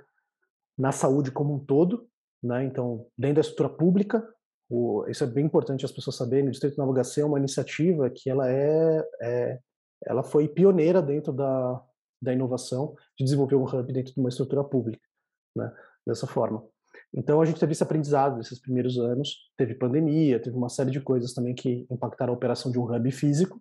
na 0.76 0.92
saúde 0.92 1.30
como 1.30 1.54
um 1.54 1.58
todo, 1.58 2.08
né? 2.42 2.64
Então, 2.64 3.06
dentro 3.16 3.36
da 3.36 3.40
estrutura 3.42 3.68
pública, 3.68 4.26
o, 4.68 5.04
isso 5.08 5.24
é 5.24 5.26
bem 5.26 5.44
importante 5.44 5.84
as 5.84 5.92
pessoas 5.92 6.16
saberem. 6.16 6.48
O 6.48 6.50
Distrito 6.50 6.78
Nova 6.78 6.92
HC 7.02 7.20
é 7.20 7.24
uma 7.24 7.38
iniciativa 7.38 8.08
que 8.10 8.30
ela 8.30 8.50
é, 8.50 9.04
é 9.20 9.58
ela 10.06 10.22
foi 10.22 10.48
pioneira 10.48 11.02
dentro 11.02 11.32
da, 11.32 11.82
da 12.22 12.32
inovação 12.32 12.94
de 13.18 13.24
desenvolver 13.24 13.56
um 13.56 13.64
hub 13.64 13.92
dentro 13.92 14.14
de 14.14 14.20
uma 14.20 14.30
estrutura 14.30 14.64
pública, 14.64 15.06
né? 15.54 15.70
Dessa 16.06 16.26
forma. 16.26 16.64
Então 17.12 17.40
a 17.40 17.44
gente 17.44 17.60
teve 17.60 17.72
esse 17.72 17.82
aprendizado 17.82 18.36
nesses 18.36 18.58
primeiros 18.58 18.98
anos. 18.98 19.50
Teve 19.56 19.74
pandemia, 19.74 20.40
teve 20.40 20.56
uma 20.56 20.68
série 20.68 20.90
de 20.90 21.00
coisas 21.00 21.34
também 21.34 21.54
que 21.54 21.86
impactaram 21.90 22.32
a 22.32 22.36
operação 22.36 22.70
de 22.72 22.78
um 22.78 22.84
hub 22.84 23.10
físico, 23.10 23.60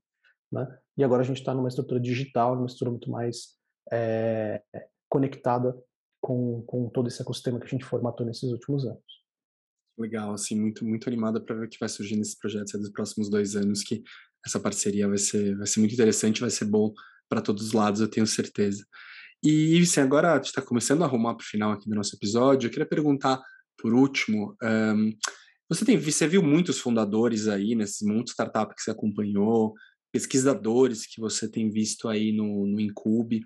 né? 0.52 0.68
E 0.97 1.04
agora 1.04 1.22
a 1.22 1.26
gente 1.26 1.39
está 1.39 1.54
numa 1.54 1.68
estrutura 1.70 2.00
digital, 2.00 2.56
numa 2.56 2.66
estrutura 2.66 2.91
muito 2.91 3.10
mais 3.10 3.56
é, 3.91 4.62
conectada 5.08 5.76
com, 6.22 6.62
com 6.64 6.89
todo 6.89 7.08
esse 7.08 7.22
ecossistema 7.22 7.60
que 7.60 7.66
a 7.66 7.70
gente 7.70 7.86
formatou 7.86 8.26
nesses 8.26 8.52
últimos 8.52 8.86
anos. 8.86 9.04
Legal, 9.97 10.34
assim, 10.34 10.60
muito, 10.60 10.86
muito 10.86 11.10
animada 11.10 11.41
para 11.41 11.56
ver 11.56 11.66
o 11.66 11.70
que 11.70 11.80
vai 11.80 11.89
surgir 11.89 12.16
nesses 12.16 12.38
projetos 12.38 12.72
dos 12.80 12.89
próximos 12.91 13.30
dois 13.30 13.56
anos, 13.56 13.84
que 13.84 14.02
essa 14.45 14.60
parceria 14.60 15.08
vai 15.08 15.18
ser, 15.18 15.58
vai 15.58 15.68
ser 15.68 15.80
muito 15.80 15.93
interessante, 15.93 16.41
vai 16.41 16.50
ser 16.50 16.66
bom 16.66 16.93
para 17.28 17.41
todos 17.41 17.68
os 17.68 17.74
lados, 17.74 18.02
eu 18.02 18.10
tenho 18.10 18.26
certeza. 18.26 18.86
E, 19.43 19.80
assim, 19.82 20.02
agora 20.02 20.34
a 20.34 20.36
gente 20.36 20.47
está 20.47 20.62
começando 20.62 21.02
a 21.02 21.06
arrumar 21.06 21.36
para 21.36 21.43
o 21.43 21.47
final 21.47 21.72
aqui 21.72 21.89
do 21.89 21.95
nosso 21.95 22.16
episódio, 22.16 22.68
eu 22.68 22.72
queria 22.72 22.88
perguntar, 22.88 23.41
por 23.78 23.93
último, 23.93 24.56
um, 24.62 25.12
você, 25.70 25.86
tem, 25.86 25.97
você 25.97 26.28
viu 26.28 26.41
muitos 26.41 26.80
fundadores 26.80 27.47
aí, 27.47 27.76
nesses 27.76 28.02
muitos 28.02 28.32
startups 28.32 28.76
que 28.76 28.82
você 28.82 28.91
acompanhou, 28.91 29.74
pesquisadores 30.12 31.05
que 31.05 31.20
você 31.20 31.49
tem 31.49 31.70
visto 31.70 32.07
aí 32.07 32.32
no, 32.32 32.66
no 32.66 32.80
Incube. 32.80 33.41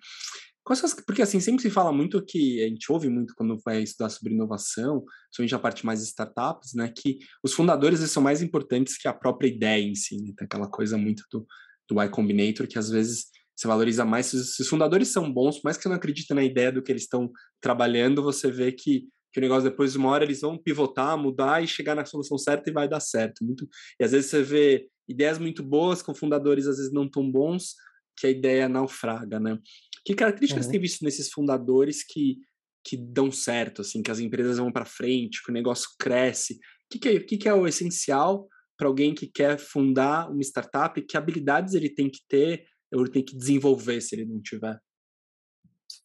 Porque 1.06 1.22
assim, 1.22 1.42
sempre 1.42 1.62
se 1.62 1.70
fala 1.70 1.92
muito 1.92 2.24
que 2.24 2.64
a 2.64 2.68
gente 2.70 2.90
ouve 2.90 3.10
muito 3.10 3.34
quando 3.36 3.60
vai 3.66 3.84
estudar 3.84 4.10
sobre 4.10 4.34
inovação, 4.34 5.04
somente 5.30 5.54
a 5.54 5.60
parte 5.60 5.86
mais 5.86 6.02
startups, 6.02 6.74
né? 6.74 6.88
Que 6.96 7.20
os 7.44 7.54
fundadores 7.54 8.00
são 8.10 8.24
mais 8.24 8.42
importantes 8.42 8.98
que 8.98 9.08
a 9.08 9.14
própria 9.14 9.50
ideia 9.50 9.84
em 9.84 9.94
si, 9.94 10.16
né? 10.18 10.32
Tem 10.38 10.46
aquela 10.46 10.70
coisa 10.70 10.98
muito 10.98 11.24
do, 11.30 11.46
do 11.90 12.02
Y 12.02 12.10
Combinator 12.10 12.66
que 12.66 12.80
às 12.80 12.90
vezes 12.90 13.26
você 13.56 13.68
valoriza 13.68 14.06
mais. 14.06 14.28
Se 14.28 14.62
os 14.62 14.68
fundadores 14.68 15.10
são 15.10 15.32
bons, 15.32 15.58
por 15.58 15.66
mais 15.66 15.78
que 15.78 15.84
você 15.84 15.90
não 15.90 15.96
acredite 15.96 16.34
na 16.34 16.44
ideia 16.44 16.72
do 16.72 16.82
que 16.82 16.92
eles 16.92 17.04
estão 17.04 17.32
trabalhando, 17.62 18.24
você 18.24 18.50
vê 18.50 18.72
que, 18.72 19.08
que 19.34 19.40
o 19.40 19.42
negócio 19.42 19.70
depois 19.70 19.92
de 19.92 19.98
uma 19.98 20.10
hora 20.10 20.24
eles 20.24 20.42
vão 20.42 20.58
pivotar, 20.58 21.18
mudar 21.18 21.64
e 21.64 21.68
chegar 21.68 21.96
na 21.96 22.06
solução 22.06 22.38
certa 22.38 22.70
e 22.70 22.74
vai 22.74 22.88
dar 22.88 23.00
certo. 23.00 23.44
Muito, 23.44 23.68
e 24.00 24.04
às 24.04 24.12
vezes 24.12 24.30
você 24.30 24.44
vê 24.44 24.88
ideias 25.08 25.40
muito 25.40 25.64
boas 25.64 26.02
com 26.02 26.14
fundadores 26.14 26.68
às 26.68 26.78
vezes 26.78 26.94
não 26.94 27.10
tão 27.10 27.30
bons, 27.30 27.76
que 28.16 28.28
a 28.28 28.30
ideia 28.30 28.70
naufraga, 28.70 29.40
né? 29.40 29.60
Que 30.06 30.14
características 30.14 30.66
uhum. 30.66 30.72
tem 30.72 30.82
visto 30.82 31.04
nesses 31.04 31.32
fundadores 31.32 32.04
que, 32.04 32.38
que 32.86 32.98
dão 32.98 33.32
certo, 33.32 33.82
assim, 33.82 34.04
que 34.04 34.12
as 34.12 34.20
empresas 34.20 34.58
vão 34.58 34.72
para 34.72 34.86
frente, 34.86 35.42
que 35.44 35.50
o 35.50 35.54
negócio 35.54 35.90
cresce? 35.98 36.54
O 36.54 36.60
que, 36.92 37.00
que, 37.00 37.10
é, 37.10 37.20
que, 37.20 37.38
que 37.38 37.50
é 37.50 37.54
o 37.54 37.68
essencial 37.68 38.48
para 38.78 38.88
alguém 38.88 39.16
que 39.16 39.28
quer 39.28 39.58
fundar 39.58 40.30
uma 40.30 40.42
startup? 40.42 41.02
Que 41.02 41.18
habilidades 41.18 41.74
ele 41.74 41.90
tem 41.90 42.10
que 42.10 42.20
ter 42.28 42.66
ou 42.94 43.02
ele 43.02 43.12
tem 43.12 43.24
que 43.24 43.36
desenvolver 43.36 44.02
se 44.02 44.16
ele 44.16 44.26
não 44.26 44.42
tiver? 44.42 44.80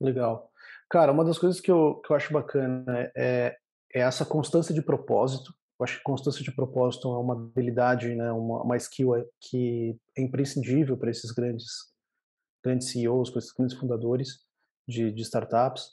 Legal. 0.01 0.48
Cara, 0.91 1.13
uma 1.13 1.25
das 1.25 1.39
coisas 1.39 1.61
que 1.61 1.71
eu, 1.71 1.97
que 1.97 2.11
eu 2.11 2.17
acho 2.17 2.33
bacana 2.33 3.11
é, 3.17 3.57
é 3.95 4.01
essa 4.01 4.25
constância 4.25 4.75
de 4.75 4.83
propósito, 4.83 5.53
eu 5.79 5.85
acho 5.85 5.99
que 5.99 6.03
constância 6.03 6.43
de 6.43 6.51
propósito 6.53 7.09
é 7.09 7.19
uma 7.19 7.35
habilidade, 7.35 8.15
né, 8.15 8.33
uma, 8.33 8.63
uma 8.63 8.77
skill 8.77 9.15
é, 9.15 9.25
que 9.41 9.97
é 10.17 10.23
imprescindível 10.23 10.97
para 10.97 11.11
esses 11.11 11.31
grandes, 11.31 11.67
grandes 12.65 12.91
CEOs, 12.91 13.31
para 13.31 13.39
esses 13.39 13.53
grandes 13.53 13.77
fundadores 13.77 14.41
de, 14.89 15.13
de 15.13 15.23
startups. 15.23 15.85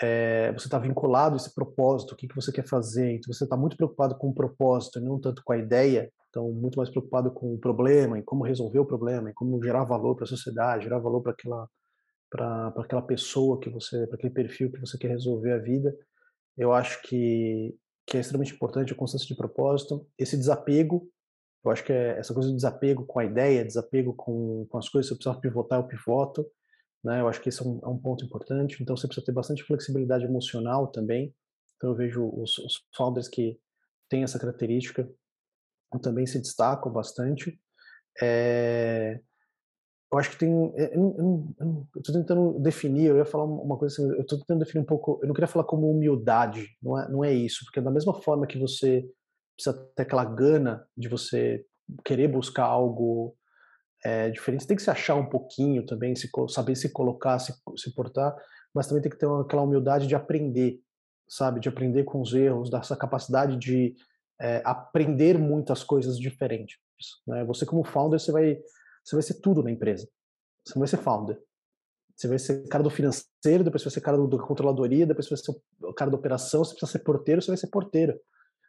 É, 0.00 0.52
você 0.52 0.66
está 0.66 0.78
vinculado 0.78 1.34
a 1.34 1.36
esse 1.36 1.54
propósito, 1.54 2.12
o 2.12 2.16
que, 2.16 2.28
que 2.28 2.36
você 2.36 2.52
quer 2.52 2.66
fazer, 2.66 3.14
então 3.14 3.32
você 3.32 3.44
está 3.44 3.56
muito 3.56 3.76
preocupado 3.76 4.16
com 4.16 4.28
o 4.28 4.34
propósito 4.34 5.00
não 5.00 5.18
tanto 5.18 5.42
com 5.44 5.52
a 5.52 5.58
ideia, 5.58 6.12
Então, 6.28 6.52
muito 6.52 6.76
mais 6.76 6.90
preocupado 6.90 7.32
com 7.32 7.54
o 7.54 7.58
problema, 7.58 8.18
em 8.18 8.22
como 8.22 8.44
resolver 8.44 8.78
o 8.78 8.86
problema, 8.86 9.30
em 9.30 9.34
como 9.34 9.62
gerar 9.62 9.84
valor 9.84 10.14
para 10.14 10.24
a 10.24 10.28
sociedade, 10.28 10.84
gerar 10.84 10.98
valor 10.98 11.22
para 11.22 11.32
aquela 11.32 11.68
para 12.30 12.68
aquela 12.78 13.02
pessoa 13.02 13.60
que 13.60 13.70
você, 13.70 14.06
para 14.06 14.16
aquele 14.16 14.32
perfil 14.32 14.70
que 14.70 14.80
você 14.80 14.98
quer 14.98 15.08
resolver 15.08 15.52
a 15.52 15.58
vida. 15.58 15.96
Eu 16.56 16.72
acho 16.72 17.00
que 17.02 17.76
que 18.08 18.16
é 18.16 18.20
extremamente 18.20 18.54
importante 18.54 18.92
a 18.92 18.96
constância 18.96 19.26
de 19.26 19.36
propósito, 19.36 20.08
esse 20.18 20.36
desapego. 20.36 21.10
Eu 21.62 21.70
acho 21.70 21.84
que 21.84 21.92
é 21.92 22.18
essa 22.18 22.32
coisa 22.32 22.48
do 22.48 22.56
desapego 22.56 23.04
com 23.04 23.18
a 23.18 23.24
ideia, 23.24 23.64
desapego 23.64 24.14
com, 24.14 24.66
com 24.66 24.78
as 24.78 24.88
coisas. 24.88 25.08
Se 25.08 25.12
eu 25.12 25.18
precisar 25.18 25.40
pivotar, 25.40 25.78
eu 25.78 25.86
pivoto. 25.86 26.46
Né? 27.04 27.20
Eu 27.20 27.28
acho 27.28 27.40
que 27.42 27.50
esse 27.50 27.60
é 27.60 27.66
um, 27.66 27.78
é 27.84 27.88
um 27.88 27.98
ponto 27.98 28.24
importante. 28.24 28.82
Então, 28.82 28.96
você 28.96 29.06
precisa 29.06 29.26
ter 29.26 29.32
bastante 29.32 29.62
flexibilidade 29.62 30.24
emocional 30.24 30.86
também. 30.86 31.34
Então, 31.76 31.90
eu 31.90 31.96
vejo 31.96 32.26
os, 32.26 32.56
os 32.58 32.82
founders 32.96 33.28
que 33.28 33.60
têm 34.08 34.22
essa 34.22 34.38
característica 34.38 35.08
também 36.00 36.26
se 36.26 36.38
destacam 36.38 36.90
bastante. 36.90 37.60
É, 38.22 39.20
eu 40.10 40.18
acho 40.18 40.30
que 40.30 40.38
tem. 40.38 40.72
É, 40.76 40.96
eu 40.96 41.86
estou 41.96 42.14
tentando 42.14 42.58
definir, 42.60 43.06
eu 43.06 43.16
ia 43.16 43.24
falar 43.24 43.44
uma 43.44 43.76
coisa 43.76 43.94
assim, 43.94 44.10
eu 44.10 44.22
estou 44.22 44.38
tentando 44.38 44.60
definir 44.60 44.82
um 44.82 44.86
pouco. 44.86 45.18
Eu 45.22 45.28
não 45.28 45.34
queria 45.34 45.48
falar 45.48 45.64
como 45.64 45.90
humildade, 45.90 46.66
não 46.82 46.98
é, 46.98 47.08
não 47.10 47.24
é 47.24 47.32
isso, 47.32 47.64
porque 47.64 47.80
da 47.80 47.90
mesma 47.90 48.14
forma 48.14 48.46
que 48.46 48.58
você 48.58 49.04
precisa 49.54 49.90
ter 49.94 50.02
aquela 50.02 50.24
gana 50.24 50.86
de 50.96 51.08
você 51.08 51.64
querer 52.04 52.28
buscar 52.28 52.64
algo 52.64 53.34
é, 54.04 54.30
diferente, 54.30 54.62
você 54.62 54.68
tem 54.68 54.76
que 54.76 54.82
se 54.82 54.90
achar 54.90 55.16
um 55.16 55.28
pouquinho 55.28 55.84
também, 55.84 56.14
se, 56.14 56.28
saber 56.48 56.76
se 56.76 56.92
colocar, 56.92 57.38
se, 57.38 57.52
se 57.76 57.92
portar, 57.94 58.34
mas 58.74 58.86
também 58.86 59.02
tem 59.02 59.10
que 59.10 59.18
ter 59.18 59.28
aquela 59.28 59.62
humildade 59.62 60.06
de 60.06 60.14
aprender, 60.14 60.80
sabe? 61.28 61.60
De 61.60 61.68
aprender 61.68 62.04
com 62.04 62.20
os 62.20 62.32
erros, 62.32 62.70
dessa 62.70 62.96
capacidade 62.96 63.56
de 63.56 63.94
é, 64.40 64.62
aprender 64.64 65.36
muitas 65.36 65.82
coisas 65.82 66.18
diferentes. 66.18 66.76
Né? 67.26 67.44
Você 67.44 67.66
como 67.66 67.84
founder, 67.84 68.20
você 68.20 68.30
vai, 68.30 68.58
você 69.08 69.16
vai 69.16 69.22
ser 69.22 69.34
tudo 69.40 69.62
na 69.62 69.70
empresa. 69.70 70.06
Você 70.64 70.74
não 70.74 70.80
vai 70.80 70.88
ser 70.88 70.98
founder. 70.98 71.40
Você 72.14 72.28
vai 72.28 72.38
ser 72.38 72.68
cara 72.68 72.84
do 72.84 72.90
financeiro, 72.90 73.64
depois 73.64 73.80
você 73.80 73.88
vai 73.88 73.94
ser 73.94 74.00
cara 74.00 74.18
da 74.18 74.38
controladoria, 74.38 75.06
depois 75.06 75.26
você 75.26 75.34
vai 75.34 75.44
ser 75.44 75.94
cara 75.94 76.10
da 76.10 76.16
operação, 76.16 76.62
você 76.62 76.72
precisa 76.72 76.92
ser 76.92 76.98
porteiro, 76.98 77.40
você 77.40 77.50
vai 77.50 77.56
ser 77.56 77.68
porteiro. 77.68 78.20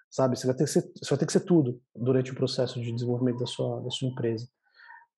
Sabe? 0.10 0.38
Você 0.38 0.48
vai 0.48 0.56
ter 0.56 0.64
que 0.64 0.70
ser, 0.70 0.82
você 0.82 1.10
vai 1.10 1.20
ter 1.20 1.26
que 1.26 1.34
ser 1.34 1.42
tudo 1.42 1.82
durante 1.94 2.32
o 2.32 2.36
processo 2.36 2.80
de 2.80 2.92
desenvolvimento 2.92 3.40
da 3.40 3.46
sua, 3.46 3.82
da 3.82 3.90
sua 3.90 4.08
empresa. 4.08 4.48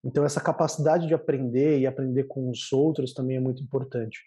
Então, 0.03 0.25
essa 0.25 0.41
capacidade 0.41 1.07
de 1.07 1.13
aprender 1.13 1.79
e 1.79 1.85
aprender 1.85 2.23
com 2.23 2.49
os 2.49 2.71
outros 2.73 3.13
também 3.13 3.37
é 3.37 3.39
muito 3.39 3.61
importante. 3.61 4.19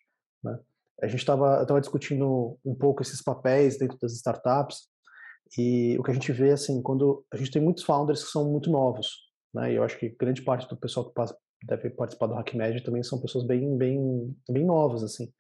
Né? 0.45 0.57
A 1.03 1.09
gente 1.09 1.21
estava 1.21 1.81
discutindo 1.81 2.57
um 2.65 2.75
pouco 2.75 3.03
esses 3.03 3.21
papéis 3.21 3.77
dentro 3.77 3.99
das 4.01 4.13
startups 4.13 4.83
e 5.59 5.97
o 5.99 6.03
que 6.03 6.11
a 6.13 6.15
gente 6.15 6.31
vê, 6.31 6.53
assim, 6.53 6.81
quando 6.83 7.25
a 7.33 7.37
gente 7.37 7.51
tem 7.51 7.61
muitos 7.61 7.83
founders 7.83 8.23
que 8.23 8.31
são 8.31 8.49
muito 8.51 8.71
novos, 8.71 9.25
né? 9.55 9.73
E 9.73 9.77
eu 9.77 9.85
acho 9.85 9.99
que 9.99 10.09
grande 10.09 10.43
parte 10.43 10.69
do 10.69 10.77
pessoal 10.77 11.07
que 11.07 11.15
passa, 11.15 11.37
deve 11.63 11.91
participar 11.91 12.27
do 12.27 12.35
HackMed 12.35 12.83
também 12.83 13.03
são 13.03 13.21
pessoas 13.21 13.47
bem, 13.47 13.77
bem, 13.79 14.37
bem 14.51 14.65
novas, 14.65 15.03
assim, 15.03 15.33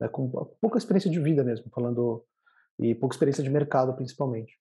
né? 0.00 0.08
com 0.08 0.30
pouca 0.60 0.78
experiência 0.78 1.10
de 1.10 1.20
vida 1.20 1.42
mesmo, 1.42 1.68
falando 1.70 2.24
e 2.78 2.94
pouca 2.94 3.14
experiência 3.14 3.42
de 3.42 3.50
mercado, 3.50 3.94
principalmente. 3.94 4.54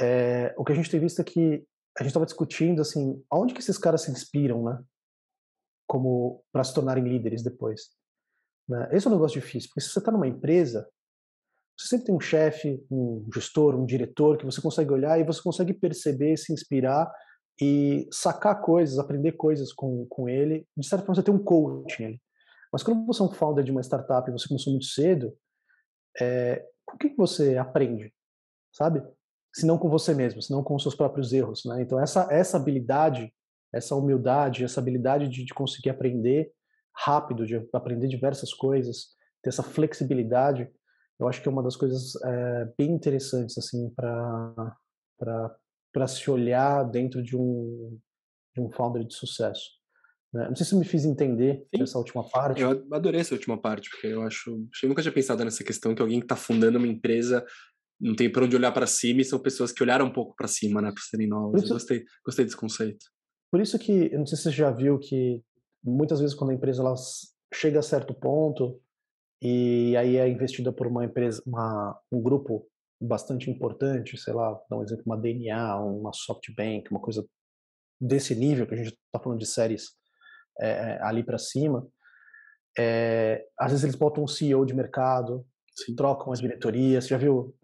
É, 0.00 0.54
o 0.56 0.64
que 0.64 0.72
a 0.72 0.74
gente 0.74 0.90
tem 0.90 1.00
visto 1.00 1.20
é 1.20 1.24
que 1.24 1.66
a 1.98 2.02
gente 2.02 2.10
estava 2.10 2.26
discutindo, 2.26 2.80
assim, 2.80 3.22
aonde 3.30 3.52
que 3.52 3.60
esses 3.60 3.76
caras 3.76 4.02
se 4.02 4.10
inspiram, 4.10 4.62
né? 4.64 4.82
Como 5.86 6.42
para 6.52 6.64
se 6.64 6.72
tornarem 6.72 7.04
líderes 7.04 7.42
depois. 7.42 7.90
Né? 8.68 8.88
Esse 8.92 9.06
é 9.06 9.10
um 9.10 9.14
negócio 9.14 9.40
difícil, 9.40 9.68
porque 9.68 9.80
se 9.80 9.88
você 9.88 9.98
está 9.98 10.10
numa 10.10 10.26
empresa, 10.26 10.88
você 11.78 11.88
sempre 11.88 12.06
tem 12.06 12.14
um 12.14 12.20
chefe, 12.20 12.82
um 12.90 13.28
gestor, 13.34 13.74
um 13.74 13.84
diretor 13.84 14.38
que 14.38 14.44
você 14.44 14.60
consegue 14.60 14.92
olhar 14.92 15.18
e 15.18 15.24
você 15.24 15.42
consegue 15.42 15.74
perceber, 15.74 16.36
se 16.36 16.52
inspirar 16.52 17.10
e 17.62 18.08
sacar 18.10 18.60
coisas, 18.60 18.98
aprender 18.98 19.32
coisas 19.32 19.72
com, 19.72 20.04
com 20.06 20.28
ele. 20.28 20.66
De 20.76 20.84
certa 20.84 21.06
forma, 21.06 21.14
você 21.14 21.22
tem 21.22 21.32
um 21.32 21.44
coaching 21.44 22.04
ali. 22.06 22.22
Mas 22.72 22.82
quando 22.82 23.06
você 23.06 23.22
é 23.22 23.24
um 23.24 23.30
founder 23.30 23.62
de 23.62 23.70
uma 23.70 23.80
startup 23.80 24.28
e 24.28 24.32
você 24.32 24.48
começou 24.48 24.72
muito 24.72 24.86
cedo, 24.86 25.32
é, 26.20 26.66
com 26.84 26.98
que 26.98 27.14
você 27.14 27.56
aprende, 27.56 28.12
sabe? 28.72 29.00
Se 29.54 29.64
não 29.64 29.78
com 29.78 29.88
você 29.88 30.12
mesmo, 30.12 30.42
se 30.42 30.50
não 30.50 30.64
com 30.64 30.74
os 30.74 30.82
seus 30.82 30.96
próprios 30.96 31.32
erros, 31.32 31.62
né? 31.64 31.82
Então, 31.82 32.00
essa, 32.00 32.26
essa 32.32 32.56
habilidade, 32.56 33.32
essa 33.72 33.94
humildade, 33.94 34.64
essa 34.64 34.80
habilidade 34.80 35.28
de, 35.28 35.44
de 35.44 35.54
conseguir 35.54 35.90
aprender 35.90 36.50
rápido, 36.96 37.46
de 37.46 37.64
aprender 37.72 38.08
diversas 38.08 38.52
coisas, 38.52 39.10
ter 39.40 39.50
essa 39.50 39.62
flexibilidade, 39.62 40.68
eu 41.20 41.28
acho 41.28 41.40
que 41.40 41.48
é 41.48 41.52
uma 41.52 41.62
das 41.62 41.76
coisas 41.76 42.20
é, 42.24 42.72
bem 42.76 42.90
interessantes 42.90 43.56
assim 43.56 43.88
para 43.90 44.76
para 45.92 46.06
se 46.06 46.30
olhar 46.30 46.84
dentro 46.84 47.22
de 47.22 47.36
um 47.36 47.98
de 48.54 48.60
um 48.60 48.70
founder 48.70 49.04
de 49.04 49.14
sucesso. 49.14 49.70
Né? 50.32 50.48
Não 50.48 50.56
sei 50.56 50.66
se 50.66 50.74
eu 50.74 50.78
me 50.78 50.84
fiz 50.84 51.04
entender 51.04 51.66
Sim. 51.74 51.82
essa 51.82 51.98
última 51.98 52.28
parte. 52.28 52.60
Eu 52.60 52.86
adorei 52.92 53.20
essa 53.20 53.34
última 53.34 53.60
parte 53.60 53.90
porque 53.90 54.06
eu 54.06 54.22
acho, 54.22 54.50
eu 54.82 54.88
nunca 54.88 55.02
tinha 55.02 55.12
pensado 55.12 55.44
nessa 55.44 55.64
questão 55.64 55.94
que 55.94 56.02
alguém 56.02 56.20
que 56.20 56.24
está 56.24 56.36
fundando 56.36 56.78
uma 56.78 56.86
empresa 56.86 57.44
não 58.00 58.16
tem 58.16 58.30
para 58.30 58.44
onde 58.44 58.56
olhar 58.56 58.72
para 58.72 58.86
cima 58.86 59.20
e 59.20 59.24
são 59.24 59.38
pessoas 59.38 59.70
que 59.70 59.82
olharam 59.82 60.06
um 60.06 60.12
pouco 60.12 60.34
para 60.34 60.48
cima, 60.48 60.82
né, 60.82 60.90
para 60.90 61.02
serem 61.02 61.28
novas. 61.28 61.62
Isso, 61.62 61.72
gostei, 61.72 62.04
gostei 62.24 62.44
desse 62.44 62.56
conceito. 62.56 63.06
Por 63.50 63.60
isso 63.60 63.78
que, 63.78 64.12
eu 64.12 64.18
não 64.18 64.26
sei 64.26 64.36
se 64.36 64.44
você 64.44 64.50
já 64.50 64.70
viu 64.70 64.98
que 64.98 65.40
muitas 65.84 66.18
vezes 66.20 66.34
quando 66.34 66.50
a 66.50 66.54
empresa 66.54 66.82
ela 66.82 66.94
chega 67.54 67.78
a 67.78 67.82
certo 67.82 68.12
ponto, 68.12 68.80
e 69.40 69.96
aí 69.96 70.16
é 70.16 70.28
investida 70.28 70.72
por 70.72 70.86
uma 70.86 71.04
empresa, 71.04 71.42
uma, 71.46 71.96
um 72.10 72.20
grupo 72.20 72.66
bastante 73.02 73.50
importante, 73.50 74.16
sei 74.16 74.32
lá, 74.32 74.58
dá 74.70 74.76
um 74.76 74.82
exemplo, 74.82 75.02
uma 75.06 75.16
DNA, 75.16 75.76
uma 75.80 76.12
SoftBank, 76.12 76.90
uma 76.90 77.00
coisa 77.00 77.26
desse 78.00 78.34
nível 78.34 78.66
que 78.66 78.74
a 78.74 78.76
gente 78.76 78.88
está 78.88 79.18
falando 79.22 79.38
de 79.38 79.46
séries 79.46 79.90
é, 80.60 80.98
ali 81.02 81.24
para 81.24 81.38
cima. 81.38 81.86
É, 82.78 83.44
às 83.58 83.70
vezes 83.72 83.84
eles 83.84 83.96
botam 83.96 84.24
um 84.24 84.28
CEO 84.28 84.64
de 84.64 84.74
mercado, 84.74 85.44
Sim. 85.74 85.94
trocam 85.94 86.32
as 86.32 86.40
diretorias. 86.40 87.04
Você 87.04 87.10
já 87.10 87.18
viu 87.18 87.54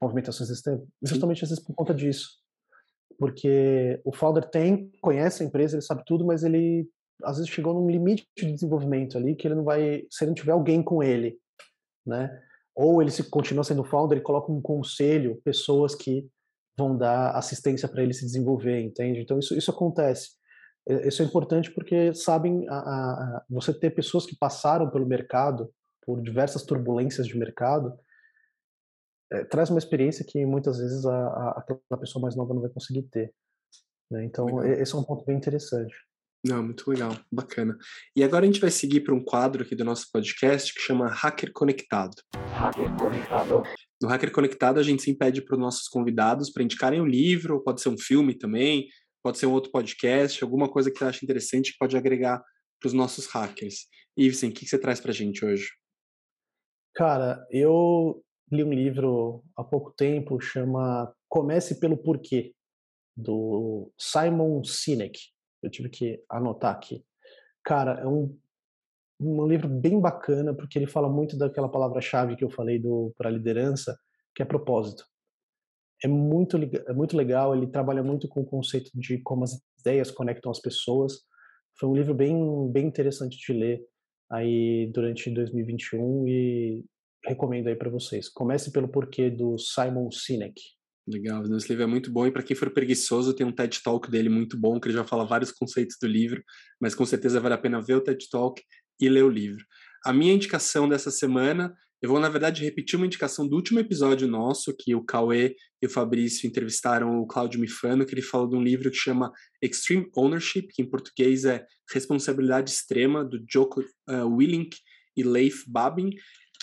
movimentações 0.00 0.48
desse 0.48 0.62
tempo? 0.62 0.86
Justamente 1.02 1.44
às 1.44 1.50
vezes 1.50 1.64
por 1.64 1.74
conta 1.74 1.94
disso. 1.94 2.28
Porque 3.18 4.00
o 4.04 4.14
founder 4.14 4.48
tem, 4.48 4.90
conhece 5.00 5.42
a 5.42 5.46
empresa, 5.46 5.76
ele 5.76 5.82
sabe 5.82 6.02
tudo, 6.04 6.24
mas 6.24 6.42
ele 6.42 6.88
às 7.24 7.36
vezes 7.36 7.50
chegou 7.50 7.74
num 7.74 7.90
limite 7.90 8.28
de 8.36 8.52
desenvolvimento 8.52 9.18
ali 9.18 9.34
que 9.34 9.48
ele 9.48 9.56
não 9.56 9.64
vai, 9.64 10.06
se 10.10 10.22
ele 10.22 10.30
não 10.30 10.34
tiver 10.34 10.52
alguém 10.52 10.82
com 10.82 11.02
ele, 11.02 11.36
né? 12.06 12.40
Ou 12.80 13.02
ele 13.02 13.10
se 13.10 13.28
continua 13.28 13.64
sendo 13.64 13.82
founder, 13.82 14.18
ele 14.18 14.24
coloca 14.24 14.52
um 14.52 14.62
conselho, 14.62 15.40
pessoas 15.44 15.96
que 15.96 16.28
vão 16.78 16.96
dar 16.96 17.32
assistência 17.32 17.88
para 17.88 18.04
ele 18.04 18.14
se 18.14 18.24
desenvolver, 18.24 18.80
entende? 18.80 19.20
Então 19.20 19.36
isso 19.36 19.56
isso 19.58 19.68
acontece. 19.72 20.36
Isso 21.04 21.20
é 21.20 21.24
importante 21.24 21.72
porque 21.72 22.14
sabem 22.14 22.66
a, 22.68 22.78
a, 22.78 23.44
você 23.50 23.74
ter 23.74 23.90
pessoas 23.90 24.24
que 24.24 24.36
passaram 24.36 24.88
pelo 24.88 25.04
mercado 25.04 25.68
por 26.06 26.22
diversas 26.22 26.62
turbulências 26.62 27.26
de 27.26 27.36
mercado 27.36 27.98
é, 29.32 29.44
traz 29.44 29.70
uma 29.70 29.78
experiência 29.78 30.24
que 30.24 30.46
muitas 30.46 30.78
vezes 30.78 31.04
a, 31.04 31.26
a, 31.26 31.50
aquela 31.58 32.00
pessoa 32.00 32.22
mais 32.22 32.36
nova 32.36 32.54
não 32.54 32.62
vai 32.62 32.70
conseguir 32.70 33.02
ter. 33.02 33.34
Né? 34.08 34.24
Então, 34.24 34.46
Legal. 34.46 34.80
esse 34.80 34.94
é 34.94 34.98
um 34.98 35.04
ponto 35.04 35.24
bem 35.24 35.36
interessante. 35.36 35.94
Não, 36.44 36.62
muito 36.62 36.88
legal, 36.88 37.18
bacana. 37.32 37.76
E 38.14 38.22
agora 38.22 38.44
a 38.44 38.46
gente 38.46 38.60
vai 38.60 38.70
seguir 38.70 39.00
para 39.00 39.14
um 39.14 39.24
quadro 39.24 39.64
aqui 39.64 39.74
do 39.74 39.84
nosso 39.84 40.06
podcast 40.12 40.72
que 40.72 40.80
chama 40.80 41.08
Hacker 41.08 41.52
Conectado. 41.52 42.14
Hacker 42.52 42.96
Conectado. 42.96 43.62
No 44.00 44.08
Hacker 44.08 44.30
Conectado, 44.30 44.78
a 44.78 44.82
gente 44.82 45.02
sempre 45.02 45.26
pede 45.26 45.42
para 45.42 45.56
os 45.56 45.60
nossos 45.60 45.88
convidados 45.88 46.50
para 46.50 46.62
indicarem 46.62 47.00
um 47.00 47.06
livro, 47.06 47.62
pode 47.64 47.80
ser 47.80 47.88
um 47.88 47.98
filme 47.98 48.34
também, 48.34 48.86
pode 49.22 49.38
ser 49.38 49.46
um 49.46 49.52
outro 49.52 49.72
podcast, 49.72 50.42
alguma 50.42 50.68
coisa 50.70 50.90
que 50.90 50.98
você 50.98 51.04
acha 51.04 51.24
interessante 51.24 51.72
que 51.72 51.78
pode 51.78 51.96
agregar 51.96 52.40
para 52.80 52.86
os 52.86 52.92
nossos 52.92 53.26
hackers. 53.26 53.86
Iveson, 54.16 54.46
o 54.48 54.52
que 54.52 54.66
você 54.66 54.78
traz 54.78 55.00
para 55.00 55.10
a 55.10 55.14
gente 55.14 55.44
hoje? 55.44 55.68
Cara, 56.94 57.44
eu 57.50 58.22
li 58.50 58.62
um 58.62 58.72
livro 58.72 59.44
há 59.56 59.64
pouco 59.64 59.92
tempo, 59.92 60.40
chama 60.40 61.12
Comece 61.28 61.80
pelo 61.80 61.96
Porquê, 61.96 62.54
do 63.16 63.92
Simon 63.98 64.62
Sinek. 64.64 65.18
Eu 65.62 65.70
tive 65.70 65.88
que 65.88 66.22
anotar 66.28 66.74
aqui. 66.74 67.04
Cara, 67.64 68.00
é 68.00 68.06
um, 68.06 68.36
um 69.20 69.46
livro 69.46 69.68
bem 69.68 70.00
bacana, 70.00 70.54
porque 70.54 70.78
ele 70.78 70.86
fala 70.86 71.08
muito 71.08 71.36
daquela 71.36 71.68
palavra-chave 71.68 72.36
que 72.36 72.44
eu 72.44 72.50
falei 72.50 72.80
para 73.16 73.30
liderança, 73.30 73.98
que 74.34 74.42
é 74.42 74.44
propósito. 74.44 75.04
É 76.02 76.06
muito, 76.06 76.56
é 76.56 76.92
muito 76.92 77.16
legal, 77.16 77.56
ele 77.56 77.66
trabalha 77.66 78.02
muito 78.02 78.28
com 78.28 78.42
o 78.42 78.46
conceito 78.46 78.90
de 78.94 79.18
como 79.18 79.42
as 79.42 79.60
ideias 79.80 80.10
conectam 80.10 80.50
as 80.50 80.60
pessoas. 80.60 81.24
Foi 81.78 81.88
um 81.88 81.94
livro 81.94 82.14
bem, 82.14 82.70
bem 82.70 82.86
interessante 82.86 83.36
de 83.36 83.52
ler 83.52 83.84
aí 84.30 84.90
durante 84.92 85.30
2021 85.30 86.28
e 86.28 86.84
recomendo 87.24 87.68
aí 87.68 87.74
para 87.74 87.90
vocês. 87.90 88.28
Comece 88.28 88.70
pelo 88.70 88.88
porquê 88.88 89.28
do 89.28 89.58
Simon 89.58 90.10
Sinek. 90.10 90.77
Legal, 91.10 91.42
esse 91.56 91.68
livro 91.70 91.84
é 91.84 91.86
muito 91.86 92.10
bom 92.10 92.26
e 92.26 92.30
para 92.30 92.42
quem 92.42 92.54
for 92.54 92.70
preguiçoso 92.70 93.34
tem 93.34 93.46
um 93.46 93.52
TED 93.52 93.82
Talk 93.82 94.10
dele 94.10 94.28
muito 94.28 94.58
bom, 94.58 94.78
que 94.78 94.88
ele 94.88 94.94
já 94.94 95.04
fala 95.04 95.24
vários 95.24 95.50
conceitos 95.50 95.96
do 96.00 96.06
livro, 96.06 96.42
mas 96.78 96.94
com 96.94 97.06
certeza 97.06 97.40
vale 97.40 97.54
a 97.54 97.58
pena 97.58 97.80
ver 97.80 97.94
o 97.94 98.00
TED 98.02 98.28
Talk 98.30 98.62
e 99.00 99.08
ler 99.08 99.24
o 99.24 99.30
livro. 99.30 99.64
A 100.04 100.12
minha 100.12 100.34
indicação 100.34 100.86
dessa 100.86 101.10
semana 101.10 101.74
Eu 102.00 102.10
vou, 102.10 102.20
na 102.20 102.28
verdade, 102.28 102.62
repetir 102.62 102.96
uma 102.96 103.06
indicação 103.06 103.48
do 103.48 103.56
último 103.56 103.80
episódio 103.80 104.28
nosso, 104.28 104.72
que 104.78 104.94
o 104.94 105.04
Cauê 105.04 105.56
e 105.82 105.86
o 105.86 105.90
Fabrício 105.90 106.46
entrevistaram 106.46 107.18
o 107.18 107.26
Claudio 107.26 107.58
Mifano, 107.58 108.06
que 108.06 108.14
ele 108.14 108.22
falou 108.22 108.48
de 108.48 108.54
um 108.54 108.62
livro 108.62 108.88
que 108.88 108.96
chama 108.96 109.32
Extreme 109.60 110.08
Ownership, 110.16 110.68
que 110.68 110.80
em 110.80 110.88
português 110.88 111.44
é 111.44 111.66
Responsabilidade 111.92 112.70
Extrema, 112.70 113.24
do 113.24 113.44
Joko 113.50 113.80
uh, 113.80 114.28
Willink 114.28 114.76
e 115.16 115.24
Leif 115.24 115.64
Babin, 115.66 116.10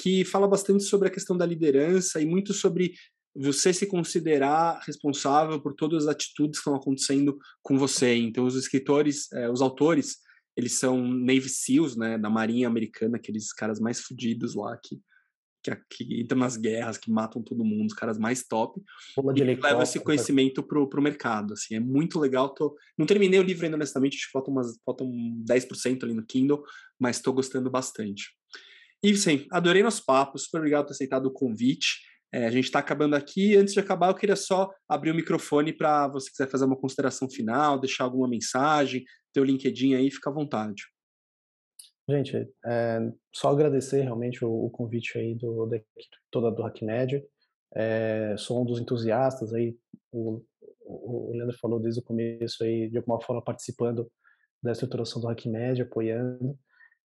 que 0.01 0.23
fala 0.23 0.47
bastante 0.47 0.85
sobre 0.85 1.09
a 1.09 1.11
questão 1.11 1.35
da 1.35 1.45
liderança 1.45 2.21
e 2.21 2.25
muito 2.25 2.53
sobre 2.53 2.93
você 3.35 3.73
se 3.73 3.85
considerar 3.85 4.79
responsável 4.85 5.59
por 5.61 5.73
todas 5.73 6.03
as 6.03 6.15
atitudes 6.15 6.59
que 6.59 6.61
estão 6.61 6.75
acontecendo 6.75 7.37
com 7.61 7.77
você. 7.77 8.15
Então, 8.15 8.45
os 8.45 8.55
escritores, 8.55 9.31
eh, 9.33 9.49
os 9.49 9.61
autores, 9.61 10.17
eles 10.55 10.73
são 10.73 11.05
Navy 11.05 11.49
SEALs, 11.49 11.97
né, 11.97 12.17
da 12.17 12.29
Marinha 12.29 12.67
Americana, 12.67 13.17
aqueles 13.17 13.51
caras 13.51 13.79
mais 13.79 13.99
fodidos 13.99 14.55
lá 14.55 14.77
que, 14.81 15.01
que, 15.61 15.75
que, 15.89 16.21
entram 16.21 16.39
nas 16.39 16.55
guerras, 16.55 16.97
que 16.97 17.11
matam 17.11 17.43
todo 17.43 17.65
mundo, 17.65 17.87
os 17.87 17.93
caras 17.93 18.17
mais 18.17 18.47
top. 18.47 18.81
e 19.35 19.43
leva 19.43 19.83
esse 19.83 19.99
conhecimento 19.99 20.63
pro, 20.63 20.87
pro 20.87 21.01
mercado, 21.01 21.53
assim, 21.53 21.75
é 21.75 21.79
muito 21.79 22.17
legal. 22.19 22.53
Tô, 22.53 22.73
não 22.97 23.05
terminei 23.05 23.39
o 23.39 23.43
livro 23.43 23.65
ainda, 23.65 23.75
honestamente, 23.75 24.15
acho 24.15 24.27
que 24.27 24.31
faltam, 24.31 24.53
umas, 24.53 24.79
faltam 24.85 25.11
10% 25.45 26.03
ali 26.03 26.13
no 26.13 26.25
Kindle, 26.25 26.63
mas 26.97 27.17
estou 27.17 27.33
gostando 27.33 27.69
bastante. 27.69 28.29
E, 29.03 29.15
sim, 29.17 29.45
adorei 29.51 29.83
nosso 29.83 30.05
papo, 30.05 30.39
super 30.39 30.59
obrigado 30.59 30.83
por 30.83 30.87
ter 30.87 30.93
aceitado 30.93 31.25
o 31.25 31.31
convite. 31.31 31.99
É, 32.33 32.45
a 32.45 32.51
gente 32.51 32.65
está 32.65 32.79
acabando 32.79 33.15
aqui. 33.15 33.55
Antes 33.55 33.73
de 33.73 33.79
acabar, 33.79 34.09
eu 34.09 34.15
queria 34.15 34.35
só 34.35 34.69
abrir 34.87 35.11
o 35.11 35.15
microfone 35.15 35.71
para 35.71 36.07
você 36.07 36.29
quiser 36.29 36.49
fazer 36.49 36.65
uma 36.65 36.77
consideração 36.77 37.29
final, 37.29 37.79
deixar 37.79 38.03
alguma 38.03 38.27
mensagem, 38.27 39.03
teu 39.33 39.43
LinkedIn 39.43 39.95
aí, 39.95 40.11
fica 40.11 40.29
à 40.29 40.33
vontade. 40.33 40.83
Gente, 42.07 42.47
é, 42.65 42.99
só 43.33 43.49
agradecer 43.49 44.01
realmente 44.01 44.45
o, 44.45 44.65
o 44.65 44.69
convite 44.69 45.17
aí 45.17 45.33
do, 45.33 45.65
da 45.65 45.79
toda 46.29 46.51
do 46.51 46.63
HackMed. 46.63 47.25
É, 47.75 48.35
sou 48.37 48.61
um 48.61 48.65
dos 48.65 48.79
entusiastas 48.79 49.53
aí, 49.53 49.75
o, 50.11 50.41
o, 50.85 51.31
Leandro 51.33 51.57
falou 51.57 51.79
desde 51.79 51.99
o 51.99 52.03
começo 52.03 52.63
aí, 52.63 52.89
de 52.89 52.97
alguma 52.97 53.19
forma 53.19 53.41
participando 53.41 54.09
da 54.61 54.71
estruturação 54.71 55.21
do 55.21 55.27
HackMed, 55.27 55.81
apoiando. 55.81 56.57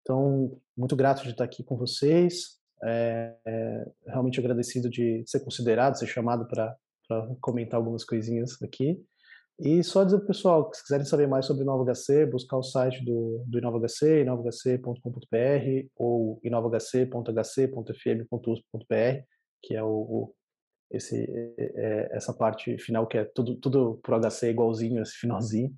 Então, 0.02 0.60
muito 0.76 0.96
grato 0.96 1.22
de 1.22 1.30
estar 1.30 1.44
aqui 1.44 1.62
com 1.62 1.76
vocês. 1.76 2.57
É, 2.84 3.34
é, 3.46 3.86
realmente 4.06 4.38
agradecido 4.38 4.88
de 4.88 5.24
ser 5.26 5.40
considerado, 5.40 5.96
ser 5.96 6.06
chamado 6.06 6.46
para 6.46 6.76
comentar 7.40 7.78
algumas 7.78 8.04
coisinhas 8.04 8.62
aqui. 8.62 9.02
E 9.60 9.82
só 9.82 10.04
dizer 10.04 10.18
para 10.18 10.24
o 10.24 10.28
pessoal, 10.28 10.70
se 10.72 10.82
quiserem 10.82 11.04
saber 11.04 11.26
mais 11.26 11.44
sobre 11.44 11.64
InovaHC, 11.64 12.26
buscar 12.26 12.56
o 12.56 12.62
site 12.62 13.04
do, 13.04 13.42
do 13.44 13.58
InovaHC, 13.58 14.20
inovahc.com.br 14.20 15.88
ou 15.96 16.38
inovahc.hc.fm.usp.br, 16.44 19.24
que 19.60 19.74
é 19.74 19.82
o, 19.82 19.88
o 19.88 20.32
esse, 20.90 21.24
é, 21.58 21.58
é, 21.58 22.08
essa 22.12 22.32
parte 22.32 22.78
final 22.78 23.06
que 23.06 23.18
é 23.18 23.24
tudo, 23.24 23.56
tudo 23.56 24.00
o 24.06 24.30
HC 24.30 24.50
igualzinho, 24.50 25.02
esse 25.02 25.14
finalzinho. 25.14 25.74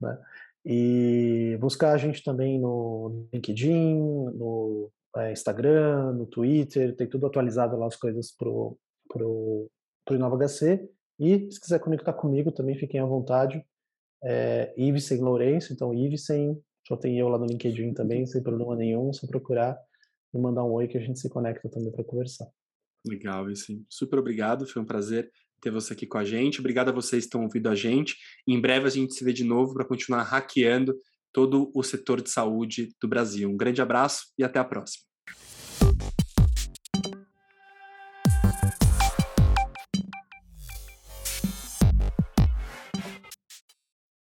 Né? 0.00 0.18
E 0.64 1.58
buscar 1.60 1.92
a 1.92 1.96
gente 1.96 2.22
também 2.22 2.60
no 2.60 3.28
LinkedIn, 3.32 3.94
no 3.94 4.90
é, 5.16 5.32
Instagram, 5.32 6.12
no 6.12 6.26
Twitter, 6.26 6.94
tem 6.94 7.08
tudo 7.08 7.26
atualizado 7.26 7.76
lá 7.76 7.86
as 7.86 7.96
coisas 7.96 8.30
pro, 8.32 8.78
pro, 9.08 9.70
pro 10.04 10.16
InovaHC. 10.16 10.88
E 11.18 11.50
se 11.50 11.60
quiser 11.60 11.80
conectar 11.80 12.12
comigo 12.12 12.52
também, 12.52 12.76
fiquem 12.76 13.00
à 13.00 13.06
vontade. 13.06 13.64
É, 14.22 14.74
Ivesen 14.76 15.20
Lourenço, 15.20 15.72
então 15.72 15.94
Ivesen, 15.94 16.60
só 16.86 16.96
tem 16.96 17.18
eu 17.18 17.28
lá 17.28 17.38
no 17.38 17.46
LinkedIn 17.46 17.94
também, 17.94 18.26
sem 18.26 18.42
problema 18.42 18.76
nenhum, 18.76 19.12
só 19.12 19.26
procurar 19.26 19.78
e 20.32 20.38
mandar 20.38 20.64
um 20.64 20.72
oi 20.72 20.88
que 20.88 20.96
a 20.96 21.00
gente 21.00 21.18
se 21.18 21.28
conecta 21.28 21.68
também 21.68 21.92
para 21.92 22.04
conversar. 22.04 22.46
Legal, 23.06 23.54
sim. 23.54 23.84
Super 23.88 24.18
obrigado, 24.18 24.66
foi 24.66 24.82
um 24.82 24.86
prazer 24.86 25.30
ter 25.60 25.70
você 25.70 25.92
aqui 25.92 26.06
com 26.06 26.18
a 26.18 26.24
gente. 26.24 26.60
Obrigado 26.60 26.88
a 26.90 26.92
vocês 26.92 27.24
que 27.24 27.28
estão 27.28 27.42
ouvindo 27.42 27.68
a 27.68 27.74
gente. 27.74 28.16
Em 28.46 28.60
breve 28.60 28.86
a 28.86 28.90
gente 28.90 29.14
se 29.14 29.24
vê 29.24 29.32
de 29.32 29.44
novo 29.44 29.74
para 29.74 29.84
continuar 29.84 30.22
hackeando 30.22 30.94
todo 31.36 31.70
o 31.74 31.82
setor 31.82 32.22
de 32.22 32.30
saúde 32.30 32.88
do 32.98 33.06
Brasil. 33.06 33.50
Um 33.50 33.58
grande 33.58 33.82
abraço 33.82 34.32
e 34.38 34.42
até 34.42 34.58
a 34.58 34.64
próxima. 34.64 35.04